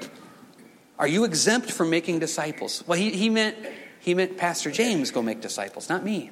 Are 0.98 1.08
you 1.08 1.24
exempt 1.24 1.70
from 1.70 1.90
making 1.90 2.18
disciples? 2.18 2.84
Well, 2.86 2.98
he, 2.98 3.10
he, 3.10 3.28
meant, 3.28 3.56
he 4.00 4.14
meant 4.14 4.36
Pastor 4.36 4.70
James 4.70 5.10
go 5.10 5.22
make 5.22 5.40
disciples, 5.40 5.88
not 5.88 6.04
me. 6.04 6.30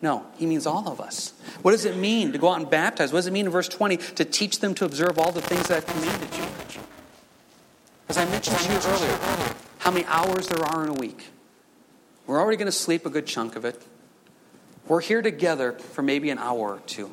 No, 0.00 0.26
he 0.36 0.46
means 0.46 0.66
all 0.66 0.88
of 0.88 1.00
us. 1.00 1.32
What 1.62 1.72
does 1.72 1.84
it 1.84 1.96
mean 1.96 2.32
to 2.32 2.38
go 2.38 2.48
out 2.48 2.60
and 2.60 2.70
baptize? 2.70 3.12
What 3.12 3.18
does 3.18 3.26
it 3.26 3.32
mean 3.32 3.46
in 3.46 3.52
verse 3.52 3.68
20 3.68 3.96
to 3.96 4.24
teach 4.24 4.60
them 4.60 4.74
to 4.76 4.84
observe 4.84 5.18
all 5.18 5.32
the 5.32 5.40
things 5.40 5.66
that 5.68 5.78
I've 5.78 5.86
commanded 5.86 6.36
you? 6.36 6.44
As 8.08 8.16
I 8.16 8.24
mentioned 8.26 8.56
to 8.56 8.72
you 8.72 8.78
earlier, 8.78 9.18
how 9.78 9.90
many 9.90 10.06
hours 10.06 10.48
there 10.48 10.64
are 10.64 10.84
in 10.84 10.90
a 10.90 10.94
week. 10.94 11.26
We're 12.26 12.40
already 12.40 12.56
going 12.56 12.66
to 12.66 12.72
sleep 12.72 13.06
a 13.06 13.10
good 13.10 13.26
chunk 13.26 13.56
of 13.56 13.64
it. 13.64 13.82
We're 14.86 15.00
here 15.00 15.22
together 15.22 15.72
for 15.72 16.02
maybe 16.02 16.30
an 16.30 16.38
hour 16.38 16.74
or 16.74 16.80
two. 16.86 17.12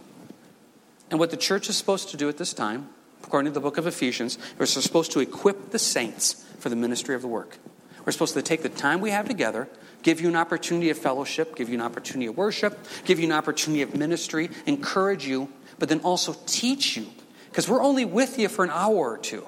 And 1.10 1.20
what 1.20 1.32
the 1.32 1.38
church 1.38 1.70
is 1.70 1.78
supposed 1.78 2.10
to 2.10 2.18
do 2.18 2.30
at 2.30 2.38
this 2.38 2.54
time, 2.54 2.89
according 3.24 3.52
to 3.52 3.54
the 3.54 3.62
book 3.62 3.78
of 3.78 3.88
Ephesians, 3.88 4.38
is 4.60 4.72
supposed 4.72 5.12
to 5.12 5.20
equip 5.20 5.72
the 5.72 5.80
saints 5.80 6.46
for 6.60 6.70
the 6.70 6.76
ministry 6.76 7.15
of 7.15 7.22
the 7.22 7.28
work. 7.28 7.58
We're 8.06 8.12
supposed 8.12 8.34
to 8.36 8.41
take 8.41 8.62
the 8.62 8.70
time 8.70 9.02
we 9.02 9.10
have 9.12 9.28
together, 9.28 9.68
give 10.04 10.22
you 10.22 10.30
an 10.30 10.36
opportunity 10.36 10.89
of 10.89 10.98
fellowship, 10.98 11.56
give 11.56 11.70
you 11.70 11.76
an 11.76 11.82
opportunity 11.82 12.28
of 12.28 12.38
worship, 12.38 12.78
give 13.04 13.20
you 13.20 13.26
an 13.26 13.32
opportunity 13.32 13.82
of 13.82 13.96
ministry, 13.96 14.50
encourage 14.65 15.26
you, 15.26 15.50
but 15.80 15.89
then 15.89 16.00
also 16.02 16.36
teach 16.46 16.98
you. 16.98 17.08
Because 17.50 17.68
we're 17.68 17.82
only 17.82 18.06
with 18.06 18.38
you 18.38 18.48
for 18.48 18.63
an 18.63 18.72
hour 18.72 19.12
or 19.12 19.18
two. 19.18 19.46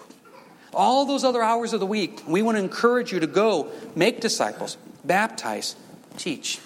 All 0.73 1.05
those 1.05 1.23
other 1.23 1.43
hours 1.43 1.73
of 1.73 1.79
the 1.79 1.85
week, 1.85 2.23
we 2.27 2.41
want 2.41 2.57
to 2.57 2.63
encourage 2.63 3.11
you 3.11 3.19
to 3.19 3.27
go 3.27 3.71
make 3.95 4.21
disciples, 4.21 4.77
baptize, 5.05 5.75
teach. 6.17 6.59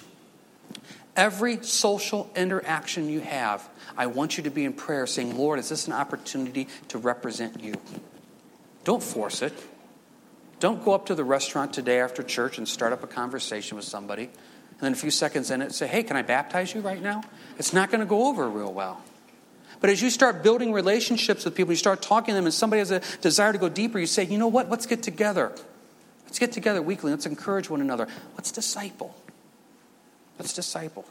Every 1.14 1.62
social 1.62 2.30
interaction 2.34 3.08
you 3.08 3.20
have, 3.20 3.68
I 3.96 4.06
want 4.06 4.38
you 4.38 4.44
to 4.44 4.50
be 4.50 4.64
in 4.64 4.72
prayer 4.72 5.06
saying, 5.06 5.36
Lord, 5.36 5.58
is 5.58 5.68
this 5.68 5.86
an 5.86 5.92
opportunity 5.92 6.68
to 6.88 6.98
represent 6.98 7.62
you? 7.62 7.74
Don't 8.84 9.02
force 9.02 9.42
it. 9.42 9.52
Don't 10.58 10.84
go 10.84 10.94
up 10.94 11.06
to 11.06 11.14
the 11.14 11.24
restaurant 11.24 11.72
today 11.74 12.00
after 12.00 12.22
church 12.22 12.56
and 12.56 12.66
start 12.66 12.92
up 12.92 13.02
a 13.02 13.06
conversation 13.06 13.76
with 13.76 13.84
somebody. 13.84 14.24
And 14.24 14.80
then 14.80 14.92
a 14.92 14.96
few 14.96 15.10
seconds 15.10 15.50
in 15.50 15.60
it, 15.60 15.74
say, 15.74 15.86
hey, 15.86 16.02
can 16.02 16.16
I 16.16 16.22
baptize 16.22 16.74
you 16.74 16.80
right 16.80 17.02
now? 17.02 17.22
It's 17.58 17.72
not 17.72 17.90
going 17.90 18.00
to 18.00 18.06
go 18.06 18.28
over 18.28 18.48
real 18.48 18.72
well. 18.72 19.02
But 19.80 19.90
as 19.90 20.00
you 20.00 20.08
start 20.08 20.42
building 20.42 20.72
relationships 20.72 21.44
with 21.44 21.54
people, 21.54 21.72
you 21.72 21.76
start 21.76 22.00
talking 22.00 22.32
to 22.32 22.36
them, 22.36 22.44
and 22.44 22.54
somebody 22.54 22.78
has 22.78 22.90
a 22.90 23.00
desire 23.20 23.52
to 23.52 23.58
go 23.58 23.68
deeper, 23.68 23.98
you 23.98 24.06
say, 24.06 24.24
you 24.24 24.38
know 24.38 24.48
what? 24.48 24.70
Let's 24.70 24.86
get 24.86 25.02
together. 25.02 25.52
Let's 26.24 26.38
get 26.38 26.52
together 26.52 26.80
weekly. 26.80 27.10
Let's 27.10 27.26
encourage 27.26 27.68
one 27.68 27.80
another. 27.80 28.06
Let's 28.34 28.52
disciple. 28.52 29.14
Let's 30.38 30.52
disciple. 30.52 31.04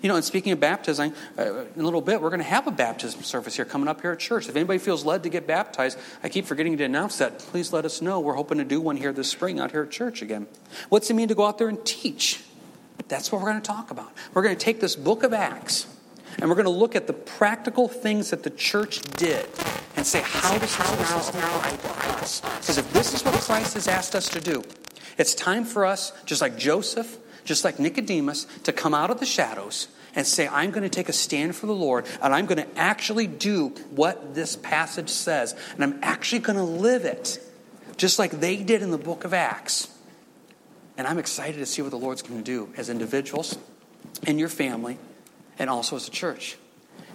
You 0.00 0.08
know, 0.08 0.16
and 0.16 0.24
speaking 0.24 0.52
of 0.52 0.60
baptism, 0.60 1.12
uh, 1.36 1.64
in 1.74 1.80
a 1.80 1.84
little 1.84 2.00
bit, 2.00 2.22
we're 2.22 2.30
going 2.30 2.40
to 2.40 2.46
have 2.46 2.66
a 2.66 2.70
baptism 2.70 3.22
service 3.22 3.56
here 3.56 3.64
coming 3.64 3.88
up 3.88 4.00
here 4.00 4.12
at 4.12 4.20
church. 4.20 4.48
If 4.48 4.56
anybody 4.56 4.78
feels 4.78 5.04
led 5.04 5.24
to 5.24 5.28
get 5.28 5.46
baptized, 5.46 5.98
I 6.22 6.28
keep 6.28 6.46
forgetting 6.46 6.76
to 6.78 6.84
announce 6.84 7.18
that. 7.18 7.40
Please 7.40 7.72
let 7.72 7.84
us 7.84 8.00
know. 8.00 8.20
We're 8.20 8.34
hoping 8.34 8.58
to 8.58 8.64
do 8.64 8.80
one 8.80 8.96
here 8.96 9.12
this 9.12 9.28
spring 9.28 9.58
out 9.58 9.72
here 9.72 9.82
at 9.82 9.90
church 9.90 10.22
again. 10.22 10.46
What's 10.88 11.10
it 11.10 11.14
mean 11.14 11.28
to 11.28 11.34
go 11.34 11.44
out 11.44 11.58
there 11.58 11.68
and 11.68 11.84
teach? 11.84 12.42
That's 13.08 13.32
what 13.32 13.42
we're 13.42 13.50
going 13.50 13.60
to 13.60 13.66
talk 13.66 13.90
about. 13.90 14.12
We're 14.32 14.42
going 14.42 14.56
to 14.56 14.64
take 14.64 14.80
this 14.80 14.96
book 14.96 15.24
of 15.24 15.32
Acts 15.32 15.86
and 16.38 16.48
we're 16.48 16.56
going 16.56 16.64
to 16.64 16.70
look 16.70 16.96
at 16.96 17.06
the 17.06 17.12
practical 17.12 17.88
things 17.88 18.30
that 18.30 18.42
the 18.42 18.50
church 18.50 19.02
did 19.16 19.46
and 19.96 20.06
say, 20.06 20.22
how 20.24 20.56
does 20.56 20.76
this 20.76 21.34
now 21.34 21.58
apply 21.58 22.08
us? 22.20 22.40
Because 22.40 22.78
if 22.78 22.90
this 22.92 23.12
is 23.12 23.24
what 23.24 23.34
Christ 23.34 23.74
has 23.74 23.88
asked 23.88 24.14
us 24.14 24.28
to 24.30 24.40
do, 24.40 24.62
it's 25.18 25.34
time 25.34 25.64
for 25.64 25.84
us, 25.84 26.12
just 26.24 26.40
like 26.40 26.56
Joseph 26.56 27.18
just 27.44 27.64
like 27.64 27.78
Nicodemus, 27.78 28.46
to 28.64 28.72
come 28.72 28.94
out 28.94 29.10
of 29.10 29.20
the 29.20 29.26
shadows 29.26 29.88
and 30.14 30.26
say, 30.26 30.46
I'm 30.48 30.70
going 30.70 30.82
to 30.82 30.90
take 30.90 31.08
a 31.08 31.12
stand 31.12 31.56
for 31.56 31.66
the 31.66 31.74
Lord, 31.74 32.06
and 32.22 32.34
I'm 32.34 32.46
going 32.46 32.58
to 32.58 32.78
actually 32.78 33.26
do 33.26 33.68
what 33.90 34.34
this 34.34 34.56
passage 34.56 35.08
says, 35.08 35.54
and 35.74 35.82
I'm 35.82 35.98
actually 36.02 36.40
going 36.40 36.58
to 36.58 36.64
live 36.64 37.04
it, 37.04 37.38
just 37.96 38.18
like 38.18 38.32
they 38.32 38.62
did 38.62 38.82
in 38.82 38.90
the 38.90 38.98
book 38.98 39.24
of 39.24 39.32
Acts. 39.32 39.88
And 40.98 41.06
I'm 41.06 41.18
excited 41.18 41.58
to 41.58 41.66
see 41.66 41.80
what 41.80 41.90
the 41.90 41.98
Lord's 41.98 42.20
going 42.20 42.38
to 42.38 42.44
do 42.44 42.72
as 42.76 42.90
individuals, 42.90 43.56
in 44.26 44.38
your 44.38 44.50
family, 44.50 44.98
and 45.58 45.70
also 45.70 45.96
as 45.96 46.06
a 46.06 46.10
church. 46.10 46.58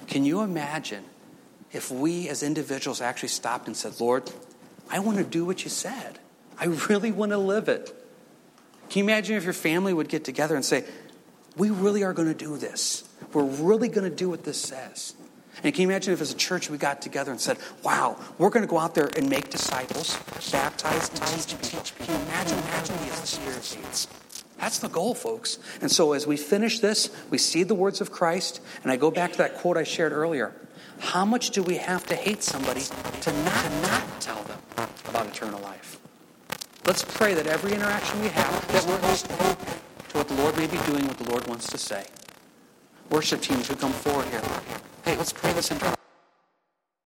Can 0.08 0.26
you 0.26 0.42
imagine 0.42 1.04
if 1.72 1.92
we 1.92 2.30
as 2.30 2.42
individuals 2.42 3.02
actually 3.02 3.30
stopped 3.30 3.68
and 3.68 3.78
said, 3.78 4.00
Lord, 4.00 4.32
I 4.90 5.00
want 5.00 5.18
to 5.20 5.24
do 5.24 5.46
what 5.46 5.64
you 5.64 5.70
said? 5.70 6.18
I 6.58 6.66
really 6.66 7.12
want 7.12 7.32
to 7.34 7.38
live 7.38 7.70
it. 7.70 7.94
Can 8.90 9.00
you 9.00 9.04
imagine 9.06 9.36
if 9.36 9.44
your 9.44 9.54
family 9.54 9.94
would 9.94 10.10
get 10.10 10.24
together 10.24 10.56
and 10.56 10.64
say, 10.64 10.86
We 11.56 11.70
really 11.70 12.04
are 12.04 12.14
going 12.14 12.28
to 12.28 12.34
do 12.34 12.58
this? 12.58 13.04
We're 13.34 13.44
really 13.44 13.90
going 13.90 14.10
to 14.10 14.16
do 14.16 14.30
what 14.30 14.44
this 14.44 14.62
says. 14.62 15.16
And 15.64 15.74
can 15.74 15.82
you 15.82 15.88
imagine 15.90 16.14
if 16.14 16.22
as 16.22 16.32
a 16.32 16.36
church 16.36 16.70
we 16.70 16.78
got 16.78 17.02
together 17.02 17.32
and 17.32 17.42
said, 17.42 17.58
Wow, 17.84 18.18
we're 18.38 18.50
going 18.50 18.66
to 18.66 18.70
go 18.70 18.78
out 18.78 18.96
there 18.96 19.10
and 19.18 19.30
make 19.30 19.50
disciples, 19.50 20.18
baptize, 20.52 21.10
and 21.10 21.22
teach 21.24 21.96
people? 21.98 22.06
Can 22.06 22.16
you 22.16 22.22
imagine 22.28 22.58
the 22.58 23.28
Spirit 23.28 23.64
seeds? 23.64 24.08
That's 24.60 24.80
the 24.80 24.90
goal, 24.90 25.14
folks. 25.14 25.60
And 25.82 25.92
so 25.92 26.14
as 26.14 26.26
we 26.26 26.38
finish 26.38 26.80
this, 26.80 27.10
we 27.30 27.38
see 27.38 27.64
the 27.64 27.76
words 27.76 28.02
of 28.02 28.12
Christ, 28.12 28.62
and 28.84 28.92
I 28.92 28.96
go 28.96 29.12
back 29.12 29.34
to 29.34 29.38
that 29.40 29.56
quote 29.56 29.78
I 29.78 29.84
shared 29.84 30.12
earlier. 30.12 30.54
How 31.00 31.26
much 31.26 31.52
do 31.52 31.62
we 31.62 31.78
have 31.78 32.06
to 32.08 32.16
hate 32.16 32.42
somebody 32.42 32.82
to 32.82 33.44
not, 33.44 33.72
not 33.84 34.22
tell 34.22 34.42
them 34.44 34.60
about 35.08 35.28
eternal 35.28 35.62
life? 35.62 35.97
Let's 36.88 37.04
pray 37.04 37.34
that 37.34 37.48
every 37.48 37.74
interaction 37.74 38.22
we 38.22 38.30
have, 38.30 38.68
that 38.70 38.86
we're 38.88 38.96
open 38.96 39.58
to 40.08 40.18
what 40.18 40.28
the 40.30 40.36
Lord 40.36 40.56
may 40.56 40.68
be 40.68 40.78
doing, 40.86 41.06
what 41.06 41.18
the 41.18 41.30
Lord 41.30 41.46
wants 41.46 41.68
to 41.68 41.78
say. 41.78 42.06
Worship 43.10 43.42
teams 43.42 43.68
who 43.68 43.76
come 43.76 43.92
forward 43.92 44.26
here. 44.28 44.42
Hey, 45.04 45.18
let's 45.18 45.34
pray 45.34 45.52
this 45.52 45.70
into 45.70 45.84